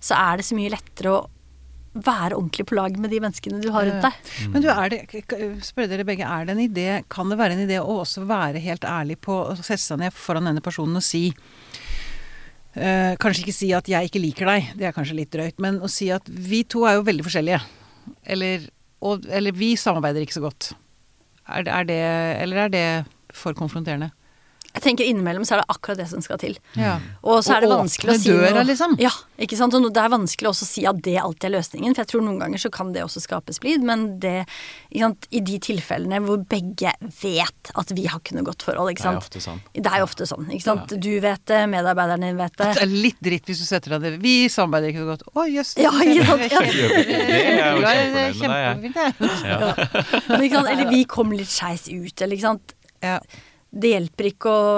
så 0.00 0.14
er 0.18 0.36
det 0.40 0.46
så 0.48 0.54
mye 0.58 0.70
lettere 0.72 1.12
å 1.16 1.24
være 1.96 2.36
ordentlig 2.36 2.66
på 2.68 2.74
lag 2.76 2.96
med 3.00 3.08
de 3.08 3.18
menneskene 3.24 3.60
du 3.64 3.70
har 3.72 3.86
rundt 3.88 4.02
deg. 4.04 4.32
Men 4.52 4.60
du, 4.62 4.68
er 4.68 4.90
det, 4.92 4.98
spør 5.64 5.86
dere 5.88 6.04
begge, 6.04 6.26
er 6.28 6.44
det 6.44 6.52
en 6.52 6.60
idé, 6.66 6.88
kan 7.08 7.30
det 7.32 7.38
være 7.40 7.56
en 7.56 7.62
idé 7.64 7.78
å 7.80 8.02
også 8.02 8.26
være 8.28 8.60
helt 8.60 8.84
ærlig 8.84 9.16
på 9.24 9.32
å 9.48 9.54
sette 9.56 9.80
seg 9.80 10.02
ned 10.02 10.12
foran 10.12 10.44
denne 10.44 10.60
personen 10.60 10.96
og 11.00 11.02
si 11.06 11.30
øh, 12.76 13.14
Kanskje 13.22 13.44
ikke 13.46 13.54
si 13.56 13.70
at 13.72 13.88
'jeg 13.88 14.10
ikke 14.10 14.20
liker 14.22 14.46
deg', 14.46 14.76
det 14.76 14.86
er 14.88 14.92
kanskje 14.92 15.16
litt 15.16 15.30
drøyt, 15.32 15.58
men 15.58 15.80
å 15.80 15.88
si 15.88 16.10
at 16.12 16.28
vi 16.28 16.62
to 16.64 16.84
er 16.84 16.96
jo 16.98 17.02
veldig 17.08 17.24
forskjellige. 17.24 17.60
Eller, 18.26 18.68
og, 19.00 19.24
eller 19.28 19.52
vi 19.52 19.74
samarbeider 19.76 20.20
ikke 20.20 20.36
så 20.36 20.44
godt. 20.44 20.72
Er, 21.48 21.62
det- 21.62 21.72
er 21.72 21.84
det, 21.84 22.42
eller 22.42 22.56
er 22.56 22.68
det 22.68 23.06
for 23.32 23.52
konfronterende? 23.54 24.10
Jeg 24.76 24.82
tenker 24.84 25.08
Innimellom 25.08 25.44
så 25.48 25.56
er 25.56 25.62
det 25.62 25.70
akkurat 25.72 25.96
det 26.02 26.06
som 26.10 26.20
skal 26.20 26.36
til. 26.40 26.56
Ja. 26.76 26.98
Og 27.24 27.40
så 27.46 27.54
er 27.56 27.64
det 27.64 27.70
vanskelig 27.72 28.12
å 28.12 28.16
si 28.20 28.28
døra, 28.28 28.50
noe. 28.58 28.64
liksom. 28.68 28.96
Ja, 29.00 29.12
ikke 29.40 29.56
sant. 29.56 29.72
Og 29.72 29.86
det 29.88 30.02
er 30.02 30.12
vanskelig 30.12 30.50
også 30.50 30.66
å 30.66 30.68
si 30.68 30.84
at 30.88 30.98
det 31.06 31.14
alltid 31.22 31.48
er 31.48 31.54
løsningen. 31.56 31.94
For 31.96 32.04
jeg 32.04 32.10
tror 32.12 32.24
noen 32.26 32.36
ganger 32.42 32.60
så 32.60 32.70
kan 32.74 32.90
det 32.92 33.00
også 33.06 33.22
skape 33.24 33.54
splid. 33.56 33.86
Men 33.88 34.04
det, 34.20 34.34
ikke 34.92 35.06
sant, 35.06 35.28
i 35.32 35.40
de 35.48 35.56
tilfellene 35.64 36.20
hvor 36.26 36.42
begge 36.50 36.92
vet 37.22 37.72
at 37.72 37.94
vi 37.96 38.04
har 38.10 38.20
ikke 38.20 38.36
noe 38.36 38.46
godt 38.50 38.66
forhold, 38.68 38.92
ikke 38.92 39.06
Det 39.06 39.12
er 39.14 39.20
ofte 39.22 39.42
sånn. 39.46 39.62
Det 39.72 39.92
er 39.94 40.02
jo 40.04 40.08
ofte 40.10 40.28
sånn. 40.28 40.50
ikke 40.52 40.66
sant. 40.68 40.94
Du 41.06 41.10
vet 41.24 41.46
det, 41.48 41.62
medarbeideren 41.72 42.28
din 42.28 42.36
vet 42.42 42.60
det. 42.60 42.70
Det 42.76 42.84
er 42.84 42.92
litt 42.92 43.20
dritt 43.24 43.48
hvis 43.48 43.64
du 43.64 43.66
setter 43.68 43.96
deg 43.96 44.04
ned 44.04 44.20
Vi 44.26 44.36
samarbeider 44.52 44.92
ikke 44.92 45.06
så 45.06 45.10
godt. 45.14 45.26
Å, 45.32 45.48
jøss. 45.56 45.72
Ja, 45.80 45.94
ikke 46.04 46.28
sant? 46.28 46.46
Ja. 46.52 46.60
Det 47.16 47.56
er 47.56 47.72
jo 47.72 47.82
kjempefornøyd 47.82 48.80
med 48.84 48.96
deg, 48.96 49.20
jeg. 49.24 49.30
Ja. 49.46 49.58
Men, 50.28 50.44
ikke 50.46 50.56
sant? 50.60 50.70
Eller 50.74 50.90
vi 50.92 51.02
kom 51.08 51.32
litt 51.32 51.50
skeis 51.52 51.86
ut, 51.88 52.20
eller 52.20 52.36
ikke 52.36 52.48
sant. 52.50 52.74
Ja. 53.04 53.18
Det 53.76 53.90
hjelper 53.92 54.30
ikke 54.32 54.52
å, 54.52 54.68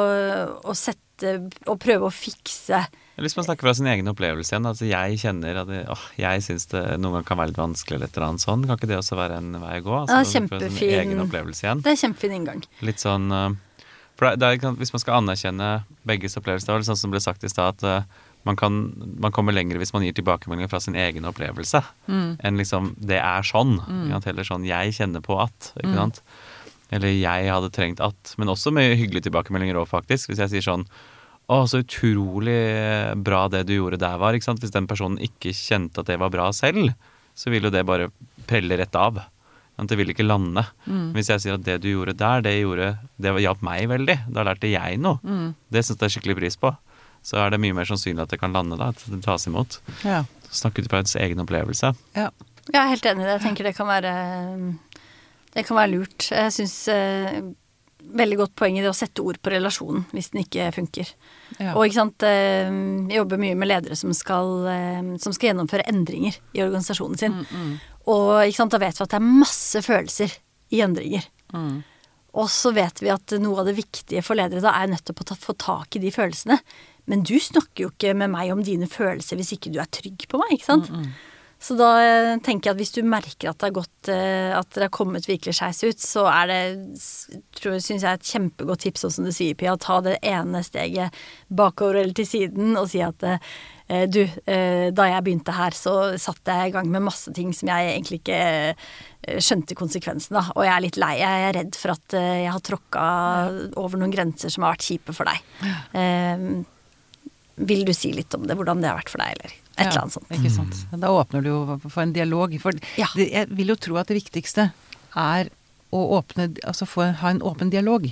å 0.66 0.74
sette 0.76 1.34
Å 1.66 1.74
prøve 1.80 2.08
å 2.08 2.14
fikse 2.14 2.80
Hvis 3.18 3.34
man 3.38 3.46
snakker 3.48 3.66
fra 3.66 3.74
sin 3.74 3.88
egen 3.90 4.06
opplevelse 4.10 4.52
igjen. 4.54 4.66
Altså 4.70 4.86
jeg 4.86 5.16
kjenner 5.18 5.56
at 5.64 5.70
det, 5.70 5.80
åh, 5.90 6.04
jeg 6.20 6.44
syns 6.46 6.68
det 6.70 6.82
noen 7.02 7.16
ganger 7.18 7.26
kan 7.26 7.40
være 7.40 7.50
litt 7.50 7.58
vanskelig 7.58 7.96
eller 7.96 8.06
et 8.10 8.18
eller 8.18 8.26
annet 8.28 8.44
sånn. 8.44 8.66
Kan 8.68 8.78
ikke 8.78 8.90
det 8.92 8.98
også 9.00 9.18
være 9.18 9.40
en 9.42 9.56
vei 9.58 9.80
å 9.80 9.86
gå? 9.88 9.94
Altså, 10.04 10.18
Ja, 10.20 10.28
kjempefin. 10.36 10.68
Det 11.82 11.90
er 11.96 11.98
kjempefin 12.04 12.36
inngang. 12.36 12.62
Litt 12.86 13.02
sånn 13.02 13.26
eh, 13.34 13.48
For 14.18 14.30
det, 14.30 14.38
det 14.38 14.52
er, 14.68 14.78
hvis 14.78 14.94
man 14.94 15.02
skal 15.02 15.18
anerkjenne 15.24 15.70
begges 16.06 16.38
opplevelse, 16.38 16.66
det 16.68 16.74
var 16.76 16.82
litt 16.84 16.90
sånn 16.92 17.02
som 17.02 17.10
ble 17.14 17.22
sagt 17.22 17.42
i 17.46 17.50
stad, 17.50 17.82
at 17.82 17.88
eh, 17.90 18.22
man, 18.46 18.54
kan, 18.58 18.78
man 19.18 19.34
kommer 19.34 19.52
lenger 19.52 19.78
hvis 19.82 19.92
man 19.94 20.06
gir 20.06 20.14
tilbakemeldinger 20.14 20.70
fra 20.70 20.80
sin 20.82 20.94
egen 20.98 21.26
opplevelse. 21.26 21.82
Enn 22.06 22.58
liksom 22.62 22.94
'det 23.02 23.18
er 23.18 23.42
sånn'. 23.42 23.80
Mm. 23.82 24.14
Heller 24.24 24.46
sånn 24.46 24.64
'jeg 24.66 24.94
kjenner 24.94 25.20
på 25.26 25.34
at'. 25.42 25.72
Ikke 25.82 25.94
sant? 25.98 26.22
Eller 26.90 27.08
'jeg 27.08 27.50
hadde 27.52 27.70
trengt 27.70 28.00
at'. 28.00 28.34
Men 28.38 28.48
også 28.48 28.72
med 28.72 28.96
hyggelige 28.96 29.28
tilbakemeldinger 29.28 29.76
òg, 29.76 29.88
faktisk. 29.88 30.30
Hvis 30.30 30.38
jeg 30.38 30.50
sier 30.50 30.64
sånn 30.72 30.86
'Å, 31.48 31.64
så 31.68 31.80
utrolig 31.82 33.14
bra 33.24 33.48
det 33.48 33.66
du 33.66 33.74
gjorde 33.76 33.98
der 33.98 34.18
var'. 34.18 34.34
Ikke 34.34 34.44
sant? 34.44 34.60
Hvis 34.60 34.72
den 34.72 34.86
personen 34.86 35.18
ikke 35.18 35.52
kjente 35.52 35.98
at 36.00 36.06
det 36.06 36.18
var 36.18 36.30
bra 36.30 36.50
selv, 36.52 36.94
så 37.34 37.50
vil 37.50 37.62
jo 37.62 37.70
det 37.70 37.86
bare 37.86 38.10
prelle 38.46 38.76
rett 38.76 38.94
av. 38.96 39.18
At 39.78 39.86
det 39.86 39.96
vil 39.96 40.08
ikke 40.10 40.26
lande. 40.26 40.66
Hvis 41.14 41.28
jeg 41.28 41.40
sier 41.40 41.54
at 41.54 41.62
det 41.62 41.80
du 41.82 41.88
gjorde 41.92 42.16
der, 42.16 42.40
det, 42.42 42.60
gjorde, 42.62 42.98
det 43.20 43.40
hjalp 43.40 43.62
meg 43.62 43.86
veldig, 43.88 44.18
da 44.32 44.42
lærte 44.42 44.66
jeg 44.66 44.98
noe. 44.98 45.20
Det 45.70 45.84
syns 45.84 46.00
jeg 46.00 46.02
er 46.08 46.14
skikkelig 46.20 46.36
pris 46.36 46.56
på. 46.56 46.76
Så 47.22 47.36
er 47.38 47.50
det 47.50 47.60
mye 47.60 47.74
mer 47.74 47.84
sannsynlig 47.84 48.22
at 48.22 48.30
det 48.30 48.40
kan 48.40 48.52
lande, 48.52 48.76
da. 48.76 48.88
At 48.88 49.04
det 49.06 49.22
tas 49.22 49.46
imot. 49.46 49.78
Ja. 50.04 50.24
Snakke 50.50 50.82
ut 50.82 50.88
fra 50.90 50.98
ens 50.98 51.14
egen 51.16 51.38
opplevelse. 51.38 51.94
ja. 52.16 52.30
Jeg 52.68 52.82
er 52.84 52.88
helt 52.88 53.06
enig 53.06 53.22
i 53.22 53.24
det. 53.24 53.40
Jeg 53.40 53.40
tenker 53.46 53.64
det 53.64 53.76
kan 53.76 53.86
være 53.88 54.10
Det 55.54 55.64
kan 55.66 55.78
være 55.78 55.92
lurt. 55.94 56.28
Jeg 56.30 56.54
syns 56.54 56.76
eh, 56.92 57.40
Veldig 58.08 58.38
godt 58.40 58.54
poeng 58.56 58.78
i 58.78 58.80
det 58.80 58.88
å 58.88 58.96
sette 58.96 59.20
ord 59.20 59.36
på 59.42 59.50
relasjonen 59.52 60.06
hvis 60.14 60.30
den 60.32 60.40
ikke 60.40 60.70
funker. 60.72 61.10
Ja. 61.58 61.74
Og 61.74 61.82
ikke 61.82 61.98
sant, 61.98 62.24
eh, 62.24 62.70
jeg 63.10 63.18
jobber 63.18 63.40
mye 63.42 63.58
med 63.58 63.68
ledere 63.68 63.98
som 64.00 64.14
skal, 64.16 64.52
eh, 64.72 65.10
som 65.20 65.34
skal 65.36 65.50
gjennomføre 65.50 65.84
endringer 65.90 66.38
i 66.56 66.62
organisasjonen 66.64 67.20
sin. 67.20 67.36
Og 68.08 68.30
ikke 68.46 68.60
sant, 68.62 68.72
da 68.72 68.80
vet 68.80 68.96
vi 68.96 69.04
at 69.04 69.12
det 69.12 69.18
er 69.18 69.28
masse 69.28 69.82
følelser 69.84 70.38
i 70.72 70.80
endringer. 70.86 71.26
Og 72.38 72.48
så 72.52 72.72
vet 72.76 73.02
vi 73.02 73.10
at 73.12 73.34
noe 73.42 73.60
av 73.60 73.68
det 73.68 73.76
viktige 73.76 74.22
for 74.24 74.38
ledere 74.38 74.62
da 74.64 74.72
er 74.78 74.90
nettopp 74.92 75.24
å 75.24 75.28
ta, 75.32 75.36
få 75.36 75.56
tak 75.58 75.98
i 75.98 76.02
de 76.02 76.12
følelsene. 76.14 76.58
Men 77.08 77.24
du 77.26 77.34
snakker 77.40 77.86
jo 77.86 77.90
ikke 77.92 78.14
med 78.16 78.30
meg 78.34 78.52
om 78.52 78.60
dine 78.64 78.88
følelser 78.88 79.40
hvis 79.40 79.54
ikke 79.56 79.72
du 79.74 79.80
er 79.80 79.88
trygg 79.90 80.26
på 80.28 80.40
meg, 80.40 80.54
ikke 80.56 80.68
sant? 80.70 80.90
Så 81.58 81.74
da 81.74 81.88
eh, 81.98 82.36
tenker 82.44 82.70
jeg 82.70 82.76
at 82.76 82.80
hvis 82.80 82.94
du 82.94 83.00
merker 83.06 83.50
at 83.50 83.58
det 83.58 83.66
har 83.66 83.78
gått 83.80 84.10
eh, 84.12 84.50
At 84.54 84.70
det 84.76 84.84
har 84.86 84.92
kommet 84.94 85.26
virkelig 85.26 85.56
skeis 85.58 85.82
ut, 85.82 85.98
så 85.98 86.28
er 86.30 86.52
det 86.52 86.60
syns 86.98 88.04
jeg 88.04 88.06
et 88.06 88.30
kjempegodt 88.30 88.84
tips, 88.86 89.02
sånn 89.02 89.16
som 89.16 89.26
du 89.26 89.32
sier, 89.34 89.58
Pia. 89.58 89.74
å 89.74 89.82
Ta 89.82 89.98
det 90.04 90.20
ene 90.22 90.62
steget 90.66 91.14
bakover 91.50 91.98
eller 92.02 92.14
til 92.14 92.28
siden 92.28 92.78
og 92.78 92.86
si 92.92 93.02
at 93.02 93.26
eh, 93.26 93.42
du, 93.88 94.20
da 94.44 95.04
jeg 95.08 95.24
begynte 95.24 95.54
her, 95.56 95.72
så 95.72 95.92
satte 96.20 96.52
jeg 96.52 96.68
i 96.68 96.72
gang 96.74 96.90
med 96.92 97.06
masse 97.06 97.32
ting 97.32 97.54
som 97.56 97.70
jeg 97.72 97.86
egentlig 97.94 98.18
ikke 98.20 99.38
skjønte 99.40 99.78
konsekvensen 99.78 100.36
av. 100.36 100.50
Og 100.60 100.66
jeg 100.66 100.72
er 100.74 100.82
litt 100.84 100.98
lei. 101.00 101.14
Jeg 101.22 101.46
er 101.46 101.56
redd 101.56 101.78
for 101.80 101.94
at 101.94 102.16
jeg 102.18 102.50
har 102.52 102.66
tråkka 102.68 103.04
over 103.80 103.96
noen 103.96 104.12
grenser 104.12 104.52
som 104.52 104.66
har 104.66 104.76
vært 104.76 104.90
kjipe 104.90 105.16
for 105.16 105.32
deg. 105.32 105.40
Ja. 105.64 106.44
vil 107.72 107.88
du 107.88 107.94
si 107.96 108.12
litt 108.12 108.36
om 108.36 108.44
det, 108.44 108.58
hvordan 108.60 108.84
det 108.84 108.92
har 108.92 109.00
vært 109.00 109.14
for 109.14 109.24
deg, 109.24 109.38
eller 109.38 109.56
et 109.78 109.86
eller 109.86 110.02
annet 110.02 110.12
sånt? 110.18 110.28
Ikke 110.34 110.50
sant. 110.50 110.82
Da 111.00 111.08
åpner 111.14 111.42
du 111.42 111.48
jo 111.50 111.78
for 111.88 112.02
en 112.02 112.12
dialog. 112.12 112.54
For 112.60 112.72
Ja. 112.98 113.06
det, 113.14 113.30
jeg 113.32 113.48
vil 113.50 113.68
jo 113.68 113.76
tro 113.76 113.96
at 113.96 114.08
det 114.08 114.18
viktigste 114.22 114.72
er 115.16 115.50
å 115.92 116.02
åpne, 116.18 116.50
altså 116.68 116.84
få, 116.86 117.06
ha 117.22 117.30
en 117.30 117.40
åpen 117.40 117.70
dialog. 117.70 118.10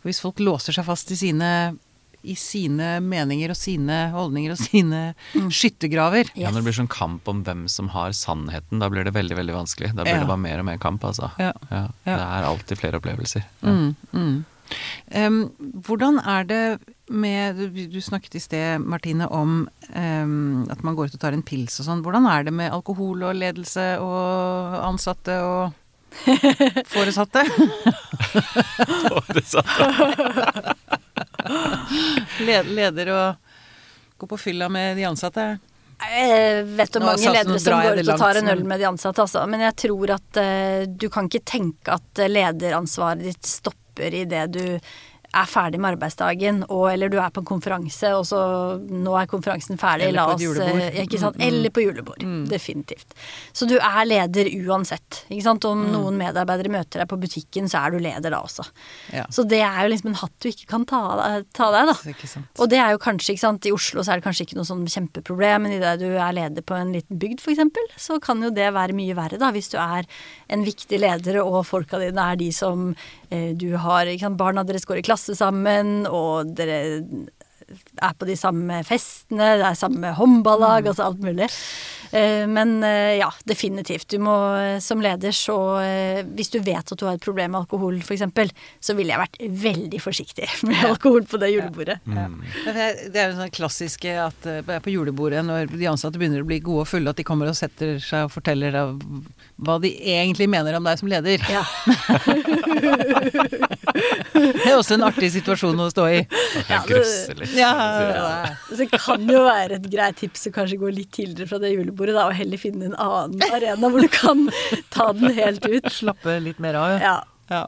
For 0.00 0.08
hvis 0.08 0.20
folk 0.24 0.38
låser 0.40 0.72
seg 0.72 0.86
fast 0.86 1.10
i 1.12 1.16
sine, 1.20 1.76
i 2.24 2.34
sine 2.36 3.00
meninger 3.00 3.50
og 3.52 3.56
sine 3.56 4.10
holdninger 4.12 4.52
og 4.52 4.58
sine 4.60 5.14
skyttergraver 5.48 6.28
Ja, 6.36 6.50
Når 6.50 6.60
det 6.60 6.66
blir 6.68 6.76
sånn 6.80 6.88
kamp 6.92 7.28
om 7.32 7.42
hvem 7.44 7.66
som 7.68 7.88
har 7.94 8.10
sannheten, 8.16 8.80
da 8.80 8.88
blir 8.92 9.04
det 9.04 9.14
veldig 9.16 9.36
veldig 9.38 9.54
vanskelig. 9.56 9.92
Da 9.96 10.04
blir 10.04 10.14
Ja. 10.14 10.20
det 10.24 10.28
bare 10.28 10.38
mer 10.38 10.58
og 10.60 10.64
mer 10.68 10.78
kamp, 10.78 11.02
altså. 11.04 11.30
Ja. 11.38 11.52
Ja, 11.70 11.88
Ja. 12.06 12.16
Det 12.16 12.26
er 12.26 12.48
alltid 12.50 12.78
flere 12.78 13.00
opplevelser. 13.00 13.44
Ja. 13.62 13.68
Mm, 13.68 13.96
mm. 14.12 14.44
Um, 15.14 15.50
hvordan 15.82 16.20
er 16.24 16.44
det 16.44 16.80
med 17.10 17.58
Du 17.92 18.00
snakket 18.00 18.34
i 18.38 18.40
sted, 18.42 18.80
Martine, 18.80 19.26
om 19.28 19.68
um, 19.94 20.66
at 20.70 20.82
man 20.86 20.94
går 20.96 21.10
ut 21.10 21.16
og 21.18 21.22
tar 21.22 21.34
en 21.36 21.42
pils 21.46 21.80
og 21.82 21.86
sånn. 21.88 22.02
Hvordan 22.06 22.26
er 22.30 22.46
det 22.46 22.54
med 22.54 22.72
alkohol 22.72 23.22
og 23.28 23.34
ledelse 23.38 23.98
og 24.02 24.78
ansatte 24.86 25.36
og 25.42 25.72
foresatte? 26.94 27.42
Le- 32.46 32.62
Leder 32.62 33.10
og 33.14 33.34
gå 34.20 34.26
på 34.30 34.38
fylla 34.38 34.68
med 34.72 34.96
de 34.98 35.04
ansatte? 35.08 35.46
Jeg 36.00 36.64
vet 36.78 36.96
om 36.96 37.02
Nå, 37.04 37.10
mange 37.12 37.32
ledere 37.34 37.60
som 37.60 37.82
går 37.84 38.00
ut 38.00 38.08
og 38.14 38.22
tar 38.22 38.38
en 38.40 38.48
øl 38.54 38.62
med 38.64 38.80
de 38.80 38.86
ansatte, 38.88 39.20
altså. 39.26 39.42
Men 39.50 39.66
jeg 39.66 39.76
tror 39.82 40.14
at 40.16 40.40
uh, 40.40 40.86
du 40.88 41.08
kan 41.12 41.28
ikke 41.28 41.42
tenke 41.44 41.92
at 41.98 42.22
eh, 42.24 42.30
lederansvaret 42.32 43.24
ditt 43.26 43.44
stopper 43.48 44.16
i 44.16 44.24
det 44.28 44.46
du 44.54 44.64
er 45.34 45.46
ferdig 45.46 45.78
med 45.80 45.92
arbeidsdagen, 45.94 46.64
og, 46.68 46.88
eller 46.92 47.08
du 47.12 47.18
er 47.22 47.30
på 47.30 47.40
en 47.42 47.46
konferanse, 47.46 48.08
og 48.18 48.24
så 48.26 48.40
nå 48.90 49.12
er 49.20 49.28
konferansen 49.30 49.78
ferdig, 49.78 50.08
Eller 50.08 50.26
på 50.26 50.32
et 50.38 50.44
julebord. 50.46 50.80
eh, 50.82 51.00
Ikke 51.04 51.20
sant? 51.22 51.36
Mm, 51.36 51.42
mm. 51.42 51.46
Eller 51.48 51.70
på 51.76 51.84
julebord. 51.84 52.24
Definitivt. 52.50 53.14
Så 53.52 53.68
du 53.70 53.76
er 53.78 54.04
leder 54.08 54.50
uansett. 54.66 55.24
Om 55.30 55.80
Mm. 55.86 55.92
noen 55.92 56.16
medarbeidere 56.18 56.70
møter 56.72 57.00
deg 57.00 57.08
på 57.08 57.18
butikken, 57.20 57.68
så 57.70 57.86
er 57.86 57.90
du 57.94 57.98
leder 57.98 58.30
da 58.30 58.40
også. 58.42 58.64
Ja. 59.12 59.24
Så 59.30 59.44
det 59.48 59.60
er 59.62 59.82
jo 59.84 59.92
liksom 59.94 60.08
en 60.10 60.14
hatt 60.20 60.32
du 60.40 60.48
ikke 60.48 60.66
kan 60.66 60.84
ta, 60.84 61.42
ta 61.54 61.70
deg, 61.70 61.86
da. 61.92 61.94
Og 62.58 62.68
det 62.68 62.78
er 62.78 62.90
jo 62.92 62.98
kanskje, 62.98 63.34
ikke 63.34 63.44
sant, 63.46 63.66
i 63.66 63.72
Oslo 63.72 64.02
så 64.02 64.12
er 64.12 64.20
det 64.20 64.24
kanskje 64.26 64.46
ikke 64.48 64.56
noe 64.58 64.64
sånn 64.68 64.84
kjempeproblem, 64.90 65.62
men 65.62 65.72
idet 65.78 65.98
du 66.00 66.08
er 66.16 66.32
leder 66.32 66.62
på 66.66 66.74
en 66.76 66.92
liten 66.92 67.18
bygd 67.18 67.40
f.eks., 67.40 67.60
så 67.96 68.20
kan 68.20 68.42
jo 68.42 68.50
det 68.50 68.72
være 68.74 68.92
mye 68.96 69.14
verre, 69.14 69.38
da, 69.38 69.50
hvis 69.52 69.70
du 69.70 69.78
er 69.78 70.04
en 70.50 70.64
viktig 70.64 70.98
leder 71.00 71.40
og 71.44 71.64
folka 71.66 71.98
dine 72.02 72.18
er 72.32 72.36
de 72.36 72.50
som 72.52 72.94
du 73.30 73.76
har 73.78 74.08
sant, 74.18 74.38
Barna 74.40 74.64
deres 74.66 74.86
går 74.88 75.00
i 75.00 75.06
klasse 75.06 75.36
sammen, 75.38 76.02
og 76.10 76.50
dere 76.58 77.00
er 78.02 78.14
på 78.18 78.26
de 78.28 78.36
samme 78.38 78.80
festene, 78.88 79.56
det 79.60 79.66
er 79.70 79.78
samme 79.78 80.12
håndballag, 80.18 80.86
altså 80.90 81.06
alt 81.10 81.20
mulig. 81.24 81.48
Eh, 82.12 82.42
Men 82.50 82.82
eh, 82.82 83.18
ja, 83.20 83.28
definitivt. 83.46 84.08
Du 84.10 84.18
må 84.18 84.34
eh, 84.58 84.78
som 84.82 84.98
leder 85.02 85.30
så 85.36 85.54
Hvis 86.34 86.50
du 86.50 86.58
vet 86.66 86.90
at 86.90 86.98
du 86.98 87.04
har 87.06 87.14
et 87.14 87.22
problem 87.22 87.52
med 87.54 87.60
alkohol 87.62 88.00
f.eks., 88.02 88.24
så 88.82 88.96
ville 88.98 89.12
jeg 89.14 89.20
vært 89.22 89.38
veldig 89.62 90.00
forsiktig 90.02 90.48
med 90.68 90.82
alkohol 90.88 91.22
på 91.30 91.38
det 91.38 91.52
julebordet. 91.52 92.00
Ja. 92.10 92.26
Det 92.64 92.74
er, 92.74 92.98
det 93.14 93.20
er 93.22 93.30
jo 93.30 93.38
sånn 93.38 93.54
klassiske 93.54 94.16
at 94.24 94.48
på 94.82 94.90
julebordet, 94.94 95.44
når 95.46 95.70
de 95.76 95.86
ansatte 95.90 96.18
begynner 96.18 96.42
å 96.42 96.48
bli 96.50 96.58
gode 96.64 96.82
og 96.86 96.90
fulle, 96.90 97.10
at 97.14 97.20
de 97.20 97.26
kommer 97.28 97.50
og 97.52 97.58
setter 97.58 98.00
seg 98.02 98.26
og 98.26 98.34
forteller 98.34 98.74
hva 99.60 99.76
de 99.82 99.90
egentlig 100.16 100.48
mener 100.50 100.74
om 100.80 100.86
deg 100.90 100.98
som 101.00 101.10
leder. 101.10 101.38
Ja. 101.50 101.62
Det 104.40 104.66
er 104.70 104.76
også 104.78 104.96
en 104.96 105.04
artig 105.06 105.30
situasjon 105.34 105.80
å 105.84 105.88
stå 105.92 106.04
i. 106.10 106.20
Ja, 106.70 106.80
det- 106.88 107.50
grøsselig. 107.60 108.14
Ja, 108.16 108.54
Så 108.68 108.78
det 108.80 108.88
kan 108.94 109.26
jo 109.34 109.42
være 109.46 109.78
et 109.80 109.90
greit 109.92 110.20
tips 110.20 110.48
å 110.50 110.54
kanskje 110.54 110.78
gå 110.80 110.92
litt 110.94 111.10
tidligere 111.16 111.50
fra 111.50 111.60
det 111.62 111.72
julebordet, 111.74 112.16
da, 112.16 112.28
og 112.30 112.38
heller 112.38 112.60
finne 112.60 112.90
en 112.90 112.96
annen 113.00 113.44
arena 113.50 113.90
hvor 113.90 114.02
du 114.04 114.08
kan 114.12 114.46
ta 114.94 115.10
den 115.16 115.36
helt 115.36 115.66
ut. 115.68 115.90
Slappe 115.92 116.38
litt 116.44 116.62
mer 116.62 116.80
av, 116.80 116.96
Ja. 117.02 117.18
ja. 117.52 117.66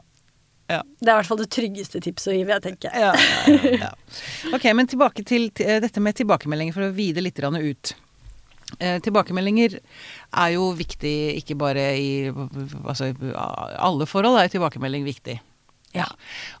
Ja. 0.71 0.79
Det 0.99 1.09
er 1.11 1.11
i 1.11 1.19
hvert 1.19 1.27
fall 1.27 1.41
det 1.41 1.49
tryggeste 1.51 1.99
tipset 2.01 2.31
å 2.31 2.35
gi, 2.37 2.45
vil 2.47 2.53
jeg 2.55 2.63
tenke. 2.63 2.89
Ja, 2.95 3.11
ja, 3.11 3.41
ja, 3.51 3.73
ja. 3.83 3.89
Ok, 4.55 4.63
men 4.73 4.87
tilbake 4.89 5.25
til 5.27 5.49
eh, 5.59 5.79
dette 5.83 6.01
med 6.01 6.15
tilbakemeldinger, 6.17 6.73
for 6.75 6.87
å 6.87 6.93
vide 6.95 7.21
litt 7.21 7.41
ut. 7.43 7.93
Eh, 8.79 8.99
tilbakemeldinger 9.03 9.75
er 9.77 10.53
jo 10.55 10.71
viktig 10.77 11.15
ikke 11.41 11.57
bare 11.59 11.83
i 11.99 12.07
altså, 12.31 13.11
alle 13.77 14.07
forhold 14.09 14.39
er 14.39 14.53
tilbakemelding 14.53 15.03
viktig. 15.05 15.37
Ja. 15.93 16.07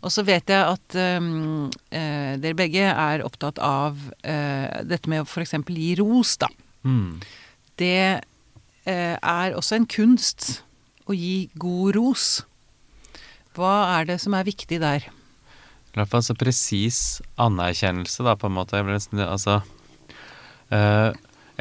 Og 0.05 0.13
så 0.13 0.23
vet 0.27 0.51
jeg 0.51 0.61
at 0.61 0.97
um, 1.17 1.71
eh, 1.89 2.35
dere 2.41 2.57
begge 2.57 2.85
er 2.85 3.23
opptatt 3.25 3.57
av 3.63 3.97
eh, 4.21 4.83
dette 4.85 5.09
med 5.09 5.23
å 5.23 5.27
f.eks. 5.27 5.55
gi 5.65 5.95
ros, 5.99 6.35
da. 6.41 6.49
Mm. 6.85 7.17
Det 7.81 7.97
eh, 8.21 9.15
er 9.17 9.57
også 9.57 9.79
en 9.79 9.89
kunst 9.89 10.61
å 11.09 11.17
gi 11.17 11.49
god 11.59 11.97
ros. 11.97 12.27
Hva 13.57 13.73
er 13.97 14.13
det 14.13 14.21
som 14.21 14.37
er 14.37 14.47
viktig 14.47 14.79
der? 14.81 15.09
I 15.93 15.97
hvert 15.99 16.09
fall 16.09 16.23
så 16.25 16.37
presis 16.37 16.99
anerkjennelse, 17.41 18.25
da, 18.25 18.37
på 18.37 18.49
en 18.49 18.57
måte. 18.57 18.77
Jeg, 18.77 18.85
ble 18.87 18.97
nesten, 18.97 19.21
altså, 19.25 19.59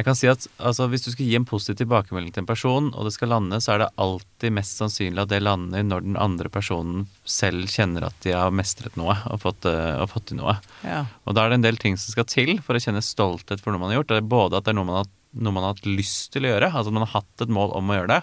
jeg 0.02 0.08
kan 0.08 0.16
si 0.18 0.26
at 0.26 0.46
altså, 0.58 0.88
hvis 0.90 1.04
du 1.04 1.12
skal 1.12 1.28
gi 1.28 1.36
en 1.38 1.44
positiv 1.46 1.76
tilbakemelding 1.78 2.32
til 2.34 2.42
en 2.42 2.48
person, 2.48 2.88
og 2.90 3.06
det 3.06 3.12
skal 3.14 3.30
lande, 3.30 3.60
så 3.62 3.76
er 3.76 3.84
det 3.84 3.92
alltid 4.02 4.54
mest 4.56 4.80
sannsynlig 4.80 5.22
at 5.22 5.30
det 5.30 5.38
lander 5.44 5.84
når 5.86 6.02
den 6.08 6.18
andre 6.18 6.50
personen 6.50 7.04
selv 7.28 7.70
kjenner 7.70 8.08
at 8.08 8.16
de 8.26 8.34
har 8.34 8.50
mestret 8.50 8.98
noe 8.98 9.14
og 9.30 9.38
fått, 9.44 9.68
eh, 9.70 10.00
og 10.02 10.10
fått 10.10 10.26
til 10.32 10.40
noe. 10.40 10.56
Ja. 10.82 11.04
Og 11.22 11.38
da 11.38 11.44
er 11.44 11.52
det 11.52 11.60
en 11.60 11.68
del 11.68 11.78
ting 11.78 11.94
som 12.00 12.16
skal 12.16 12.26
til 12.26 12.56
for 12.66 12.74
å 12.74 12.82
kjenne 12.82 13.04
stolthet 13.04 13.62
for 13.62 13.70
noe 13.70 13.84
man 13.84 13.92
har 13.92 14.00
gjort. 14.00 14.10
Det 14.10 14.24
er 14.24 14.32
både 14.34 14.58
at 14.58 14.66
det 14.66 14.74
er 14.74 14.80
noe 14.80 14.90
man 14.90 15.00
har, 15.04 15.10
noe 15.38 15.54
man 15.54 15.68
har 15.68 15.76
hatt 15.76 15.86
lyst 15.86 16.32
til 16.34 16.48
å 16.48 16.50
gjøre, 16.50 16.72
altså 16.74 16.96
man 16.98 17.06
har 17.06 17.14
hatt 17.14 17.46
et 17.46 17.54
mål 17.60 17.76
om 17.78 17.94
å 17.94 18.00
gjøre 18.00 18.16
det, 18.16 18.20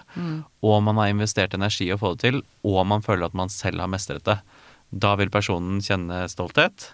og 0.68 0.76
man 0.84 1.00
har 1.00 1.14
investert 1.14 1.56
energi 1.56 1.88
i 1.88 1.94
å 1.96 1.98
få 1.98 2.12
det 2.14 2.26
til, 2.28 2.44
og 2.68 2.82
man 2.92 3.02
føler 3.02 3.30
at 3.30 3.40
man 3.40 3.50
selv 3.50 3.80
har 3.82 3.90
mestret 3.90 4.28
det. 4.28 4.36
da 4.90 5.16
vil 5.16 5.30
personen 5.30 5.80
kjenne 5.80 6.26
stolthet. 6.28 6.92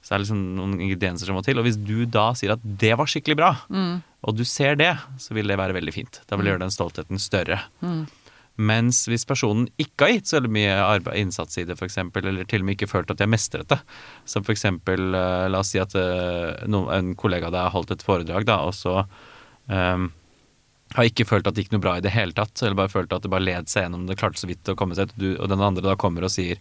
Så 0.00 0.12
det 0.12 0.16
er 0.16 0.22
liksom 0.24 0.44
noen 0.56 0.78
ingredienser 0.80 1.28
som 1.28 1.36
må 1.36 1.42
til. 1.44 1.60
Og 1.60 1.66
hvis 1.68 1.76
du 1.76 2.06
da 2.08 2.30
sier 2.38 2.54
at 2.54 2.62
det 2.64 2.94
var 2.96 3.10
skikkelig 3.10 3.36
bra, 3.36 3.50
og 4.24 4.36
du 4.36 4.44
ser 4.48 4.78
det, 4.80 4.94
så 5.20 5.36
vil 5.36 5.48
det 5.48 5.58
være 5.60 5.76
veldig 5.76 5.92
fint. 5.94 6.22
Da 6.28 6.36
vil 6.36 6.48
det 6.48 6.54
gjøre 6.54 6.64
den 6.64 6.74
stoltheten 6.74 7.20
større. 7.20 7.60
Mens 8.60 9.06
hvis 9.08 9.24
personen 9.24 9.68
ikke 9.80 10.06
har 10.06 10.14
gitt 10.16 10.28
så 10.28 10.36
veldig 10.36 10.52
mye 10.52 10.72
arbeid, 10.82 11.16
innsats 11.22 11.56
i 11.60 11.64
det, 11.64 11.78
f.eks., 11.78 11.96
eller 12.20 12.48
til 12.48 12.60
og 12.60 12.68
med 12.68 12.76
ikke 12.76 12.90
følt 12.90 13.12
at 13.12 13.20
de 13.20 13.24
har 13.24 13.32
mestret 13.32 13.68
det, 13.70 13.78
som 14.28 14.44
f.eks. 14.44 14.66
Uh, 14.84 15.48
la 15.48 15.60
oss 15.62 15.72
si 15.72 15.80
at 15.80 15.94
eh, 15.96 16.66
en 16.68 17.12
kollega 17.16 17.48
av 17.48 17.54
deg 17.54 17.62
har 17.64 17.76
holdt 17.76 17.94
et 17.94 18.04
foredrag, 18.04 18.44
da, 18.50 18.58
og 18.66 18.74
så 18.76 18.98
um, 19.70 20.10
har 20.96 21.08
ikke 21.08 21.24
følt 21.28 21.46
at 21.48 21.56
det 21.56 21.64
gikk 21.64 21.76
noe 21.76 21.84
bra 21.86 21.96
i 21.96 22.04
det 22.04 22.12
hele 22.12 22.36
tatt, 22.36 22.52
eller 22.60 22.76
bare 22.82 22.92
følt 22.92 23.14
at 23.16 23.24
det 23.24 23.32
bare 23.32 23.46
led 23.46 23.70
seg 23.70 23.86
gjennom, 23.86 24.04
det 24.08 24.18
klarte 24.20 24.42
så 24.42 24.50
vidt 24.50 24.68
å 24.72 24.76
komme 24.76 24.98
seg 24.98 25.14
ut, 25.14 25.22
og 25.38 25.48
den 25.52 25.64
andre 25.64 25.86
da 25.86 25.96
kommer 26.00 26.26
og 26.26 26.34
sier 26.34 26.60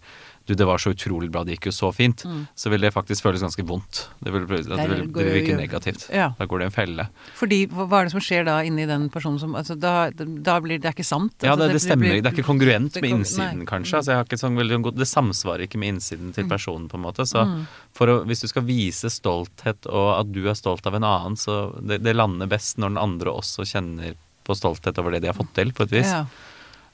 du, 0.49 0.55
det 0.57 0.65
var 0.67 0.81
så 0.81 0.91
utrolig 0.95 1.29
bra, 1.31 1.43
det 1.47 1.55
gikk 1.57 1.69
jo 1.69 1.73
så 1.75 1.91
fint, 1.95 2.23
så 2.57 2.71
vil 2.73 2.81
det 2.83 2.91
faktisk 2.95 3.25
føles 3.25 3.43
ganske 3.45 3.63
vondt. 3.69 4.01
Det 4.19 4.33
vil, 4.33 4.47
det 4.49 4.65
vil, 4.65 5.05
det 5.13 5.25
vil 5.25 5.31
virke 5.37 5.57
negativt. 5.59 6.07
Ja. 6.13 6.31
Da 6.39 6.47
går 6.49 6.63
det 6.63 6.67
i 6.67 6.69
en 6.71 6.75
felle. 6.75 7.05
Fordi 7.37 7.59
hva 7.71 8.01
er 8.01 8.09
det 8.09 8.13
som 8.15 8.23
skjer 8.23 8.47
da 8.49 8.59
inni 8.67 8.87
den 8.89 9.07
personen 9.13 9.39
som 9.41 9.55
altså, 9.59 9.77
da, 9.79 10.09
da 10.15 10.57
blir 10.63 10.81
det 10.81 10.91
er 10.91 10.97
ikke 10.97 11.07
sant? 11.07 11.35
Ja, 11.41 11.53
Altså, 11.53 11.67
det, 11.67 11.77
det 11.77 11.83
stemmer 11.83 12.11
ikke. 12.13 12.23
Det 12.25 12.31
er 12.31 12.37
ikke 12.37 12.47
kongruent 12.49 12.99
med 13.01 13.09
innsiden, 13.09 13.45
nei. 13.45 13.63
Mm. 13.63 13.69
kanskje. 13.69 13.99
Altså, 13.99 14.13
jeg 14.13 14.21
har 14.21 14.27
ikke 14.29 14.41
sånn 14.41 14.59
veldig 14.59 14.81
det 14.99 15.09
samsvarer 15.09 15.65
ikke 15.67 15.81
med 15.81 15.95
innsiden 15.95 16.33
til 16.35 16.49
personen, 16.49 16.87
på 16.91 16.99
en 16.99 17.05
måte. 17.07 17.25
Så 17.27 17.45
Mm. 17.49 17.65
å, 17.99 18.15
hvis 18.27 18.41
du 18.43 18.47
skal 18.51 18.63
vise 18.67 19.09
stolthet, 19.09 19.87
og 19.87 20.09
at 20.19 20.31
du 20.31 20.41
er 20.49 20.57
stolt 20.57 20.85
av 20.87 20.95
en 20.95 21.05
annen, 21.07 21.37
så 21.39 21.71
det, 21.81 22.01
det 22.03 22.15
lander 22.15 22.47
best 22.51 22.77
når 22.77 22.93
den 22.93 23.01
andre 23.01 23.31
også 23.31 23.65
kjenner 23.67 24.15
på 24.45 24.55
stolthet 24.57 24.97
over 24.99 25.13
det 25.13 25.21
de 25.23 25.31
har 25.31 25.37
fått 25.37 25.53
til, 25.57 25.71
på 25.75 25.85
et 25.85 25.93
vis. 25.99 26.09
Ja. 26.09 26.25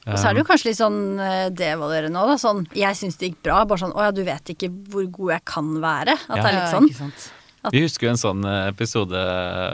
Og 0.06 0.20
så 0.22 0.30
er 0.30 0.36
det 0.38 0.44
jo 0.44 0.48
kanskje 0.52 0.70
litt 0.70 0.78
sånn 0.80 1.00
eh, 1.20 1.48
devaluerende 1.50 2.14
nå, 2.14 2.26
da. 2.30 2.36
Sånn 2.42 2.66
jeg 2.78 2.98
syns 3.00 3.18
det 3.18 3.32
gikk 3.32 3.40
bra. 3.48 3.64
Bare 3.66 3.82
sånn 3.82 3.96
å 3.98 4.04
ja, 4.06 4.12
du 4.14 4.22
vet 4.28 4.52
ikke 4.54 4.70
hvor 4.94 5.08
god 5.20 5.32
jeg 5.38 5.46
kan 5.50 5.72
være. 5.82 6.14
At 6.28 6.38
Ja. 6.38 6.44
det 6.44 6.50
er 6.52 6.58
litt 6.60 6.74
sånn. 6.76 6.90
ikke 6.92 7.02
sant. 7.06 7.30
Vi 7.74 7.82
husker 7.82 8.06
jo 8.06 8.12
en 8.14 8.22
sånn 8.22 8.46
eh, 8.46 8.68
episode 8.70 9.22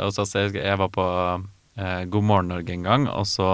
hos 0.05 0.19
oss. 0.23 0.35
Jeg 0.39 0.77
var 0.79 0.91
på 0.95 1.07
eh, 1.77 2.03
God 2.07 2.23
morgen 2.23 2.47
Norge 2.53 2.71
en 2.77 2.83
gang, 2.87 3.07
og 3.11 3.25
så, 3.27 3.49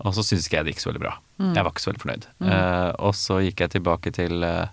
og 0.00 0.14
så 0.16 0.24
syntes 0.24 0.46
ikke 0.48 0.62
jeg 0.62 0.64
det 0.70 0.74
gikk 0.76 0.84
så 0.86 0.90
veldig 0.92 1.04
bra. 1.04 1.18
Mm. 1.42 1.50
Jeg 1.58 1.64
var 1.66 1.72
ikke 1.74 1.84
så 1.84 1.90
veldig 1.92 2.04
fornøyd. 2.06 2.24
Eh, 2.48 2.88
og 3.08 3.12
så 3.18 3.42
gikk 3.44 3.60
jeg 3.66 3.74
tilbake 3.76 4.12
til 4.16 4.46
eh, 4.48 4.72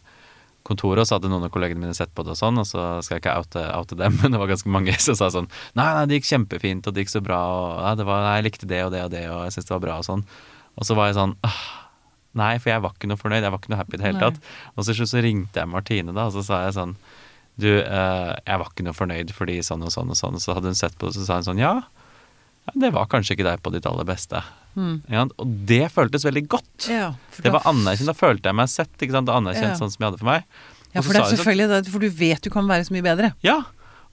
kontoret, 0.69 1.01
og 1.03 1.07
så 1.09 1.17
hadde 1.17 1.31
noen 1.31 1.47
av 1.47 1.51
kollegene 1.51 1.81
mine 1.83 1.95
sett 1.97 2.11
på 2.15 2.23
det 2.23 2.35
og 2.35 2.39
sånn, 2.39 2.59
og 2.61 2.67
så 2.67 2.85
skal 3.03 3.17
jeg 3.17 3.23
ikke 3.25 3.35
oute, 3.41 3.63
oute 3.79 3.97
dem, 3.99 4.15
men 4.21 4.31
det 4.35 4.39
var 4.39 4.51
ganske 4.51 4.69
mange 4.71 4.93
som 5.01 5.17
sa 5.17 5.27
sånn 5.33 5.47
Nei, 5.75 5.87
nei, 5.97 6.05
det 6.11 6.19
gikk 6.19 6.29
kjempefint, 6.31 6.87
og 6.87 6.93
det 6.95 7.03
gikk 7.03 7.13
så 7.15 7.21
bra, 7.25 7.39
og 7.51 7.83
nei, 7.83 7.93
det 7.99 8.05
var, 8.07 8.23
nei, 8.27 8.33
jeg 8.39 8.47
likte 8.47 8.69
det 8.69 8.81
og 8.85 8.91
det 8.95 9.03
og 9.07 9.11
det, 9.15 9.23
og 9.33 9.43
jeg 9.47 9.55
syntes 9.57 9.69
det 9.71 9.75
var 9.75 9.83
bra 9.87 9.97
og 9.99 10.07
sånn. 10.07 10.23
Og 10.79 10.87
så 10.87 10.95
var 10.97 11.09
jeg 11.11 11.19
sånn 11.19 11.35
«Åh, 11.45 11.59
Nei, 12.39 12.53
for 12.61 12.69
jeg 12.69 12.81
var 12.83 12.91
ikke 12.93 13.07
noe 13.09 13.17
fornøyd, 13.19 13.41
jeg 13.41 13.51
var 13.51 13.59
ikke 13.59 13.71
noe 13.73 13.79
happy 13.81 13.95
i 13.97 13.99
det 13.99 14.05
hele 14.05 14.19
tatt. 14.21 14.35
Og 14.77 14.85
så, 14.85 14.93
så 15.09 15.21
ringte 15.25 15.57
jeg 15.59 15.67
Martine, 15.67 16.13
da, 16.13 16.27
og 16.29 16.35
så 16.37 16.43
sa 16.45 16.59
jeg 16.67 16.75
sånn 16.77 16.91
Du, 17.59 17.67
eh, 17.81 18.33
jeg 18.45 18.59
var 18.61 18.69
ikke 18.69 18.85
noe 18.85 18.93
fornøyd 18.95 19.33
fordi 19.35 19.57
sånn 19.65 19.81
og 19.83 19.91
sånn 19.91 20.13
og 20.13 20.19
sånn. 20.19 20.37
Og 20.37 20.43
så 20.43 20.53
hadde 20.55 20.69
hun 20.71 20.77
sett 20.77 20.93
på 20.95 21.09
det, 21.09 21.15
og 21.17 21.17
så 21.17 21.25
sa 21.25 21.39
hun 21.41 21.47
sånn 21.49 21.59
Ja, 21.59 21.73
det 22.77 22.91
var 22.93 23.09
kanskje 23.09 23.33
ikke 23.35 23.47
deg 23.49 23.63
på 23.65 23.73
ditt 23.73 23.87
aller 23.89 24.05
beste. 24.07 24.43
Ja, 25.09 25.25
og 25.25 25.55
det 25.67 25.89
føltes 25.91 26.23
veldig 26.23 26.45
godt. 26.53 26.85
Mm. 26.85 26.93
Ja, 26.93 27.07
Det 27.41 27.51
var 27.51 27.65
anerkjent. 27.67 28.07
Da 28.11 28.13
følte 28.15 28.51
jeg 28.53 28.55
meg 28.61 28.69
sett. 28.71 28.93
ikke 29.01 29.17
sant? 29.17 29.27
Anerkjent 29.33 29.73
Ja. 29.73 29.79
sånn 29.81 29.89
som 29.91 29.97
jeg 30.05 30.11
hadde 30.11 30.19
for 30.21 30.29
meg. 30.29 30.45
Ja, 30.93 31.01
for 31.01 31.11
det 31.13 31.19
er 31.19 31.25
sånn- 31.25 31.39
selvfølgelig 31.41 31.67
det, 31.73 31.91
for 31.91 31.99
du 32.05 32.09
vet 32.09 32.41
du 32.45 32.49
kan 32.53 32.67
være 32.69 32.85
så 32.85 32.93
mye 32.93 33.03
bedre. 33.09 33.33
Ja. 33.41 33.63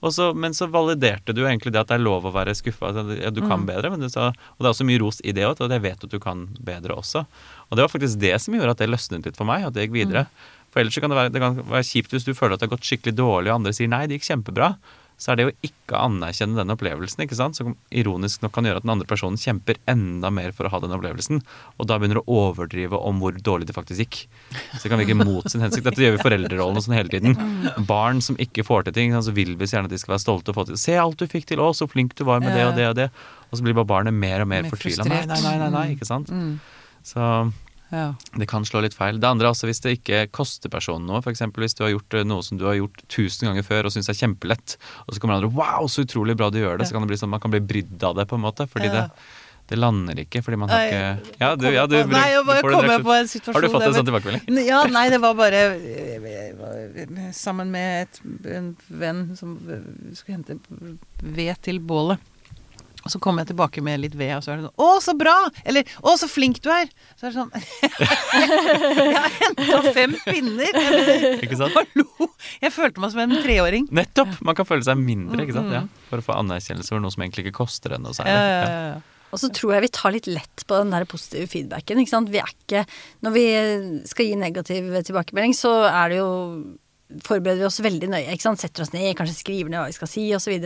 Og 0.04 0.12
så, 0.12 0.32
men 0.36 0.52
så 0.52 0.66
validerte 0.68 1.32
du 1.32 1.40
egentlig 1.46 1.72
det 1.72 1.80
at 1.80 1.88
det 1.88 1.96
er 1.96 2.04
lov 2.04 2.26
å 2.28 2.32
være 2.34 2.52
skuffa. 2.54 2.90
Ja, 3.16 3.30
du 3.30 3.40
Mm. 3.40 3.48
kan 3.48 3.66
bedre, 3.66 3.90
men 3.90 4.00
du 4.00 4.08
sa, 4.12 4.28
og 4.28 4.58
det 4.60 4.66
er 4.68 4.74
også 4.74 4.84
mye 4.86 5.00
ros 5.00 5.20
i 5.24 5.32
det 5.32 5.44
òg, 5.48 5.60
at 5.60 5.70
jeg 5.72 5.82
vet 5.82 6.04
at 6.04 6.10
du 6.10 6.18
kan 6.20 6.46
bedre 6.60 6.94
også. 6.94 7.24
Og 7.70 7.76
det 7.76 7.82
var 7.86 7.88
faktisk 7.88 8.18
det 8.20 8.34
som 8.40 8.54
gjorde 8.54 8.70
at 8.76 8.78
det 8.78 8.90
løsnet 8.92 9.24
litt 9.24 9.36
for 9.36 9.48
meg, 9.48 9.64
at 9.64 9.72
det 9.72 9.88
gikk 9.88 9.96
videre. 10.06 10.26
Mm. 10.28 10.52
For 10.70 10.80
ellers 10.80 10.98
kan 11.00 11.10
det 11.10 11.16
være, 11.16 11.32
det 11.32 11.40
kan 11.40 11.56
være 11.56 11.86
kjipt 11.88 12.12
hvis 12.12 12.24
du 12.28 12.34
føler 12.36 12.54
at 12.54 12.60
det 12.60 12.68
har 12.68 12.76
gått 12.76 12.84
skikkelig 12.84 13.16
dårlig, 13.16 13.48
og 13.48 13.56
andre 13.62 13.72
sier 13.72 13.88
nei, 13.88 14.06
det 14.06 14.20
gikk 14.20 14.28
kjempebra. 14.28 14.76
Så 15.16 15.32
er 15.32 15.38
det 15.38 15.44
å 15.48 15.52
ikke 15.64 15.96
anerkjenne 15.96 16.58
den 16.58 16.72
opplevelsen, 16.74 17.22
ikke 17.24 17.38
sant, 17.38 17.56
som 17.56 17.72
ironisk 17.88 18.42
nok 18.44 18.52
kan 18.52 18.66
gjøre 18.68 18.82
at 18.82 18.84
den 18.84 18.92
andre 18.92 19.08
personen 19.08 19.40
kjemper 19.40 19.78
enda 19.88 20.28
mer 20.34 20.52
for 20.52 20.68
å 20.68 20.72
ha 20.74 20.80
den 20.82 20.92
opplevelsen, 20.92 21.40
og 21.80 21.88
da 21.88 21.96
begynner 21.96 22.20
å 22.20 22.26
overdrive 22.50 23.00
om 23.00 23.22
hvor 23.22 23.38
dårlig 23.40 23.70
det 23.70 23.76
faktisk 23.76 24.02
gikk. 24.04 24.18
Så 24.74 24.82
det 24.84 24.92
kan 24.92 25.00
virke 25.00 25.16
mot 25.16 25.48
sin 25.48 25.64
hensikt. 25.64 25.88
Dette 25.88 26.04
gjør 26.04 26.18
vi 26.18 26.24
foreldrerollen 26.24 26.80
og 26.80 26.84
sånn 26.84 26.98
hele 26.98 27.12
tiden. 27.12 27.36
Barn 27.88 28.20
som 28.24 28.36
ikke 28.42 28.66
får 28.66 28.88
til 28.90 28.98
ting, 28.98 29.16
så 29.16 29.32
vil 29.36 29.56
vi 29.56 29.68
så 29.68 29.78
gjerne 29.78 29.88
at 29.88 29.96
de 29.96 30.02
skal 30.02 30.16
være 30.18 30.24
stolte 30.26 30.52
og 30.52 30.60
få 30.60 30.66
til 30.68 30.80
Se 30.84 30.98
alt 31.00 31.16
du 31.16 31.24
fikk 31.30 31.48
til, 31.48 31.64
å, 31.64 31.72
så 31.72 31.88
flink 31.88 32.12
du 32.18 32.26
var 32.28 32.44
med 32.44 32.52
det 32.52 32.66
og 32.68 32.76
det 32.76 32.90
og 32.90 32.98
det. 33.00 33.08
Og 33.48 33.56
så 33.56 33.64
blir 33.64 33.76
bare 33.78 33.88
barnet 33.88 34.14
mer 34.14 34.44
og 34.44 34.50
mer 34.52 34.66
Mer 34.66 34.72
fortvila. 34.72 35.06
Nei, 35.08 35.24
nei, 35.30 35.40
nei, 35.44 35.70
nei, 35.72 35.86
ikke 35.96 36.08
sant. 36.08 36.28
Så 37.06 37.22
Ja. 37.92 38.14
det 38.34 38.48
kan 38.50 38.64
slå 38.66 38.80
litt 38.82 38.96
feil. 38.98 39.20
Det 39.22 39.28
andre 39.28 39.46
er 39.46 39.52
også 39.54 39.68
hvis 39.70 39.80
det 39.84 39.92
ikke 40.00 40.24
koster 40.34 40.72
personen 40.72 41.06
noe. 41.06 41.20
F.eks. 41.22 41.44
hvis 41.54 41.76
du 41.78 41.84
har 41.84 41.92
gjort 41.94 42.16
eh, 42.18 42.24
noe 42.26 42.42
som 42.42 42.58
du 42.58 42.64
har 42.66 42.74
gjort 42.80 43.04
tusen 43.12 43.46
ganger 43.46 43.62
før 43.66 43.86
og 43.86 43.94
syns 43.94 44.10
er 44.10 44.18
kjempelett, 44.18 44.74
og 45.06 45.14
så 45.14 45.22
kommer 45.22 45.38
andre 45.38 45.52
Wow, 45.54 45.86
så 45.86 46.02
utrolig 46.02 46.34
bra 46.36 46.50
du 46.50 46.58
gjør 46.58 46.80
det. 46.80 46.88
Så 46.90 46.96
kan 46.96 47.06
det 47.06 47.12
bli 47.14 47.20
sånn 47.20 47.30
man 47.30 47.42
kan 47.44 47.54
bli 47.54 47.62
brydd 47.62 48.02
av 48.02 48.16
det, 48.18 48.26
på 48.26 48.34
en 48.40 48.42
måte. 48.46 48.66
Fordi 48.66 48.90
Ja. 48.90 49.06
det, 49.06 49.10
det 49.70 49.78
lander 49.78 50.18
ikke. 50.22 50.42
Fordi 50.42 50.58
man 50.58 50.70
har 50.70 50.86
ikke 50.86 51.38
Ja, 51.40 51.54
du, 51.58 51.66
ja, 51.70 51.86
du, 51.86 51.96
Nei, 52.10 52.26
jeg 52.34 52.42
du 52.42 52.46
bare 52.50 52.62
det 52.62 52.74
kommer 52.74 53.02
på 53.06 53.14
en 53.16 53.30
situasjon 53.30 53.54
Har 53.54 53.62
du 53.62 53.72
fått 53.72 53.86
en 53.86 53.96
sånn 54.00 54.10
tilbakemelding? 54.10 54.62
Ja, 54.66 54.82
nei, 54.90 55.08
det 55.14 55.20
var 55.22 55.34
bare 55.38 55.62
eh, 55.78 57.32
sammen 57.34 57.70
med 57.74 58.06
et, 58.06 58.20
en 58.50 58.72
venn 58.88 59.28
som 59.38 59.56
eh, 59.70 59.86
skulle 60.18 60.38
hente 60.40 60.58
ved 61.22 61.62
til 61.62 61.78
bålet. 61.82 62.18
Og 63.06 63.12
så 63.12 63.20
kommer 63.22 63.44
jeg 63.44 63.52
tilbake 63.52 63.82
med 63.86 64.02
litt 64.02 64.16
ved, 64.18 64.32
og 64.34 64.42
så 64.42 64.52
er 64.52 64.58
det 64.58 64.66
sånn 64.66 64.82
'Å, 64.82 64.88
så 65.04 65.14
bra!' 65.14 65.38
Eller 65.64 65.86
'Å, 66.02 66.16
så 66.18 66.26
flink 66.26 66.58
du 66.64 66.70
er!' 66.74 66.90
Så 67.14 67.28
er 67.28 67.30
det 67.30 67.38
sånn 67.38 67.52
Jeg 69.06 69.14
har 69.14 69.30
henta 69.38 69.92
fem 69.94 70.16
pinner! 70.26 70.72
Jeg 70.74 71.42
Ikke 71.46 71.60
sant? 71.60 71.76
Hallo! 71.76 72.30
Jeg 72.60 72.74
følte 72.74 73.02
meg 73.02 73.12
som 73.14 73.22
en 73.22 73.36
treåring. 73.44 73.86
Nettopp! 73.94 74.40
Man 74.42 74.58
kan 74.58 74.66
føle 74.66 74.82
seg 74.86 74.98
mindre, 74.98 75.44
ikke 75.46 75.54
sant. 75.56 75.70
Ja, 75.72 75.84
for 76.10 76.22
å 76.22 76.26
få 76.26 76.38
anerkjennelse 76.40 76.94
for 76.94 77.04
noe 77.04 77.14
som 77.14 77.22
egentlig 77.22 77.46
ikke 77.46 77.60
koster 77.62 77.94
en 77.96 78.02
noe 78.06 78.16
særlig. 78.16 78.34
Ja. 78.34 78.96
Og 79.34 79.40
så 79.42 79.50
tror 79.52 79.74
jeg 79.74 79.86
vi 79.86 79.92
tar 79.92 80.14
litt 80.14 80.28
lett 80.30 80.64
på 80.66 80.78
den 80.80 80.92
der 80.94 81.06
positive 81.08 81.50
feedbacken. 81.50 82.00
Ikke 82.02 82.14
sant? 82.14 82.30
Vi 82.32 82.40
er 82.40 82.50
ikke 82.50 82.84
Når 83.26 83.34
vi 83.34 83.46
skal 84.08 84.28
gi 84.30 84.36
negativ 84.38 84.90
tilbakemelding, 85.08 85.54
så 85.56 85.72
er 85.90 86.12
det 86.14 86.20
jo 86.22 86.30
Forbereder 87.22 87.60
vi 87.62 87.64
oss 87.68 87.78
veldig 87.80 88.08
nøye. 88.10 88.32
ikke 88.34 88.42
sant? 88.42 88.58
Setter 88.58 88.82
oss 88.82 88.92
ned, 88.92 89.14
kanskje 89.14 89.36
skriver 89.38 89.70
ned 89.70 89.78
hva 89.78 89.86
vi 89.86 89.92
skal 89.94 90.08
si, 90.10 90.24
osv. 90.34 90.56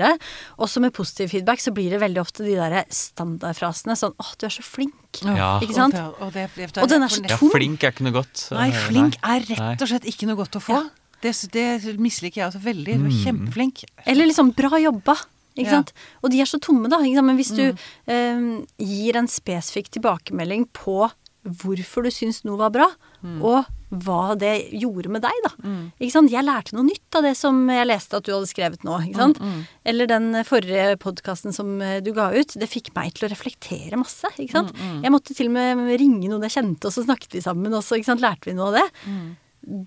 Også 0.58 0.80
med 0.80 0.92
positiv 0.96 1.28
feedback 1.28 1.60
så 1.60 1.72
blir 1.76 1.90
det 1.90 2.00
veldig 2.00 2.20
ofte 2.22 2.44
de 2.46 2.54
der 2.56 2.84
standardfrasene 2.88 3.92
sånn 3.98 4.14
'Å, 4.16 4.36
du 4.38 4.46
er 4.46 4.50
så 4.54 4.62
flink'. 4.64 5.20
Ja. 5.36 5.58
Ikke 5.60 5.74
sant? 5.74 5.94
Og, 5.94 6.32
det, 6.32 6.48
og, 6.48 6.54
det, 6.56 6.72
det, 6.74 6.82
Og 6.82 6.88
den 6.88 7.02
er 7.02 7.08
så 7.08 7.20
Ja, 7.28 7.36
flink 7.36 7.84
er 7.84 7.92
ikke 7.92 8.04
noe 8.08 8.12
godt. 8.22 8.48
Nei, 8.52 8.70
flink 8.72 9.16
er 9.22 9.40
rett 9.40 9.82
og 9.82 9.88
slett 9.88 10.04
ikke 10.08 10.26
noe 10.26 10.36
godt 10.36 10.56
å 10.56 10.62
få. 10.64 10.90
Det, 11.20 11.34
det 11.52 11.98
misliker 12.00 12.40
jeg 12.40 12.48
også 12.48 12.62
veldig. 12.64 12.96
Du 12.96 13.04
er 13.04 13.10
Mm. 13.10 13.24
kjempeflink. 13.24 13.84
Eller 14.06 14.24
liksom 14.26 14.54
'bra 14.54 14.70
jobba'. 14.80 15.18
Ikke 15.58 15.66
Ja. 15.66 15.70
sant? 15.82 15.92
Og 16.24 16.30
de 16.30 16.40
er 16.40 16.44
så 16.46 16.58
tomme, 16.58 16.88
da. 16.88 16.96
Ikke 16.98 17.16
sant? 17.16 17.26
Men 17.26 17.36
hvis 17.36 17.54
du 17.54 17.72
Mm. 17.72 17.78
eh, 18.08 18.66
gir 18.82 19.16
en 19.16 19.26
spesifikk 19.26 19.90
tilbakemelding 19.90 20.68
på 20.72 21.10
hvorfor 21.44 22.02
du 22.04 22.10
syns 22.10 22.44
noe 22.44 22.56
var 22.56 22.70
bra, 22.70 22.86
Mm. 23.22 23.42
og 23.42 23.66
hva 23.90 24.36
det 24.38 24.52
gjorde 24.78 25.10
med 25.10 25.24
deg, 25.24 25.34
da. 25.42 25.50
Ikke 25.98 26.14
sant? 26.14 26.30
Jeg 26.30 26.46
lærte 26.46 26.76
noe 26.76 26.86
nytt 26.86 27.16
av 27.18 27.24
det 27.26 27.32
som 27.38 27.56
jeg 27.72 27.88
leste 27.90 28.20
at 28.20 28.26
du 28.28 28.30
hadde 28.30 28.46
skrevet 28.50 28.84
nå. 28.86 29.00
Ikke 29.08 29.18
sant? 29.18 29.40
Mm, 29.42 29.60
Eller 29.92 30.06
den 30.10 30.28
forrige 30.46 30.92
podkasten 31.02 31.52
som 31.56 31.72
eh, 31.82 31.96
du 32.06 32.12
ga 32.14 32.28
ut. 32.30 32.54
Det 32.54 32.68
fikk 32.70 32.92
meg 32.94 33.16
til 33.18 33.26
å 33.26 33.32
reflektere 33.32 33.98
masse. 33.98 34.30
Ikke 34.38 34.60
sant? 34.60 34.70
Mm, 34.78 35.00
Jeg 35.02 35.14
måtte 35.16 35.34
til 35.34 35.50
og 35.50 35.56
med 35.58 35.90
ringe 35.98 36.30
noen 36.30 36.46
jeg 36.46 36.54
kjente, 36.60 36.86
og 36.86 36.94
så 36.94 37.02
snakket 37.08 37.34
vi 37.34 37.42
sammen, 37.42 37.74
og 37.74 37.82
så 37.82 37.98
ikke 37.98 38.12
sant? 38.12 38.22
lærte 38.22 38.46
vi 38.46 38.54
noe 38.54 38.70
av 38.70 38.78
det. 38.78 38.86
Mm. 39.10 39.28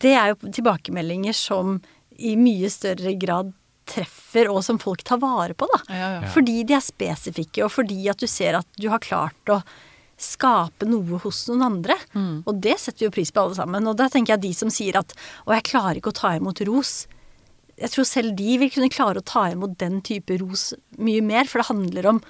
Det 0.04 0.14
er 0.20 0.34
jo 0.34 0.52
tilbakemeldinger 0.60 1.34
som 1.40 1.78
i 2.20 2.36
mye 2.38 2.68
større 2.70 3.16
grad 3.18 3.56
treffer, 3.90 4.48
og 4.52 4.62
som 4.64 4.78
folk 4.80 5.02
tar 5.08 5.20
vare 5.24 5.56
på, 5.60 5.68
da. 5.72 5.80
Ja, 5.92 6.12
ja. 6.20 6.28
Fordi 6.36 6.60
de 6.68 6.76
er 6.78 6.84
spesifikke, 6.84 7.64
og 7.66 7.72
fordi 7.74 8.04
at 8.12 8.20
du 8.22 8.28
ser 8.32 8.60
at 8.60 8.68
du 8.80 8.88
har 8.92 9.02
klart 9.04 9.52
å 9.52 9.58
skape 10.18 10.86
noe 10.88 11.20
hos 11.24 11.48
noen 11.50 11.64
andre. 11.66 11.96
Mm. 12.14 12.44
Og 12.48 12.62
det 12.62 12.78
setter 12.80 13.00
vi 13.00 13.06
jo 13.10 13.16
pris 13.16 13.32
på 13.34 13.42
alle 13.42 13.56
sammen. 13.58 13.88
Og 13.90 13.98
da 13.98 14.08
tenker 14.10 14.36
jeg 14.36 14.42
de 14.42 14.54
som 14.54 14.70
sier 14.70 14.96
at 15.00 15.14
'å, 15.46 15.54
jeg 15.54 15.64
klarer 15.64 15.98
ikke 15.98 16.14
å 16.14 16.20
ta 16.22 16.30
imot 16.38 16.60
ros'. 16.68 17.08
Jeg 17.78 17.90
tror 17.90 18.06
selv 18.06 18.36
de 18.36 18.58
vil 18.58 18.70
kunne 18.70 18.90
klare 18.90 19.18
å 19.18 19.26
ta 19.26 19.50
imot 19.52 19.78
den 19.78 20.02
type 20.02 20.30
ros 20.40 20.74
mye 20.98 21.22
mer, 21.22 21.46
for 21.46 21.60
det 21.60 21.68
handler 21.68 22.06
om 22.06 22.22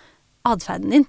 atferden 0.45 0.89
din. 0.89 1.07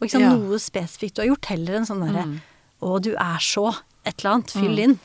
Og 0.00 0.08
ikke 0.08 0.10
sant, 0.12 0.22
Ja. 0.24 0.34
noe 0.34 0.58
spesifikt 0.58 1.14
du 1.14 1.22
har 1.22 1.28
gjort, 1.36 1.44
heller 1.44 1.74
enn 1.76 1.86
sånn 1.86 2.00
derre 2.00 2.24
Mm. 2.26 2.40
'å, 2.82 3.00
du 3.02 3.12
er 3.14 3.38
så' 3.38 3.76
et 4.04 4.24
eller 4.24 4.34
annet. 4.36 4.50
Fyll 4.50 4.78
inn. 4.78 4.98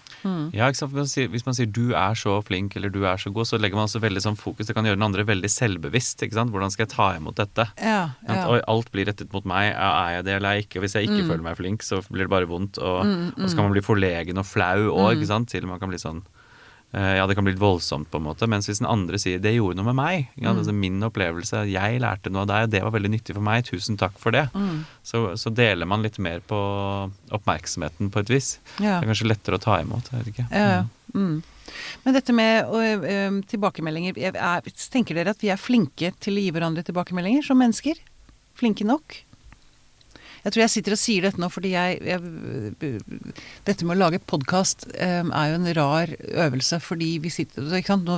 Ja, 0.53 0.67
ikke 0.67 0.79
sant? 0.81 0.91
Hvis 0.93 0.99
man, 0.99 1.11
sier, 1.11 1.27
hvis 1.33 1.45
man 1.45 1.55
sier 1.57 1.69
'du 1.69 1.93
er 1.93 2.17
så 2.19 2.39
flink' 2.43 2.75
eller 2.75 2.89
'du 2.89 3.05
er 3.05 3.17
så 3.17 3.31
god', 3.33 3.47
så 3.47 3.59
legger 3.59 3.75
man 3.79 3.87
også 3.87 4.01
veldig 4.01 4.21
sånn 4.21 4.37
fokus. 4.39 4.67
Det 4.67 4.75
kan 4.75 4.85
gjøre 4.85 4.99
den 4.99 5.07
andre 5.07 5.25
veldig 5.25 5.49
selvbevisst. 5.49 6.21
ikke 6.23 6.33
sant? 6.33 6.51
Hvordan 6.51 6.71
skal 6.71 6.85
jeg 6.85 6.95
ta 6.95 7.15
imot 7.15 7.35
dette? 7.35 7.67
Ja, 7.81 8.11
ja. 8.27 8.47
Oi, 8.49 8.59
alt 8.67 8.91
blir 8.91 9.05
rettet 9.05 9.31
mot 9.33 9.45
meg. 9.45 9.73
Er 9.73 10.17
jeg 10.17 10.25
det 10.25 10.35
eller 10.35 10.49
er 10.49 10.53
jeg 10.59 10.67
ikke? 10.67 10.79
Hvis 10.81 10.95
jeg 10.95 11.07
ikke 11.09 11.27
føler 11.27 11.43
meg 11.43 11.57
flink, 11.57 11.81
så 11.83 12.01
blir 12.09 12.27
det 12.27 12.29
bare 12.29 12.47
vondt. 12.47 12.77
Og, 12.77 13.05
og 13.37 13.49
så 13.49 13.55
kan 13.55 13.65
man 13.69 13.71
bli 13.77 13.81
forlegen 13.81 14.37
og 14.37 14.45
flau 14.45 14.89
òg, 14.95 15.15
ikke 15.17 15.27
sant? 15.27 15.49
Til 15.49 15.65
man 15.67 15.79
kan 15.79 15.89
bli 15.89 15.97
sånn 16.01 16.23
ja, 16.93 17.27
det 17.27 17.35
kan 17.37 17.43
bli 17.45 17.53
litt 17.53 17.61
voldsomt, 17.61 18.09
på 18.09 18.17
en 18.17 18.23
måte. 18.25 18.47
Mens 18.49 18.65
hvis 18.67 18.79
den 18.79 18.87
andre 18.89 19.17
sier 19.21 19.37
'det 19.39 19.53
gjorde 19.55 19.75
noe 19.77 19.93
med 19.93 19.95
meg', 19.95 20.27
ja, 20.41 20.49
Mm. 20.53 20.57
altså 20.59 20.73
min 20.73 20.99
opplevelse, 21.03 21.69
jeg 21.69 21.99
lærte 22.01 22.31
noe 22.31 22.41
av 22.41 22.47
deg, 22.47 22.63
og 22.63 22.69
det 22.71 22.81
var 22.83 22.91
veldig 22.91 23.11
nyttig 23.11 23.33
for 23.35 23.41
meg, 23.41 23.63
tusen 23.65 23.95
takk 23.97 24.17
for 24.17 24.31
det, 24.31 24.49
Mm. 24.55 24.85
så, 25.03 25.37
så 25.37 25.53
deler 25.53 25.85
man 25.85 26.01
litt 26.01 26.17
mer 26.17 26.39
på 26.39 27.11
oppmerksomheten 27.31 28.09
på 28.09 28.19
et 28.19 28.29
vis. 28.29 28.57
Ja. 28.79 28.99
Det 28.99 29.07
er 29.07 29.13
kanskje 29.13 29.29
lettere 29.29 29.57
å 29.59 29.61
ta 29.61 29.77
imot, 29.81 30.09
jeg 30.11 30.23
vet 30.23 30.33
ikke. 30.33 30.47
Ja, 30.51 30.67
ja. 30.69 30.83
Mm. 31.13 31.43
Men 32.05 32.13
dette 32.13 32.33
med 32.33 32.65
ø, 32.65 32.81
ø, 33.05 33.41
tilbakemeldinger 33.45 34.17
er, 34.17 34.61
Tenker 34.89 35.13
dere 35.13 35.29
at 35.29 35.41
vi 35.41 35.49
er 35.49 35.57
flinke 35.61 36.11
til 36.19 36.33
å 36.33 36.41
gi 36.41 36.51
hverandre 36.51 36.83
tilbakemeldinger 36.83 37.43
som 37.45 37.59
mennesker? 37.59 37.93
Flinke 38.57 38.83
nok? 38.85 39.21
Jeg 40.43 40.53
tror 40.53 40.63
jeg 40.63 40.73
sitter 40.73 40.95
og 40.95 41.01
sier 41.01 41.25
dette 41.27 41.41
nå 41.41 41.49
fordi 41.51 41.73
jeg, 41.73 41.99
jeg 42.07 42.93
Dette 43.67 43.87
med 43.87 43.97
å 43.97 43.99
lage 43.99 44.21
podkast 44.23 44.87
er 44.95 45.25
jo 45.25 45.59
en 45.59 45.69
rar 45.77 46.13
øvelse 46.47 46.79
fordi 46.83 47.11
vi 47.23 47.31
sitter? 47.33 47.67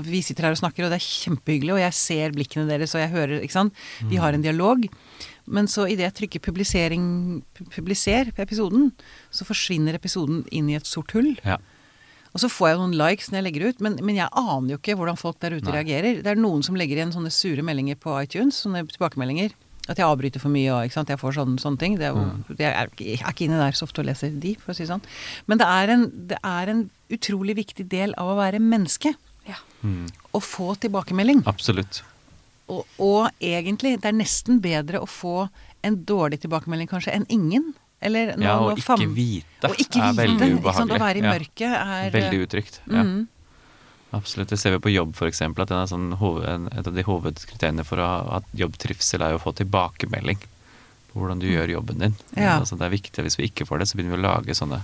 Vi 0.05 0.21
sitter 0.25 0.47
her 0.47 0.55
og 0.55 0.61
snakker, 0.61 0.85
og 0.85 0.93
det 0.93 1.01
er 1.01 1.07
kjempehyggelig, 1.07 1.75
og 1.75 1.83
jeg 1.83 1.97
ser 1.97 2.35
blikkene 2.35 2.69
deres, 2.69 2.95
og 2.95 3.03
jeg 3.03 3.13
hører 3.13 3.41
ikke 3.41 3.57
sant? 3.57 3.83
Vi 4.11 4.21
har 4.21 4.35
en 4.35 4.45
dialog. 4.45 4.85
Men 5.51 5.67
så 5.71 5.87
idet 5.89 6.05
jeg 6.05 6.17
trykker 6.19 6.43
publiser 6.45 8.31
på 8.31 8.43
episoden, 8.45 8.91
så 9.33 9.47
forsvinner 9.47 9.97
episoden 9.97 10.43
inn 10.53 10.69
i 10.69 10.77
et 10.77 10.87
sort 10.87 11.13
hull. 11.17 11.33
Ja. 11.43 11.57
Og 12.31 12.39
så 12.43 12.47
får 12.47 12.69
jeg 12.69 12.79
noen 12.79 12.95
likes 12.95 13.27
når 13.31 13.41
jeg 13.41 13.47
legger 13.49 13.65
ut, 13.67 13.81
men, 13.83 13.97
men 14.07 14.19
jeg 14.21 14.31
aner 14.39 14.75
jo 14.75 14.79
ikke 14.79 14.95
hvordan 14.99 15.19
folk 15.19 15.41
der 15.43 15.57
ute 15.57 15.67
Nei. 15.67 15.81
reagerer. 15.81 16.21
Det 16.23 16.31
er 16.31 16.39
noen 16.39 16.63
som 16.63 16.77
legger 16.79 17.01
igjen 17.01 17.11
sånne 17.15 17.33
sure 17.33 17.65
meldinger 17.65 17.99
på 17.99 18.13
iTunes, 18.21 18.61
sånne 18.63 18.85
tilbakemeldinger. 18.93 19.57
At 19.89 19.97
jeg 19.97 20.05
avbryter 20.05 20.39
for 20.39 20.49
mye 20.53 20.69
og 20.75 20.83
ikke 20.85 20.93
sant? 20.93 21.09
jeg 21.09 21.17
får 21.17 21.33
sånne, 21.39 21.57
sånne 21.59 21.79
ting. 21.81 21.97
Det 21.97 22.05
er 22.05 22.13
Mm. 22.13 22.43
jeg, 22.57 22.69
er, 22.69 22.87
er 23.25 23.31
ikke 23.33 23.45
inne 23.47 23.57
der 23.57 23.71
så 23.73 23.83
ofte 23.87 23.99
og 24.01 24.05
leser 24.05 24.29
de, 24.39 24.55
for 24.61 24.71
å 24.73 24.75
si 24.77 24.85
sånn. 24.85 25.01
Men 25.47 25.57
det 25.57 25.67
er 25.67 25.89
en, 25.89 26.05
det 26.29 26.37
er 26.43 26.69
en 26.69 26.89
utrolig 27.09 27.55
viktig 27.57 27.87
del 27.89 28.13
av 28.17 28.27
å 28.29 28.37
være 28.37 28.59
menneske. 28.61 29.15
Ja. 29.49 29.57
Mm, 29.83 30.05
Å 30.33 30.39
få 30.39 30.75
tilbakemelding. 30.79 31.41
absolutt. 31.49 32.03
Og, 32.69 32.85
og 32.99 33.31
egentlig, 33.41 33.97
det 33.99 34.05
er 34.05 34.13
nesten 34.15 34.61
bedre 34.61 35.01
å 35.01 35.07
få 35.09 35.49
en 35.83 35.97
dårlig 36.05 36.39
tilbakemelding 36.45 36.87
kanskje 36.87 37.11
enn 37.17 37.25
ingen. 37.27 37.73
Eller 38.01 38.35
noe, 38.37 38.45
Ja, 38.45 38.53
og 38.61 38.77
ikke 38.77 39.09
vite 39.13 39.67
og 39.69 39.75
ikke 39.77 39.99
er 39.99 40.13
vite, 40.13 40.21
veldig 40.21 40.45
ikke 40.45 40.73
sant? 40.77 40.91
ubehagelig. 40.91 40.95
Å 40.95 41.03
være 41.03 41.17
i 41.17 41.25
mørket 41.25 41.73
er 41.81 42.11
Veldig 42.15 42.39
utrygt. 42.47 42.79
Ja. 42.87 43.03
Mhm. 43.03 43.27
Absolutt. 44.11 44.49
Det 44.51 44.57
ser 44.59 44.73
vi 44.75 44.79
på 44.83 44.91
jobb, 44.91 45.13
f.eks. 45.15 45.41
At 45.41 45.71
sånn, 45.89 46.09
hoved, 46.19 46.47
en, 46.51 46.65
et 46.75 46.87
av 46.87 46.93
de 46.95 47.03
hovedkriteriene 47.07 47.85
for 47.87 48.01
å 48.03 48.07
ha 48.35 48.41
jobbtrivsel 48.59 49.23
er 49.23 49.37
å 49.37 49.41
få 49.41 49.53
tilbakemelding 49.55 50.41
på 51.11 51.19
hvordan 51.19 51.39
du 51.39 51.47
gjør 51.47 51.73
jobben 51.77 51.99
din. 52.03 52.17
Ja. 52.35 52.57
Altså, 52.59 52.75
det 52.79 52.87
er 52.89 52.93
viktig. 52.97 53.23
Hvis 53.27 53.39
vi 53.39 53.47
ikke 53.49 53.67
får 53.67 53.79
det, 53.83 53.87
så 53.91 53.97
begynner 53.99 54.17
vi 54.17 54.21
å 54.21 54.27
lage 54.27 54.55
sånne 54.57 54.81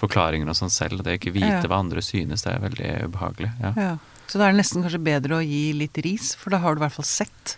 forklaringer 0.00 0.48
og 0.48 0.56
sånn 0.56 0.72
selv. 0.72 1.02
Det 1.04 1.14
å 1.16 1.18
ikke 1.20 1.32
vite 1.34 1.48
Ja. 1.60 1.66
hva 1.68 1.80
andre 1.80 2.00
synes, 2.04 2.44
det 2.44 2.52
er 2.54 2.62
veldig 2.64 2.92
ubehagelig. 3.08 3.50
Ja. 3.60 3.72
Ja. 3.76 3.90
Så 4.30 4.38
da 4.38 4.46
er 4.46 4.52
det 4.54 4.60
nesten 4.62 4.84
kanskje 4.84 5.02
bedre 5.04 5.40
å 5.40 5.44
gi 5.44 5.72
litt 5.76 5.96
ris, 6.04 6.34
for 6.38 6.50
da 6.54 6.60
har 6.62 6.74
du 6.76 6.80
i 6.80 6.84
hvert 6.86 6.94
fall 7.00 7.08
sett 7.08 7.56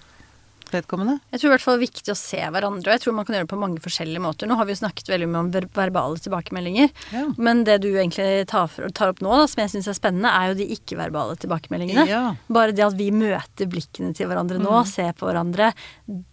vedkommende. 0.74 1.18
Jeg 1.32 1.40
tror 1.42 1.48
i 1.48 1.52
hvert 1.54 1.64
fall 1.64 1.76
det 1.78 1.82
er 1.82 1.86
viktig 1.92 2.12
å 2.14 2.18
se 2.18 2.40
hverandre, 2.54 2.88
og 2.88 2.94
jeg 2.96 3.02
tror 3.04 3.14
man 3.16 3.26
kan 3.28 3.36
gjøre 3.36 3.46
det 3.46 3.52
på 3.52 3.60
mange 3.60 3.82
forskjellige 3.84 4.22
måter. 4.24 4.48
Nå 4.50 4.56
har 4.58 4.68
vi 4.68 4.74
jo 4.74 4.80
snakket 4.82 5.10
veldig 5.12 5.28
mye 5.30 5.42
om 5.44 5.50
ver 5.54 5.66
verbale 5.76 6.18
tilbakemeldinger, 6.24 6.90
Ja. 7.12 7.24
men 7.36 7.64
det 7.68 7.80
du 7.82 7.88
egentlig 7.92 8.46
tar, 8.50 8.66
for, 8.72 8.88
tar 8.90 9.12
opp 9.14 9.20
nå, 9.24 9.30
da, 9.42 9.46
som 9.46 9.62
jeg 9.62 9.72
syns 9.74 9.88
er 9.92 9.98
spennende, 9.98 10.32
er 10.32 10.52
jo 10.52 10.58
de 10.62 10.68
ikke-verbale 10.76 11.36
tilbakemeldingene. 11.42 12.06
Ja. 12.10 12.22
Bare 12.52 12.72
det 12.76 12.84
at 12.86 12.98
vi 12.98 13.10
møter 13.14 13.68
blikkene 13.70 14.14
til 14.16 14.28
hverandre 14.30 14.58
nå, 14.62 14.84
ser 14.88 15.12
på 15.18 15.28
hverandre. 15.30 15.72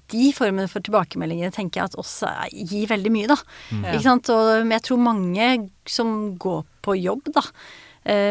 De 0.10 0.32
formene 0.34 0.68
for 0.72 0.82
tilbakemeldinger 0.82 1.52
tenker 1.54 1.82
jeg 1.84 1.92
at 1.92 2.00
også 2.02 2.32
gir 2.52 2.88
veldig 2.90 3.12
mye, 3.14 3.28
da. 3.30 3.38
Mm. 3.72 3.84
Ikke 3.94 4.06
sant? 4.08 4.30
Og 4.34 4.66
jeg 4.74 4.82
tror 4.88 4.98
mange 5.06 5.70
som 5.90 6.36
går 6.42 6.64
på 6.82 6.96
jobb, 6.98 7.30
da, 7.36 7.44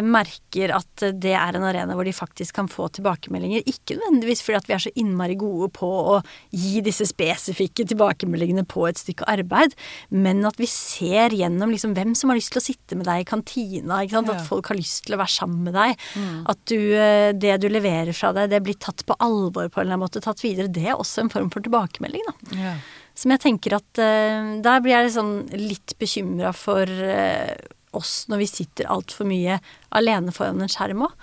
merker 0.03 0.73
at 0.75 1.03
det 1.21 1.35
er 1.37 1.55
en 1.55 1.66
arena 1.69 1.95
hvor 1.95 2.07
de 2.07 2.14
faktisk 2.16 2.57
kan 2.57 2.71
få 2.71 2.89
tilbakemeldinger. 2.97 3.66
Ikke 3.69 3.99
nødvendigvis 3.99 4.43
fordi 4.43 4.59
at 4.59 4.69
vi 4.69 4.75
er 4.75 4.83
så 4.83 4.93
innmari 4.99 5.37
gode 5.39 5.69
på 5.77 5.87
å 5.87 6.16
gi 6.55 6.81
disse 6.85 7.07
spesifikke 7.09 7.87
tilbakemeldingene 7.89 8.64
på 8.69 8.87
et 8.89 9.01
stykke 9.01 9.29
arbeid, 9.31 9.77
men 10.11 10.43
at 10.49 10.59
vi 10.61 10.69
ser 10.71 11.37
gjennom 11.37 11.73
liksom 11.75 11.95
hvem 11.97 12.14
som 12.19 12.33
har 12.33 12.39
lyst 12.41 12.55
til 12.55 12.62
å 12.62 12.66
sitte 12.66 12.99
med 12.99 13.09
deg 13.09 13.23
i 13.23 13.29
kantina. 13.29 14.03
Ikke 14.03 14.19
sant? 14.19 14.33
Ja. 14.33 14.39
At 14.39 14.49
folk 14.49 14.73
har 14.73 14.79
lyst 14.79 15.05
til 15.07 15.16
å 15.16 15.21
være 15.23 15.35
sammen 15.37 15.64
med 15.69 15.77
deg. 15.79 16.07
At 16.49 16.62
du, 16.71 16.79
eh, 16.97 17.33
det 17.37 17.59
du 17.62 17.69
leverer 17.71 18.14
fra 18.16 18.33
deg, 18.37 18.51
det 18.53 18.62
blir 18.64 18.79
tatt 18.81 19.05
på 19.07 19.16
alvor 19.25 19.69
på 19.69 19.81
en 19.81 19.87
eller 19.87 19.99
annen 19.99 20.07
måte, 20.07 20.25
tatt 20.25 20.43
videre. 20.45 20.73
Det 20.73 20.87
er 20.89 20.97
også 20.97 21.25
en 21.25 21.33
form 21.33 21.51
for 21.55 21.64
tilbakemelding, 21.64 22.25
da. 22.29 22.59
Ja. 22.59 22.77
Som 23.19 23.33
jeg 23.35 23.43
tenker 23.43 23.75
at 23.75 23.99
eh, 23.99 24.51
Der 24.62 24.83
blir 24.83 24.95
jeg 24.95 25.09
liksom 25.09 25.31
litt 25.59 25.97
bekymra 25.99 26.53
for 26.55 26.87
eh, 26.87 27.57
oss 27.97 28.24
når 28.28 28.43
vi 28.45 28.49
sitter 28.51 28.91
altfor 28.91 29.28
mye 29.28 29.61
alene 29.97 30.34
foran 30.34 30.61
en 30.64 30.72
skjerm 30.72 31.07
òg. 31.09 31.14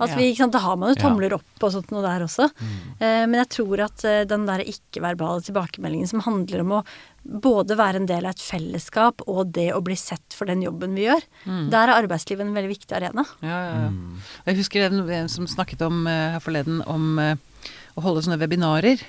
At 0.00 0.14
vi, 0.16 0.30
ikke 0.30 0.46
sant, 0.46 0.54
Da 0.54 0.62
har 0.64 0.78
man 0.80 0.94
jo 0.94 0.96
tomler 0.96 1.34
opp 1.36 1.64
og 1.66 1.72
sånt 1.74 1.90
noe 1.92 2.00
der 2.00 2.22
også. 2.24 2.46
Eh, 3.04 3.26
men 3.28 3.36
jeg 3.42 3.50
tror 3.52 3.82
at 3.84 4.04
eh, 4.08 4.22
den 4.24 4.46
der 4.48 4.62
ikke-verbale 4.64 5.44
tilbakemeldingen 5.44 6.08
som 6.08 6.22
handler 6.24 6.62
om 6.64 6.72
å 6.78 6.80
både 7.20 7.76
være 7.76 8.00
en 8.00 8.08
del 8.08 8.24
av 8.24 8.32
et 8.32 8.40
fellesskap 8.40 9.20
og 9.28 9.52
det 9.52 9.68
å 9.76 9.82
bli 9.84 9.96
sett 10.00 10.32
for 10.32 10.48
den 10.48 10.62
jobben 10.64 10.96
vi 10.96 11.04
gjør, 11.04 11.20
der 11.44 11.90
er 11.90 11.98
arbeidslivet 11.98 12.46
en 12.46 12.56
veldig 12.56 12.72
viktig 12.72 12.96
arena. 12.96 13.26
Ja, 13.44 13.58
ja, 13.60 13.74
ja. 13.84 13.90
Og 14.40 14.48
Jeg 14.48 14.60
husker 14.62 14.86
en, 14.86 15.04
en 15.04 15.28
som 15.28 15.48
snakket 15.50 15.84
om 15.84 16.06
eh, 16.08 16.32
her 16.38 16.40
forleden 16.40 16.80
om 16.88 17.20
eh, 17.20 17.36
å 17.92 18.06
holde 18.06 18.24
sånne 18.24 18.40
webinarer. 18.40 19.04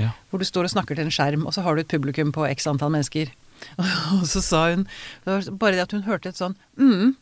Ja. 0.00 0.14
Hvor 0.30 0.40
du 0.40 0.48
står 0.48 0.66
og 0.66 0.72
snakker 0.72 0.96
til 0.96 1.04
en 1.04 1.12
skjerm, 1.14 1.44
og 1.44 1.52
så 1.54 1.62
har 1.66 1.76
du 1.76 1.84
et 1.84 1.92
publikum 1.92 2.32
på 2.34 2.48
x 2.48 2.64
antall 2.70 2.96
mennesker. 2.96 3.28
Og 4.18 4.26
så 4.28 4.42
sa 4.44 4.66
hun 4.72 4.86
Bare 5.24 5.76
det 5.76 5.84
at 5.86 5.94
hun 5.96 6.06
hørte 6.06 6.30
et 6.32 6.40
sånn 6.40 6.56
mm, 6.78 7.14